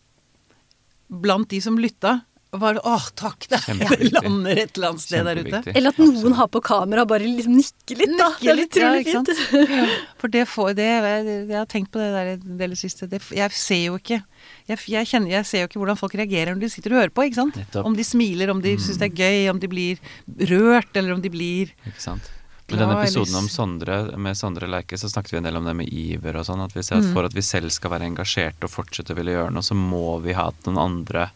blant 1.23 1.49
de 1.51 1.61
som 1.61 1.77
lytta, 1.81 2.23
var 2.53 2.77
åh, 2.85 3.05
takk, 3.17 3.47
det, 3.49 3.59
lander 4.13 4.59
et 4.61 4.77
eller 4.77 4.91
annet 4.91 5.01
sted 5.01 5.25
der 5.25 5.39
ute. 5.41 5.61
Eller 5.73 5.89
at 5.89 6.01
noen 6.01 6.19
Absolutt. 6.19 6.37
har 6.37 6.49
på 6.53 6.61
kamera 6.65 7.05
og 7.07 7.09
bare 7.09 7.25
liksom 7.25 7.55
nikker 7.57 8.01
litt, 8.03 8.13
da. 8.19 8.27
Det 8.37 8.51
er 8.53 8.59
litt, 8.59 8.77
ja, 8.77 8.91
fint. 9.07 9.31
Ja, 9.73 9.87
For 10.21 10.33
det 10.33 10.43
får 10.53 10.75
det 10.77 10.89
Jeg, 10.91 11.23
jeg 11.49 11.57
har 11.57 11.71
tenkt 11.71 11.93
på 11.95 12.03
det 12.03 12.11
der 12.13 12.35
det 12.43 12.69
det 12.75 12.79
siste. 12.81 13.09
Det, 13.09 13.23
jeg 13.33 13.57
ser 13.57 13.81
jo 13.87 13.97
ikke 13.97 14.21
jeg, 14.69 14.83
jeg, 14.85 15.09
kjenner, 15.09 15.33
jeg 15.33 15.49
ser 15.49 15.65
jo 15.65 15.71
ikke 15.71 15.81
hvordan 15.81 16.01
folk 16.01 16.19
reagerer 16.21 16.53
når 16.53 16.67
de 16.67 16.73
sitter 16.75 16.93
og 16.93 17.01
hører 17.01 17.15
på. 17.17 17.25
ikke 17.31 17.41
sant? 17.41 17.57
Nettopp. 17.57 17.89
Om 17.89 17.97
de 17.97 18.05
smiler, 18.05 18.53
om 18.53 18.61
de 18.65 18.77
syns 18.77 19.01
det 19.01 19.09
er 19.09 19.25
gøy, 19.25 19.49
om 19.55 19.63
de 19.63 19.73
blir 19.73 20.05
rørt, 20.53 20.93
eller 20.93 21.17
om 21.17 21.25
de 21.25 21.33
blir 21.33 21.73
Ikke 21.89 22.05
sant. 22.05 22.29
Men 22.69 22.79
denne 22.79 22.95
episoden 23.03 23.35
om 23.37 23.49
Sondre, 23.53 24.17
med 24.17 24.37
Sondre 24.39 24.67
Leike, 24.71 24.97
så 24.97 25.09
snakket 25.11 25.33
vi 25.33 25.37
en 25.39 25.45
del 25.45 25.57
om 25.59 25.65
det 25.67 25.75
med 25.77 25.89
iver 25.93 26.37
og 26.41 26.47
sånn. 26.47 26.63
At 26.65 26.73
vi 26.77 26.83
ser 26.83 26.97
at 27.03 27.05
for 27.13 27.25
at 27.27 27.35
vi 27.35 27.43
selv 27.43 27.69
skal 27.75 27.91
være 27.91 28.07
engasjerte 28.09 28.65
og 28.65 28.71
fortsette 28.71 29.13
å 29.13 29.17
ville 29.19 29.33
gjøre 29.35 29.53
noe, 29.53 29.63
så 29.67 29.75
må 29.77 30.21
vi 30.25 30.33
ha 30.33 30.47
at 30.49 30.65
noen 30.67 30.79
andre 30.79 31.27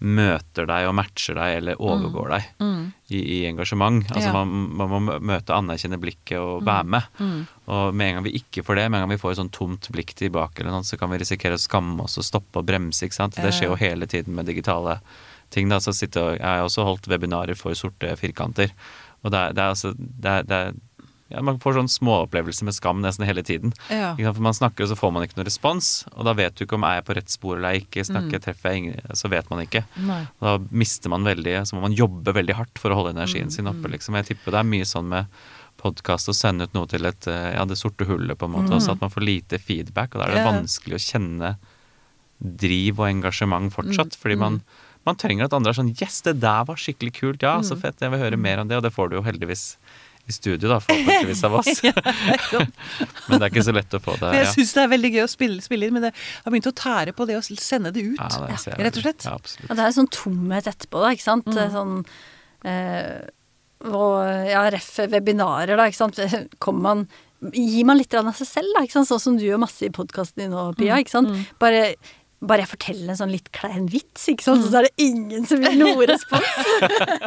møter 0.00 0.66
deg 0.68 0.88
og 0.88 0.94
matcher 0.98 1.34
deg 1.38 1.56
eller 1.60 1.80
overgår 1.80 2.28
deg 2.34 2.48
i, 3.14 3.20
i 3.20 3.38
engasjement. 3.46 4.04
Altså 4.10 4.28
Ja. 4.28 4.32
man, 4.32 4.74
man 4.76 4.88
må 4.90 5.20
møte, 5.20 5.54
anerkjenne 5.54 6.00
blikket 6.00 6.38
og 6.40 6.64
være 6.66 6.84
med. 6.84 7.02
Og 7.68 7.94
med 7.94 8.08
en 8.08 8.14
gang 8.18 8.24
vi 8.24 8.34
ikke 8.40 8.64
får 8.64 8.76
det, 8.80 8.88
med 8.90 8.98
en 9.00 9.06
gang 9.08 9.14
vi 9.16 9.20
får 9.22 9.32
et 9.32 9.40
sånn 9.42 9.52
tomt 9.54 9.88
blikk 9.94 10.14
tilbake, 10.14 10.60
eller 10.60 10.72
noe, 10.72 10.82
så 10.84 10.98
kan 10.98 11.10
vi 11.10 11.18
risikere 11.22 11.54
å 11.54 11.60
skamme 11.62 12.02
oss 12.04 12.18
og 12.18 12.24
stoppe 12.24 12.58
og 12.58 12.66
bremse. 12.66 13.04
ikke 13.06 13.14
sant? 13.20 13.36
Det 13.36 13.52
skjer 13.54 13.70
jo 13.70 13.76
hele 13.80 14.06
tiden 14.06 14.34
med 14.34 14.46
digitale 14.46 14.98
ting. 15.50 15.68
da, 15.68 15.78
så 15.78 15.92
sitter, 15.94 16.36
Jeg 16.36 16.42
har 16.42 16.64
også 16.64 16.84
holdt 16.84 17.06
webinarer 17.08 17.54
for 17.56 17.72
sorte 17.74 18.16
firkanter. 18.16 18.70
Og 19.24 19.32
det 19.32 19.40
er, 19.40 19.54
det 19.56 19.64
er 19.64 19.72
altså 19.72 19.94
det 19.96 20.30
er, 20.30 20.44
det 20.48 20.58
er, 20.60 20.74
ja, 21.32 21.40
Man 21.42 21.58
får 21.62 21.78
sånn 21.78 21.90
småopplevelser 21.90 22.68
med 22.68 22.76
skam 22.76 23.00
nesten 23.02 23.26
hele 23.26 23.42
tiden. 23.46 23.72
Ja. 23.88 24.12
For 24.20 24.42
Man 24.44 24.56
snakker, 24.56 24.84
og 24.84 24.92
så 24.92 24.98
får 24.98 25.14
man 25.14 25.24
ikke 25.26 25.38
noen 25.38 25.48
respons. 25.48 25.90
Og 26.14 26.28
da 26.28 26.34
vet 26.36 26.56
du 26.56 26.64
ikke 26.66 26.78
om 26.78 26.86
jeg 26.86 27.00
er 27.00 27.06
på 27.06 27.16
rett 27.16 27.32
spor 27.32 27.56
eller 27.56 27.80
ikke. 27.80 28.04
Snakker, 28.06 28.42
treffer 28.44 28.74
jeg 28.74 28.84
ingen, 28.84 29.16
Så 29.18 29.30
vet 29.32 29.48
man 29.50 29.64
ikke. 29.64 29.84
Nei. 30.04 30.22
Og 30.38 30.48
da 30.48 30.54
mister 30.84 31.12
man 31.12 31.26
veldig 31.26 31.56
Så 31.66 31.76
må 31.76 31.84
man 31.86 31.96
jobbe 31.96 32.36
veldig 32.36 32.58
hardt 32.60 32.80
for 32.80 32.92
å 32.92 33.00
holde 33.00 33.14
energien 33.16 33.52
sin 33.54 33.70
oppe. 33.70 33.90
liksom. 33.90 34.18
Jeg 34.20 34.32
tipper 34.32 34.54
det 34.54 34.62
er 34.62 34.72
mye 34.74 34.88
sånn 34.88 35.10
med 35.10 35.44
podkast 35.80 36.30
og 36.30 36.36
sende 36.38 36.68
ut 36.68 36.76
noe 36.76 36.88
til 36.88 37.04
et, 37.08 37.26
eh, 37.28 37.52
ja, 37.56 37.64
det 37.68 37.76
sorte 37.76 38.06
hullet, 38.08 38.38
på 38.38 38.46
en 38.46 38.54
måte. 38.54 38.72
Også 38.76 38.94
at 38.94 39.02
man 39.02 39.12
får 39.12 39.26
lite 39.26 39.58
feedback. 39.58 40.14
Og 40.14 40.20
da 40.20 40.28
er 40.28 40.36
det 40.36 40.44
yeah. 40.44 40.52
vanskelig 40.52 41.00
å 41.00 41.04
kjenne 41.08 41.54
driv 42.38 43.00
og 43.00 43.08
engasjement 43.08 43.72
fortsatt. 43.74 44.16
Fordi 44.20 44.38
man, 44.38 44.60
man 45.06 45.16
trenger 45.20 45.44
at 45.48 45.54
andre 45.56 45.72
er 45.74 45.78
sånn 45.78 45.92
Yes, 46.00 46.22
det 46.24 46.38
der 46.42 46.64
var 46.68 46.80
skikkelig 46.80 47.12
kult. 47.18 47.42
Ja, 47.44 47.58
så 47.66 47.76
fett. 47.80 48.00
Jeg 48.00 48.12
vil 48.14 48.22
høre 48.22 48.38
mer 48.40 48.62
om 48.62 48.68
det. 48.70 48.78
Og 48.80 48.84
det 48.86 48.92
får 48.94 49.10
du 49.12 49.16
jo 49.18 49.22
heldigvis 49.26 49.74
i 50.24 50.32
studio, 50.32 50.70
da, 50.70 50.78
forhåpentligvis 50.80 51.42
av 51.44 51.58
oss. 51.58 51.66
Men 53.28 53.36
det 53.36 53.42
er 53.42 53.50
ikke 53.50 53.64
så 53.66 53.74
lett 53.76 53.92
å 53.92 54.00
få 54.00 54.14
det. 54.16 54.22
For 54.22 54.38
jeg 54.38 54.46
Ja, 54.46 54.52
syns 54.54 54.72
det 54.72 54.82
er 54.86 54.90
veldig 54.94 55.10
gøy 55.12 55.22
å 55.26 55.28
spille, 55.28 55.64
spille 55.64 55.88
inn, 55.88 55.92
men 55.98 56.06
det 56.06 56.12
har 56.16 56.54
begynt 56.54 56.68
å 56.70 56.72
tære 56.80 57.12
på 57.18 57.26
det 57.28 57.36
å 57.36 57.42
sende 57.44 57.92
det 57.92 58.06
ut. 58.06 58.16
ja, 58.16 58.30
det 58.48 58.56
ja. 58.70 58.78
Rett 58.86 58.96
og 59.00 59.04
slett. 59.04 59.26
Ja, 59.28 59.34
absolutt. 59.36 59.68
Ja, 59.68 59.74
det 59.76 59.84
er 59.84 59.90
en 59.92 59.98
sånn 59.98 60.10
tomhet 60.16 60.70
etterpå, 60.72 61.02
da, 61.04 61.12
ikke 61.12 61.26
sant. 61.26 61.52
Sånn 61.76 61.94
eh, 62.64 63.20
og 63.84 64.48
ja, 64.48 64.64
ref 64.72 64.90
webinarer, 65.12 65.76
da, 65.76 65.90
ikke 65.92 66.00
sant. 66.06 66.20
Kommer 66.64 66.88
man 66.88 67.06
Gir 67.52 67.84
man 67.84 67.98
litt 68.00 68.14
av 68.16 68.30
seg 68.38 68.48
selv, 68.48 68.70
da, 68.72 68.86
ikke 68.86 68.94
sant. 68.96 69.10
Sånn 69.10 69.20
som 69.20 69.34
du 69.36 69.42
gjør 69.44 69.60
masse 69.60 69.84
i 69.84 69.92
podkasten 69.92 70.46
din 70.46 70.54
nå, 70.56 70.70
Pia, 70.78 70.96
ikke 71.04 71.12
sant. 71.18 71.34
Bare 71.60 71.90
bare 72.48 72.64
jeg 72.64 72.70
forteller 72.74 73.12
en 73.12 73.18
sånn 73.18 73.32
litt 73.32 73.50
klein 73.56 73.88
vits, 73.92 74.26
ikke 74.30 74.46
sant? 74.46 74.64
så 74.66 74.80
er 74.80 74.88
det 74.88 75.06
ingen 75.06 75.46
som 75.48 75.62
vil 75.62 75.78
noe 75.80 76.06
respons. 76.10 76.52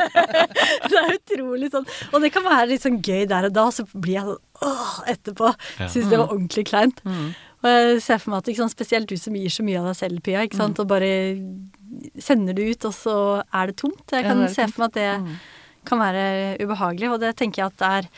det 0.91 1.01
er 1.01 1.15
utrolig 1.15 1.71
sånn. 1.73 1.87
Og 2.11 2.23
det 2.23 2.31
kan 2.35 2.45
være 2.45 2.69
litt 2.73 2.85
sånn 2.85 3.01
gøy 3.01 3.25
der 3.29 3.49
og 3.49 3.57
da, 3.57 3.67
så 3.73 3.87
blir 3.93 4.19
jeg 4.19 4.29
sånn 4.29 4.67
åh 4.67 4.95
etterpå. 5.13 5.51
Ja. 5.77 5.89
Syns 5.93 6.09
det 6.09 6.17
var 6.17 6.31
ordentlig 6.31 6.65
kleint. 6.69 7.03
Og 7.63 7.69
jeg 7.69 8.01
ser 8.05 8.21
for 8.21 8.33
meg 8.33 8.41
at 8.43 8.49
ikke 8.53 8.63
sant, 8.63 8.75
spesielt 8.77 9.09
du 9.09 9.17
som 9.19 9.35
gir 9.37 9.53
så 9.53 9.65
mye 9.65 9.81
av 9.81 9.91
deg 9.91 9.99
selv, 9.99 10.23
Pia, 10.25 10.45
ikke 10.45 10.59
sant? 10.59 10.81
og 10.81 10.89
bare 10.89 11.11
sender 12.21 12.57
du 12.57 12.63
ut, 12.65 12.89
og 12.89 12.93
så 12.95 13.15
er 13.41 13.71
det 13.71 13.79
tomt. 13.81 14.03
Jeg 14.13 14.25
kan 14.27 14.43
det 14.43 14.51
er 14.51 14.55
se 14.55 14.67
for 14.71 14.85
meg 14.85 14.91
at 14.91 14.99
det 14.99 15.37
kan 15.87 16.01
være 16.01 16.25
ubehagelig, 16.61 17.13
og 17.13 17.21
det 17.23 17.35
tenker 17.39 17.63
jeg 17.63 17.71
at 17.71 17.79
det 17.81 17.91
er 18.01 18.09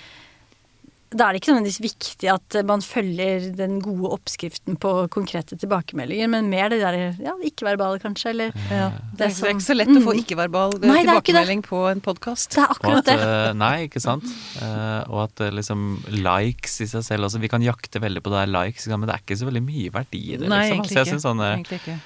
da 1.10 1.26
er 1.30 1.34
det 1.34 1.40
ikke 1.42 1.52
nødvendigvis 1.56 1.82
viktig 1.82 2.30
at 2.32 2.58
man 2.70 2.82
følger 2.86 3.48
den 3.58 3.80
gode 3.82 4.12
oppskriften 4.14 4.76
på 4.78 4.92
konkrete 5.10 5.58
tilbakemeldinger, 5.58 6.30
men 6.30 6.50
mer 6.52 6.70
det 6.70 6.80
der 6.84 6.98
ja, 7.18 7.34
ikke-verbale, 7.50 7.98
kanskje, 8.04 8.30
eller 8.30 8.52
Ja. 8.70 8.92
Det, 9.18 9.26
er, 9.26 9.30
som- 9.34 9.48
det 9.48 9.50
er 9.50 9.56
ikke 9.56 9.68
så 9.68 9.78
lett 9.80 9.90
å 9.90 10.04
få 10.06 10.14
Mm. 10.14 10.22
ikke-verbal 10.24 10.76
eh, 10.78 10.90
er 10.90 10.94
ikke 10.94 11.24
tilbakemelding 11.24 11.64
på 11.66 11.82
en 11.92 12.02
podkast. 12.02 12.52
Det 12.56 12.62
er 12.64 12.70
akkurat 12.76 12.98
at, 13.00 13.06
det. 13.10 13.18
eh, 13.20 13.54
nei, 13.54 13.88
ikke 13.88 14.02
sant. 14.02 14.24
Eh, 14.62 15.04
og 15.10 15.24
at 15.26 15.42
eh, 15.42 15.52
liksom 15.52 16.04
likes 16.14 16.80
i 16.82 16.86
seg 16.94 17.04
selv 17.04 17.26
også 17.26 17.40
Vi 17.42 17.48
kan 17.50 17.62
jakte 17.66 18.00
veldig 18.00 18.22
på 18.22 18.30
det 18.30 18.46
der 18.46 18.54
likes, 18.66 18.88
men 18.88 19.02
det 19.10 19.16
er 19.16 19.24
ikke 19.26 19.38
så 19.42 19.50
veldig 19.50 19.64
mye 19.66 19.90
verdi 19.92 20.24
i 20.34 20.38
det. 20.38 20.48
Nei, 20.48 20.70
egentlig 20.70 20.78
egentlig 20.78 20.90
Så 20.90 20.94
jeg 20.94 21.06
ikke. 21.06 21.12
synes 21.18 21.26
sånn, 21.26 21.42
eh, 21.42 21.54
Egentlig 21.58 21.80
ikke. 21.82 22.00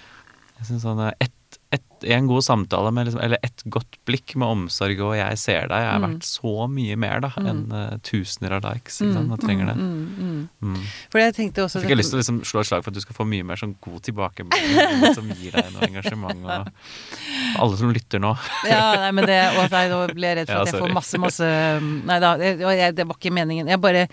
jeg 0.60 0.66
synes 0.72 0.84
sånn 0.88 1.08
eh, 1.08 1.28
et, 1.74 1.84
en 2.04 2.28
god 2.28 2.43
samtale 2.45 2.91
med 2.93 3.08
liksom, 3.08 3.22
eller 3.24 3.39
et 3.45 3.64
godt 3.72 3.97
blikk 4.08 4.36
med 4.39 4.47
omsorg 4.47 4.99
og 5.01 5.14
'jeg 5.16 5.38
ser 5.39 5.68
deg' 5.72 5.88
er 5.88 6.01
verdt 6.04 6.26
så 6.28 6.68
mye 6.70 6.97
mer 6.99 7.24
da 7.24 7.32
enn 7.39 7.64
uh, 7.72 7.97
tusener 8.04 8.58
av 8.58 8.66
likes. 8.68 8.99
Ikke 9.01 9.16
sant? 9.16 9.30
Man 9.32 9.41
trenger 9.41 9.72
det. 9.72 9.76
Mm, 9.80 10.04
mm. 10.18 10.49
Mm. 10.62 10.82
For 11.14 11.24
jeg 11.24 11.36
tenkte 11.38 11.66
også 11.66 11.80
Så 11.80 11.84
fikk 11.86 11.95
jeg 11.95 12.01
lyst 12.01 12.14
til 12.14 12.20
å 12.20 12.24
liksom 12.24 12.39
slå 12.45 12.62
et 12.62 12.70
slag 12.70 12.86
for 12.86 12.93
at 12.93 12.99
du 12.99 13.04
skal 13.06 13.18
få 13.18 13.28
mye 13.30 13.47
mer 13.47 13.60
sånn 13.60 13.76
god 13.82 13.99
tilbakemelding 14.10 15.16
som 15.18 15.30
gir 15.32 15.56
deg 15.56 15.70
noe 15.74 15.89
engasjement. 15.89 16.45
Og 16.45 17.62
alle 17.66 17.78
som 17.82 17.93
lytter 17.95 18.24
nå. 18.24 18.36
Ja, 18.74 18.95
nei, 18.99 19.12
men 19.16 19.28
det, 19.30 19.39
og 19.58 19.70
jeg 19.72 19.91
nå 19.91 20.01
ble 20.14 20.28
jeg 20.30 20.41
redd 20.41 20.49
for 20.49 20.58
Ja, 20.58 20.64
at 20.64 20.74
jeg 20.74 20.84
får 20.84 20.97
masse, 20.97 21.22
masse 21.22 21.51
Nei 21.84 22.20
da, 22.22 22.36
det, 22.39 22.56
jeg, 22.62 22.95
det 22.97 23.08
var 23.08 23.20
ikke 23.20 23.34
meningen. 23.34 23.70
Jeg 23.72 23.82
bare 23.84 24.08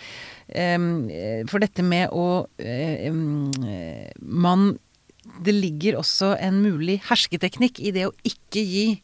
um, 0.76 0.92
For 1.50 1.62
dette 1.62 1.84
med 1.86 2.14
å 2.14 2.46
eh, 2.58 3.10
Man 4.20 4.72
Det 5.42 5.54
ligger 5.54 5.96
også 6.00 6.34
en 6.38 6.62
mulig 6.62 7.00
hersketeknikk 7.08 7.80
i 7.80 7.90
det 7.96 8.06
å 8.08 8.12
ikke 8.24 8.60
gi 8.64 9.00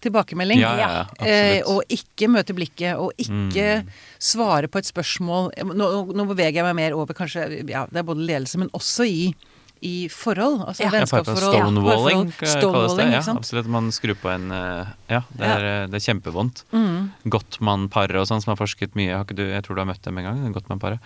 tilbakemelding. 0.00 0.60
Ja, 0.62 0.76
ja, 0.78 0.88
ja, 1.18 1.26
Eh, 1.26 1.62
og 1.66 1.82
ikke 1.90 2.28
møte 2.30 2.54
blikket, 2.54 2.96
og 2.96 3.12
ikke 3.18 3.82
Mm. 3.82 3.88
svare 4.20 4.68
på 4.68 4.78
et 4.78 4.84
spørsmål 4.86 5.50
Nå, 5.74 6.14
nå 6.14 6.24
beveger 6.28 6.54
jeg 6.62 6.64
meg 6.64 6.76
mer 6.76 6.92
over 6.94 7.12
kanskje 7.14 7.68
Ja, 7.68 7.86
det 7.86 7.96
er 7.98 8.02
både 8.04 8.24
ledelse, 8.24 8.56
men 8.58 8.70
også 8.70 9.04
i 9.06 9.34
i 9.80 10.08
forhold, 10.10 10.66
altså 10.66 10.82
Ja. 10.82 10.90
vennskapsforhold. 10.90 11.54
Stonewalling 11.54 12.32
parforhold. 12.32 12.32
kalles 12.34 12.54
det. 12.54 12.62
Stonewalling, 12.62 13.12
Ja, 13.12 13.22
absolutt. 13.32 13.66
Man 13.68 13.90
skrur 13.92 14.14
på 14.18 14.28
en 14.34 14.50
eh, 14.50 14.86
Ja, 15.08 15.20
det 15.36 15.46
er, 15.46 15.64
eh, 15.84 15.86
det 15.86 15.94
er 15.94 16.14
kjempevondt. 16.14 16.64
Mm. 16.72 17.10
Gottmann-paret 17.28 18.16
og 18.18 18.26
sånn 18.26 18.42
som 18.42 18.56
har 18.56 18.66
forsket 18.66 18.94
mye. 18.96 19.14
Har 19.14 19.24
ikke 19.24 19.36
du, 19.36 19.44
jeg 19.48 19.62
tror 19.62 19.76
du 19.76 19.80
har 19.84 19.86
møtt 19.94 20.02
dem 20.02 20.18
en 20.18 20.24
gang? 20.24 20.52
Gottmann-paret? 20.52 20.98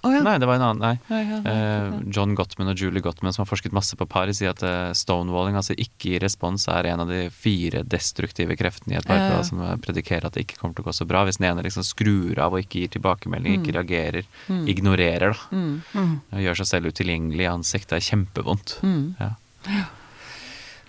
Å, 0.00 0.10
ja. 0.14 0.20
Nei, 0.24 0.38
det 0.40 0.46
var 0.48 0.56
en 0.56 0.64
annen. 0.64 0.80
Nei. 0.80 0.94
Ja, 1.12 1.18
ja. 1.20 1.38
Eh, 1.50 1.96
John 2.14 2.32
Gottman 2.38 2.70
og 2.72 2.80
Julie 2.80 3.02
Gottman 3.04 3.34
som 3.36 3.42
har 3.44 3.50
forsket 3.50 3.74
masse 3.76 3.98
på 4.00 4.06
par, 4.08 4.30
sier 4.32 4.54
at 4.54 4.62
eh, 4.64 4.92
stonewalling, 4.96 5.58
altså 5.60 5.76
ikke 5.76 6.14
i 6.14 6.20
respons, 6.22 6.64
er 6.72 6.88
en 6.88 7.02
av 7.04 7.10
de 7.12 7.26
fire 7.34 7.82
destruktive 7.84 8.56
kreftene 8.56 8.96
i 8.96 9.00
et 9.00 9.10
Ja, 9.10 9.18
ja. 9.34 9.42
som 9.44 9.60
eh, 9.60 9.74
predikerer 9.84 10.30
at 10.30 10.38
det 10.38 10.46
ikke 10.46 10.56
kommer 10.62 10.78
til 10.78 10.86
å 10.86 10.88
gå 10.88 10.94
så 10.96 11.06
bra. 11.10 11.26
Hvis 11.28 11.36
den 11.40 11.50
ene 11.50 11.66
liksom 11.66 11.84
skrur 11.84 12.40
av 12.40 12.56
og 12.56 12.64
ikke 12.64 12.84
gir 12.84 12.94
tilbakemelding, 12.96 13.60
ikke 13.60 13.76
reagerer, 13.76 14.28
ignorerer, 14.72 15.36
da. 15.36 15.56
Mm. 15.56 15.74
Mm. 15.92 16.14
Og 16.32 16.44
gjør 16.46 16.60
seg 16.62 16.70
selv 16.72 16.94
utilgjengelig 16.94 17.44
i 17.44 17.50
ansikt. 17.52 17.90
Det 17.92 17.98
er 18.00 18.08
kjempevondt. 18.08 18.78
Mm. 18.86 19.02
Ja. 19.20 19.84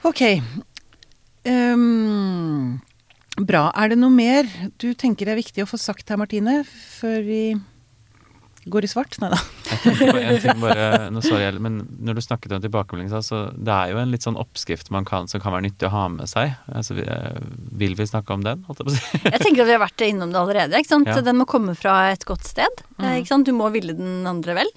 Ok. 0.08 0.24
Um, 1.46 2.80
bra. 3.42 3.68
Er 3.76 3.92
det 3.92 4.00
noe 4.00 4.14
mer 4.14 4.48
du 4.82 4.92
tenker 4.96 5.32
er 5.32 5.40
viktig 5.40 5.66
å 5.66 5.70
få 5.70 5.80
sagt 5.82 6.10
her, 6.12 6.20
Martine, 6.22 6.62
før 6.68 7.20
vi 7.26 7.42
går 8.70 8.86
i 8.86 8.90
svart? 8.92 9.16
Nei 9.22 9.30
da. 9.34 9.40
Bare, 10.62 10.86
jeg, 11.42 11.60
men 11.64 11.80
Når 12.04 12.18
du 12.18 12.22
snakket 12.22 12.54
om 12.56 12.62
tilbakemelding, 12.64 13.10
så 13.26 13.40
det 13.58 13.74
er 13.74 13.94
jo 13.94 14.02
en 14.02 14.12
litt 14.14 14.26
sånn 14.26 14.38
oppskrift 14.40 14.92
man 14.94 15.06
kan, 15.08 15.30
som 15.32 15.42
kan 15.42 15.56
være 15.56 15.66
nyttig 15.70 15.88
å 15.90 15.94
ha 15.94 16.04
med 16.14 16.30
seg. 16.30 16.54
Altså, 16.70 16.98
eh, 17.02 17.40
vil 17.82 17.96
vi 17.98 18.06
snakke 18.10 18.36
om 18.38 18.44
den? 18.46 18.66
Jeg 18.68 19.40
tenker 19.42 19.64
at 19.64 19.70
vi 19.72 19.78
har 19.78 19.84
vært 19.86 20.06
innom 20.06 20.34
det 20.34 20.42
allerede. 20.42 20.78
Ikke 20.82 20.94
sant? 20.94 21.10
Ja. 21.10 21.22
Den 21.26 21.40
må 21.42 21.48
komme 21.50 21.74
fra 21.80 22.12
et 22.12 22.26
godt 22.30 22.46
sted. 22.46 22.84
eh, 23.00 23.20
Ikke 23.22 23.34
sant? 23.34 23.48
Du 23.50 23.56
må 23.58 23.72
ville 23.74 23.96
den 23.98 24.28
andre 24.30 24.58
vel. 24.62 24.70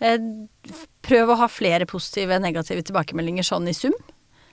Eh, 0.00 0.18
Prøv 1.06 1.30
å 1.30 1.36
ha 1.38 1.46
flere 1.46 1.86
positive 1.86 2.34
og 2.34 2.42
negative 2.42 2.82
tilbakemeldinger 2.88 3.46
sånn 3.46 3.68
i 3.70 3.74
sum. 3.76 3.94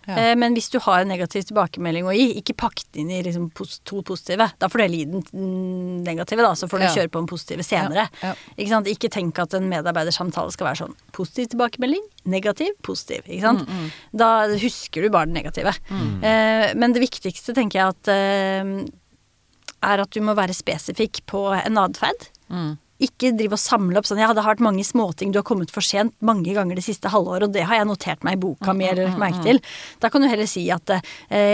Ja. 0.07 0.17
Eh, 0.19 0.35
Men 0.35 0.53
hvis 0.53 0.69
du 0.69 0.79
har 0.83 1.01
en 1.01 1.07
negativ 1.07 1.45
tilbakemelding 1.47 2.03
å 2.03 2.13
gi, 2.15 2.33
ikke 2.41 2.55
pakk 2.59 2.81
det 2.91 2.99
inn 3.03 3.11
i 3.11 3.21
liksom 3.23 3.49
to 3.85 4.01
positive. 4.03 4.49
Da 4.59 4.67
får 4.67 4.77
du 4.77 4.83
heller 4.83 4.97
gi 4.97 5.05
den 5.05 5.21
mm, 5.31 6.03
negative, 6.03 6.41
da, 6.43 6.51
så 6.59 6.67
får 6.67 6.79
du 6.79 6.85
Ja. 6.85 6.93
kjøre 6.95 7.09
på 7.13 7.19
den 7.21 7.27
positive 7.31 7.63
senere. 7.63 8.09
Ja. 8.21 8.33
Ikke 8.57 8.69
sant? 8.69 8.87
Ikke 8.91 9.09
tenk 9.09 9.39
at 9.39 9.53
en 9.53 9.69
medarbeidersamtale 9.71 10.51
skal 10.51 10.67
være 10.67 10.81
sånn 10.83 10.95
positiv 11.13 11.49
tilbakemelding, 11.53 12.03
negativ, 12.25 12.73
positiv. 12.83 13.23
Ikke 13.27 13.41
sant? 13.47 13.67
Mm, 13.69 13.91
Da 14.15 14.47
husker 14.49 15.01
du 15.01 15.09
bare 15.09 15.25
den 15.25 15.33
negative. 15.39 15.73
Eh, 16.21 16.73
men 16.75 16.91
det 16.93 17.01
viktigste 17.01 17.53
tenker 17.55 17.79
jeg 17.79 17.87
at 17.95 18.07
eh, 18.11 18.85
er 19.83 19.99
at 19.99 20.09
du 20.11 20.21
må 20.21 20.35
være 20.35 20.53
spesifikk 20.55 21.25
på 21.27 21.47
en 21.65 21.77
atferd. 21.77 22.29
Mm. 23.03 23.07
Ikke 23.07 23.31
drive 23.35 23.57
og 23.57 23.61
samle 23.61 23.99
opp 23.99 24.07
sånn 24.07 24.21
Ja, 24.21 24.31
det 24.33 24.43
har 24.43 24.53
vært 24.53 24.63
mange 24.63 24.83
småting, 24.87 25.33
du 25.33 25.39
har 25.41 25.47
kommet 25.47 25.71
for 25.73 25.83
sent 25.83 26.15
mange 26.23 26.53
ganger 26.55 26.77
det 26.77 26.85
siste 26.85 27.11
halvåret, 27.11 27.47
og 27.47 27.53
det 27.55 27.65
har 27.67 27.81
jeg 27.81 27.89
notert 27.89 28.23
meg 28.23 28.37
i 28.37 28.41
boka 28.41 28.73
mi 28.75 28.87
eller 28.87 29.17
merke 29.19 29.41
til. 29.43 29.59
Da 29.99 30.09
kan 30.13 30.23
du 30.23 30.29
heller 30.29 30.47
si 30.49 30.65
at 30.71 30.89
eh, 30.95 31.01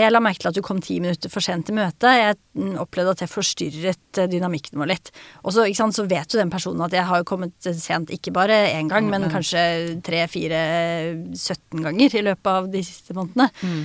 jeg 0.04 0.12
la 0.12 0.22
merke 0.22 0.42
til 0.42 0.50
at 0.52 0.58
du 0.58 0.62
kom 0.64 0.80
ti 0.84 1.00
minutter 1.02 1.32
for 1.32 1.44
sent 1.44 1.68
til 1.68 1.76
møtet. 1.78 2.08
Jeg 2.20 2.38
mm, 2.58 2.76
opplevde 2.82 3.16
at 3.16 3.24
jeg 3.24 3.32
forstyrret 3.32 4.20
eh, 4.22 4.30
dynamikken 4.30 4.80
vår 4.80 4.92
litt. 4.92 5.12
Og 5.44 5.54
så, 5.56 5.66
ikke 5.66 5.82
sant, 5.82 5.98
så 5.98 6.06
vet 6.10 6.30
jo 6.30 6.40
den 6.40 6.52
personen 6.52 6.84
at 6.86 6.94
jeg 6.96 7.06
har 7.08 7.26
kommet 7.28 7.70
eh, 7.70 7.78
sent 7.78 8.12
ikke 8.14 8.34
bare 8.36 8.60
én 8.74 8.90
gang, 8.90 9.10
men 9.10 9.28
kanskje 9.32 9.64
tre, 10.06 10.24
fire, 10.30 10.62
17 11.34 11.82
ganger 11.86 12.18
i 12.20 12.24
løpet 12.30 12.52
av 12.52 12.70
de 12.70 12.84
siste 12.86 13.16
månedene. 13.16 13.50
Mm. 13.60 13.82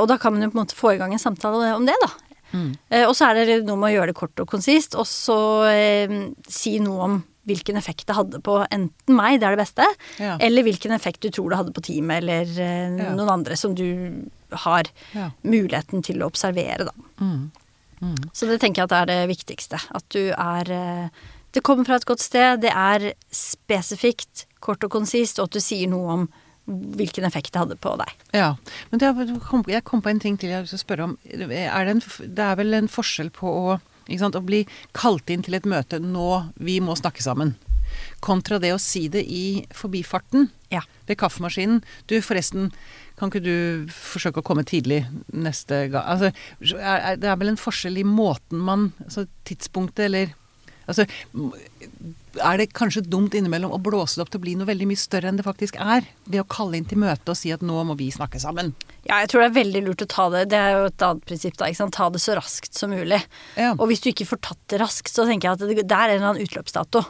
og 0.00 0.06
da 0.08 0.16
kan 0.20 0.32
man 0.34 0.44
jo 0.44 0.50
på 0.50 0.56
en 0.56 0.62
måte 0.62 0.76
få 0.76 0.94
i 0.94 0.98
gang 1.00 1.12
en 1.14 1.20
samtale 1.20 1.74
om 1.76 1.84
det, 1.86 1.94
da. 2.02 2.10
Eh, 2.90 3.04
og 3.08 3.14
så 3.18 3.30
er 3.30 3.44
det 3.46 3.60
noe 3.66 3.76
med 3.76 3.90
å 3.92 3.94
gjøre 3.98 4.12
det 4.12 4.16
kort 4.18 4.40
og 4.40 4.48
konsist, 4.50 4.94
og 4.94 5.06
så 5.10 5.38
eh, 5.70 6.14
si 6.48 6.78
noe 6.80 7.00
om 7.08 7.22
hvilken 7.44 7.76
effekt 7.76 8.06
det 8.08 8.14
hadde 8.16 8.38
på 8.40 8.54
enten 8.72 9.14
meg, 9.18 9.40
det 9.40 9.48
er 9.50 9.56
det 9.56 9.64
beste, 9.66 9.84
Ja. 10.18 10.38
eller 10.40 10.62
hvilken 10.64 10.92
effekt 10.96 11.20
du 11.20 11.28
tror 11.30 11.50
det 11.50 11.58
hadde 11.58 11.74
på 11.76 11.82
teamet 11.84 12.22
eller 12.22 12.42
eh, 12.48 12.96
Ja. 13.04 13.10
noen 13.14 13.28
andre 13.28 13.56
som 13.56 13.74
du 13.74 14.30
har 14.64 14.84
Ja. 15.12 15.30
muligheten 15.44 16.02
til 16.02 16.22
å 16.22 16.30
observere, 16.30 16.86
da. 16.88 16.92
Mm. 17.20 17.50
Så 18.32 18.46
det 18.48 18.60
tenker 18.60 18.82
jeg 18.82 18.92
at 18.92 18.96
er 19.02 19.06
det 19.06 19.36
viktigste. 19.36 19.78
At 19.94 20.04
du 20.10 20.30
er 20.32 20.70
eh, 20.70 21.08
Det 21.54 21.62
kommer 21.62 21.84
fra 21.86 21.94
et 21.96 22.04
godt 22.04 22.20
sted, 22.20 22.60
det 22.60 22.72
er 22.74 23.12
spesifikt, 23.30 24.46
kort 24.60 24.82
og 24.84 24.90
konsist, 24.90 25.38
og 25.38 25.44
at 25.48 25.56
du 25.56 25.60
sier 25.60 25.88
noe 25.88 26.10
om 26.16 26.24
hvilken 26.66 27.26
effekt 27.28 27.52
det 27.52 27.60
hadde 27.60 27.76
på 27.80 27.94
deg. 28.00 28.12
Ja. 28.36 28.54
Men 28.90 29.02
kom, 29.44 29.64
jeg 29.68 29.84
kom 29.84 30.02
på 30.04 30.12
en 30.12 30.22
ting 30.22 30.38
til 30.40 30.50
jeg 30.50 30.60
har 30.60 30.64
lyst 30.64 30.76
til 30.76 30.80
å 30.80 30.86
spørre 30.86 31.08
om. 31.10 31.18
Er 31.28 31.44
det, 31.48 31.96
en, 31.96 32.02
det 32.24 32.46
er 32.46 32.58
vel 32.60 32.78
en 32.78 32.90
forskjell 32.90 33.30
på 33.34 33.50
å, 33.50 33.78
sant, 34.08 34.38
å 34.38 34.44
bli 34.44 34.64
kalt 34.96 35.30
inn 35.32 35.44
til 35.44 35.58
et 35.58 35.68
møte 35.68 36.00
'nå, 36.00 36.54
vi 36.56 36.80
må 36.80 36.96
snakke 36.96 37.24
sammen', 37.24 37.56
kontra 38.24 38.58
det 38.58 38.72
å 38.74 38.80
si 38.80 39.06
det 39.08 39.22
i 39.28 39.64
forbifarten 39.70 40.50
Ja. 40.72 40.80
ved 41.06 41.18
kaffemaskinen. 41.20 41.82
Du, 42.08 42.16
forresten, 42.20 42.72
kan 43.18 43.30
ikke 43.30 43.44
du 43.44 43.86
forsøke 43.92 44.40
å 44.40 44.46
komme 44.46 44.64
tidlig 44.64 45.04
neste 45.30 45.88
gang? 45.92 46.02
Altså, 46.02 46.32
det 46.58 47.28
er 47.28 47.36
vel 47.36 47.52
en 47.52 47.60
forskjell 47.60 48.00
i 48.00 48.08
måten 48.08 48.58
man 48.58 48.92
Altså 49.04 49.26
tidspunktet, 49.44 50.06
eller 50.08 50.34
Altså, 50.84 51.06
er 52.42 52.58
det 52.60 52.72
kanskje 52.76 53.04
dumt 53.06 53.34
innimellom 53.36 53.72
å 53.74 53.80
blåse 53.82 54.18
det 54.18 54.24
opp 54.24 54.32
til 54.34 54.40
å 54.40 54.44
bli 54.44 54.56
noe 54.58 54.68
veldig 54.68 54.88
mye 54.90 55.00
større 55.00 55.30
enn 55.30 55.38
det 55.38 55.46
faktisk 55.46 55.78
er? 55.80 56.06
Ved 56.26 56.42
å 56.42 56.48
kalle 56.50 56.78
inn 56.78 56.88
til 56.88 57.00
møte 57.02 57.32
og 57.32 57.38
si 57.38 57.52
at 57.54 57.64
nå 57.64 57.84
må 57.88 57.96
vi 57.98 58.10
snakke 58.14 58.40
sammen. 58.42 58.72
Ja, 59.04 59.20
jeg 59.22 59.30
tror 59.32 59.44
det 59.44 59.50
er 59.50 59.58
veldig 59.58 59.82
lurt 59.86 60.04
å 60.04 60.10
ta 60.10 60.28
det. 60.32 60.46
Det 60.52 60.60
er 60.60 60.78
jo 60.78 60.86
et 60.88 61.04
annet 61.06 61.26
prinsipp, 61.28 61.58
da. 61.60 61.70
Ta 61.94 62.08
det 62.12 62.22
så 62.24 62.36
raskt 62.38 62.78
som 62.78 62.94
mulig. 62.94 63.20
Ja. 63.60 63.74
Og 63.76 63.88
hvis 63.90 64.04
du 64.04 64.10
ikke 64.12 64.28
får 64.28 64.42
tatt 64.48 64.62
det 64.72 64.80
raskt, 64.82 65.12
så 65.12 65.28
tenker 65.28 65.50
jeg 65.50 65.58
at 65.58 65.66
det, 65.68 65.84
det 65.84 65.98
er 65.98 66.14
en 66.14 66.18
eller 66.18 66.30
annen 66.32 66.46
utløpsdato. 66.46 67.04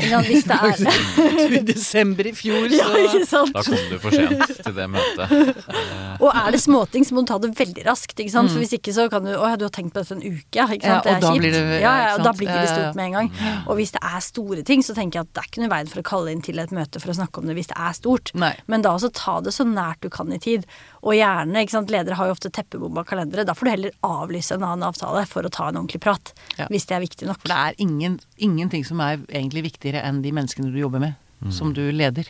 Sant? 0.00 0.26
Hvis 0.30 0.44
det 0.46 0.56
er 0.56 1.54
I 1.58 1.60
desember 1.66 2.24
i 2.24 2.32
fjor, 2.32 2.68
så 2.72 2.76
Ja, 2.78 2.86
ikke 3.04 3.26
sant? 3.28 3.50
Da 3.52 3.62
kom 3.66 3.82
du 3.90 3.96
for 4.00 4.14
sent 4.14 4.62
til 4.64 4.74
det 4.76 4.86
møtet. 4.88 5.34
Eh, 5.34 6.22
Og 6.24 6.30
er 6.32 6.50
det 6.54 6.60
småting, 6.62 7.04
så 7.04 7.16
må 7.16 7.24
du 7.24 7.28
ta 7.32 7.36
det 7.42 7.50
veldig 7.58 7.84
raskt. 7.84 8.14
Ikke 8.22 8.32
sant? 8.32 8.48
For 8.52 8.62
hvis 8.62 8.72
ikke 8.78 8.94
så 8.96 9.08
kan 9.12 9.26
du 9.28 9.34
Å 9.34 9.50
ja, 9.50 9.56
du 9.60 9.66
har 9.66 9.74
tenkt 9.74 9.92
på 9.92 10.00
dette 10.00 10.16
en 10.16 10.22
uke. 10.24 10.40
Ikke 10.56 10.80
sant. 10.80 10.84
Ja, 10.84 11.00
det 11.04 11.10
og 11.10 11.16
er 11.16 11.20
da 11.20 11.32
kjipt. 11.34 11.42
det- 11.42 11.80
ja, 11.82 11.92
ja, 11.92 12.06
ja, 12.06 12.14
og 12.16 12.24
da 12.24 12.32
blir 12.32 12.48
det 12.48 12.56
Ja, 12.56 12.62
ja. 12.64 12.72
stort 12.76 12.96
med 12.96 13.04
en 13.10 13.12
gang. 13.18 13.30
Og 13.66 13.76
hvis 13.80 13.92
det 13.96 14.02
er 14.02 14.20
store 14.24 14.62
ting, 14.64 14.80
så 14.86 14.94
tenker 14.96 15.20
jeg 15.20 15.28
at 15.28 15.34
det 15.34 15.42
er 15.44 15.48
ikke 15.50 15.60
noe 15.64 15.70
i 15.70 15.74
veien 15.76 15.92
for 15.92 16.00
å 16.00 16.06
kalle 16.10 16.32
inn 16.32 16.42
til 16.48 16.58
et 16.64 16.70
møte 16.72 17.00
for 17.02 17.12
å 17.12 17.16
snakke 17.20 17.38
om 17.42 17.46
det 17.50 17.56
hvis 17.60 17.68
det 17.74 17.76
er 17.78 17.92
stort. 17.98 18.32
Nei. 18.34 18.54
Men 18.68 18.82
da 18.86 18.94
også 18.96 19.12
ta 19.12 19.40
det 19.44 19.52
så 19.52 19.66
nært 19.68 20.00
du 20.00 20.08
kan 20.08 20.32
i 20.32 20.38
tid. 20.38 20.64
Og 21.00 21.14
gjerne, 21.16 21.62
ikke 21.64 21.72
sant, 21.72 21.90
ledere 21.92 22.18
har 22.18 22.28
jo 22.28 22.34
ofte 22.34 22.50
teppebomba 22.52 23.06
kalendere. 23.08 23.46
Da 23.48 23.54
får 23.56 23.66
du 23.66 23.70
heller 23.72 23.94
avlyse 24.04 24.56
en 24.56 24.66
annen 24.66 24.84
avtale 24.84 25.22
for 25.30 25.46
å 25.48 25.52
ta 25.52 25.70
en 25.70 25.78
ordentlig 25.80 26.02
prat. 26.04 26.34
Ja. 26.58 26.66
Hvis 26.68 26.84
det 26.90 26.98
er 26.98 27.04
viktig 27.06 27.28
nok. 27.30 27.40
For 27.40 27.52
det 27.54 27.56
er 27.56 27.80
ingen, 27.80 28.18
ingenting 28.36 28.84
som 28.84 29.00
er 29.04 29.22
egentlig 29.30 29.64
viktigere 29.70 30.02
enn 30.04 30.20
de 30.24 30.32
menneskene 30.36 30.68
du 30.72 30.76
jobber 30.80 31.00
med, 31.06 31.16
som 31.56 31.72
du 31.76 31.86
leder. 31.92 32.28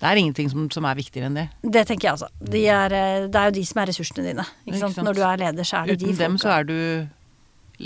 Det 0.00 0.08
er 0.08 0.16
ingenting 0.16 0.48
som, 0.52 0.68
som 0.72 0.84
er 0.88 0.96
viktigere 0.96 1.28
enn 1.28 1.34
det. 1.36 1.46
Det 1.60 1.86
tenker 1.88 2.08
jeg 2.08 2.18
altså. 2.18 2.28
De 2.40 2.62
er, 2.72 2.92
eh, 2.96 3.24
det 3.28 3.40
er 3.40 3.50
jo 3.50 3.56
de 3.58 3.64
som 3.68 3.80
er 3.82 3.90
ressursene 3.92 4.24
dine. 4.30 4.44
Ikke 4.64 4.74
Ikke 4.74 4.82
sant? 4.84 4.94
sant? 4.96 5.08
Når 5.08 5.16
du 5.18 5.24
er 5.28 5.42
leder, 5.42 5.68
så 5.68 5.80
er 5.82 5.90
det 5.90 5.96
Uten 5.98 6.12
de 6.12 6.20
dem 6.22 6.38
så 6.40 6.52
er 6.54 6.68
du 6.68 6.76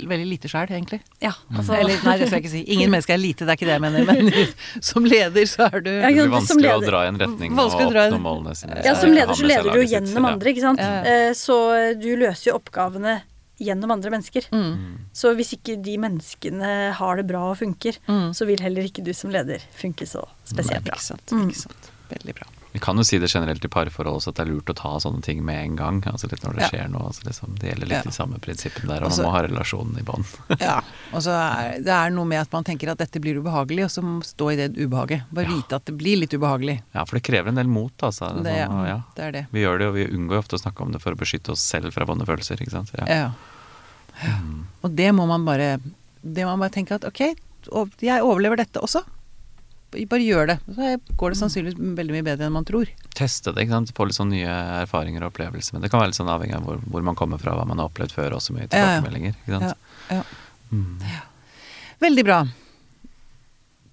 veldig 0.09 0.25
lite 0.27 0.49
sjæl, 0.51 0.67
egentlig. 0.75 0.99
Ja, 1.23 1.31
altså 1.55 1.75
Eller 1.77 2.01
nei, 2.03 2.15
det 2.19 2.27
skal 2.27 2.39
jeg 2.39 2.43
ikke 2.45 2.51
si. 2.55 2.63
Ingen 2.75 2.91
mennesker 2.93 3.15
er 3.15 3.21
lite, 3.21 3.45
det 3.47 3.53
er 3.53 3.59
ikke 3.59 3.69
det 3.69 3.75
jeg 3.77 3.83
mener. 3.85 4.05
Men 4.09 4.49
som 4.89 5.05
leder 5.07 5.45
så 5.51 5.67
er 5.69 5.79
du 5.85 5.91
Ja, 5.93 6.09
Det 6.09 6.15
blir 6.19 6.33
vanskelig 6.35 6.73
å 6.73 6.81
dra 6.85 7.03
i 7.05 7.11
en 7.13 7.21
retning 7.21 7.55
og 7.59 7.77
oppnå 7.77 8.19
målene 8.23 8.55
sine. 8.59 8.81
Ja, 8.85 8.95
som 8.99 9.13
leder 9.15 9.33
så 9.39 9.47
leder 9.47 9.69
du 9.69 9.69
jo 9.69 9.77
laget 9.79 9.87
sitt, 9.89 9.95
gjennom 10.11 10.27
andre, 10.33 10.51
ikke 10.55 10.65
sant. 10.67 10.83
Ja. 10.83 10.99
Eh, 11.13 11.31
Så 11.37 11.59
du 12.01 12.09
løser 12.19 12.51
jo 12.51 12.57
oppgavene 12.59 13.21
gjennom 13.61 13.93
andre 13.95 14.11
mennesker. 14.11 14.49
Mm. 14.51 15.07
Så 15.15 15.31
hvis 15.37 15.53
ikke 15.55 15.77
de 15.79 15.93
menneskene 16.03 16.73
har 16.97 17.15
det 17.21 17.23
bra 17.29 17.45
og 17.53 17.57
funker, 17.61 17.95
Mm. 18.11 18.33
så 18.35 18.45
vil 18.49 18.59
heller 18.59 18.83
ikke 18.89 19.03
du 19.05 19.13
som 19.15 19.31
leder 19.31 19.63
funke 19.79 20.03
så 20.05 20.25
spesielt 20.43 20.83
bra. 20.83 20.97
Ikke 20.99 21.07
sant. 21.07 21.31
Mm. 21.31 21.47
Ikke 21.53 21.61
sant. 21.63 21.91
Veldig 22.11 22.35
bra. 22.35 22.49
Vi 22.75 22.79
kan 22.83 22.97
jo 22.99 23.03
si 23.07 23.15
det 23.23 23.29
generelt 23.31 23.63
i 23.63 23.69
parforhold 23.71 24.17
også, 24.19 24.33
at 24.33 24.35
det 24.41 24.43
er 24.43 24.49
lurt 24.51 24.67
å 24.67 24.75
ta 24.75 24.89
sånne 24.99 25.21
ting 25.23 25.39
med 25.47 25.55
en 25.63 25.75
gang. 25.79 26.01
Altså 26.11 26.27
litt 26.27 26.41
når 26.43 26.57
det 26.57 26.63
Ja. 26.65 26.67
skjer 26.73 26.89
noe. 26.91 27.05
Altså 27.07 27.23
liksom, 27.23 27.53
det 27.61 27.69
gjelder 27.71 27.87
litt 27.87 28.01
Ja. 28.01 28.01
de 28.03 28.11
samme 28.11 28.39
prinsippene 28.43 28.89
der, 28.91 29.05
og 29.05 29.11
også, 29.13 29.23
man 29.23 29.29
må 29.29 29.31
ha 29.31 29.41
relasjonen 29.47 29.99
i 30.01 30.03
bånd. 30.03 30.25
Ja. 30.59 30.81
Og 31.15 31.23
så 31.23 31.31
er 31.31 31.79
det 31.79 31.93
er 31.95 32.11
noe 32.11 32.25
med 32.27 32.41
at 32.41 32.51
man 32.51 32.65
tenker 32.67 32.91
at 32.91 32.99
dette 32.99 33.21
blir 33.23 33.39
ubehagelig, 33.39 33.85
og 33.87 33.91
så 33.95 34.03
stå 34.27 34.49
i 34.51 34.57
det 34.59 34.67
ubehaget. 34.75 35.23
Bare 35.31 35.47
vite 35.47 35.79
at 35.79 35.85
det 35.87 35.95
blir 35.97 36.19
litt 36.19 36.35
ubehagelig. 36.35 36.81
Ja, 36.93 37.05
for 37.05 37.15
det 37.15 37.23
krever 37.23 37.47
en 37.47 37.55
del 37.55 37.67
mot, 37.71 37.95
altså. 38.03 38.33
Det, 38.43 38.57
ja. 38.59 38.67
Sånn, 38.67 38.85
ja. 38.91 38.99
det 39.15 39.23
er 39.23 39.31
det. 39.31 39.45
Vi 39.55 39.63
gjør 39.63 39.79
det, 39.79 39.87
og 39.87 39.93
vi 39.95 40.05
unngår 40.11 40.43
ofte 40.43 40.59
å 40.59 40.63
snakke 40.65 40.83
om 40.83 40.91
det 40.91 40.99
for 41.01 41.15
å 41.15 41.21
beskytte 41.23 41.55
oss 41.55 41.63
selv 41.63 41.93
fra 41.95 42.03
vonde 42.03 42.27
følelser. 42.27 42.59
ikke 42.59 42.75
sant? 42.75 42.91
Ja. 42.99 43.07
Ja. 43.07 43.31
ja. 44.19 44.35
Og 44.83 44.91
det 44.99 45.13
må 45.15 45.25
man 45.31 45.45
bare 45.47 45.79
Det 46.21 46.43
må 46.43 46.51
man 46.57 46.67
bare 46.67 46.75
tenke 46.75 46.95
at 46.99 47.05
ok, 47.07 47.35
jeg 48.01 48.21
overlever 48.21 48.57
dette 48.57 48.81
også. 48.83 49.03
Bare 50.11 50.25
gjør 50.25 50.47
det. 50.51 50.57
Så 50.75 50.89
går 51.17 51.29
det 51.33 51.37
sannsynligvis 51.39 51.79
veldig 51.97 52.15
mye 52.17 52.25
bedre 52.27 52.45
enn 52.49 52.53
man 52.57 52.65
tror. 52.67 52.89
Teste 53.15 53.53
det, 53.55 53.63
ikke 53.65 53.75
sant? 53.77 53.93
få 53.95 54.05
litt 54.09 54.17
sånn 54.19 54.29
nye 54.33 54.55
erfaringer 54.83 55.23
og 55.23 55.31
opplevelser. 55.33 55.73
Men 55.77 55.81
det 55.85 55.91
kan 55.93 56.01
være 56.03 56.11
litt 56.11 56.19
sånn 56.19 56.31
avhengig 56.33 56.55
av 56.57 56.63
hvor, 56.67 56.81
hvor 56.91 57.01
man 57.07 57.15
kommer 57.15 57.39
fra, 57.41 57.55
hva 57.55 57.65
man 57.69 57.79
har 57.79 57.87
opplevd 57.89 58.11
før, 58.17 58.35
også 58.37 58.53
mye 58.57 58.67
Ja, 58.67 58.69
ja. 58.69 58.83
tilbakemeldinger. 58.99 59.35
ikke 59.45 59.53
Ja, 59.55 59.59
sant? 59.59 59.77
ja. 60.11 60.23
Mm. 60.71 60.99
Veldig 62.03 62.25
bra. 62.27 62.39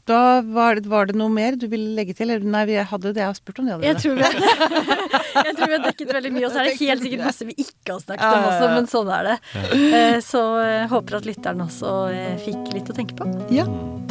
Da 0.09 0.41
var 0.43 0.75
det, 0.81 0.89
var 0.91 1.07
det 1.07 1.15
noe 1.15 1.31
mer 1.31 1.55
du 1.55 1.69
ville 1.71 1.93
legge 1.95 2.15
til? 2.19 2.31
Eller 2.35 2.43
nei, 2.43 2.65
vi 2.67 2.75
hadde 2.75 3.13
det 3.15 3.23
jeg 3.23 3.29
har 3.29 3.37
spurt 3.39 3.61
om 3.63 3.69
det 3.69 3.77
Jeg 3.87 4.01
tror, 4.03 4.17
vi, 4.19 4.23
jeg 5.47 5.55
tror 5.55 5.71
vi 5.71 5.77
har 5.77 5.85
dekket 5.85 6.11
veldig 6.17 6.33
mye, 6.35 6.47
og 6.49 6.51
så 6.51 6.59
er 6.65 6.71
det 6.73 6.77
helt 6.81 7.05
sikkert 7.07 7.23
masse 7.29 7.47
vi 7.47 7.55
ikke 7.63 7.95
har 7.95 8.01
snakket 8.03 8.27
om 8.27 8.47
også, 8.51 8.69
men 8.75 8.89
sånn 8.91 9.13
er 9.15 9.29
det. 9.31 9.37
Eh, 9.79 10.19
Så 10.27 10.43
håper 10.91 11.21
at 11.21 11.29
lytterne 11.29 11.67
også 11.69 11.93
eh, 12.11 12.35
fikk 12.43 12.73
litt 12.75 12.91
å 12.91 12.97
tenke 12.97 13.15
på. 13.21 13.29
Ja, 13.55 13.67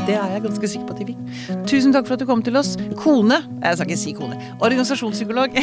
det 0.08 0.16
er 0.16 0.32
jeg 0.38 0.46
ganske 0.48 0.70
sikker 0.72 0.88
på 0.88 0.96
at 0.96 1.02
de 1.04 1.10
fikk. 1.12 1.66
Tusen 1.70 1.92
takk 1.96 2.08
for 2.08 2.16
at 2.16 2.24
du 2.24 2.28
kom 2.30 2.42
til 2.46 2.56
oss. 2.62 2.72
Kone. 3.02 3.42
Jeg 3.60 3.78
skal 3.82 3.92
ikke 3.92 4.00
si 4.02 4.14
kone. 4.18 4.40
Organisasjonspsykolog. 4.64 5.60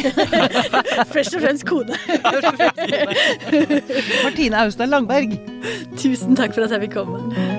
Først 1.15 1.39
og 1.39 1.43
fremst 1.43 1.65
kone. 1.69 1.97
Martine 4.23 4.61
Austad 4.61 4.93
Langberg. 4.93 5.35
Tusen 5.97 6.37
takk 6.39 6.53
for 6.55 6.67
at 6.69 6.77
jeg 6.77 6.85
fikk 6.85 6.99
komme. 7.01 7.58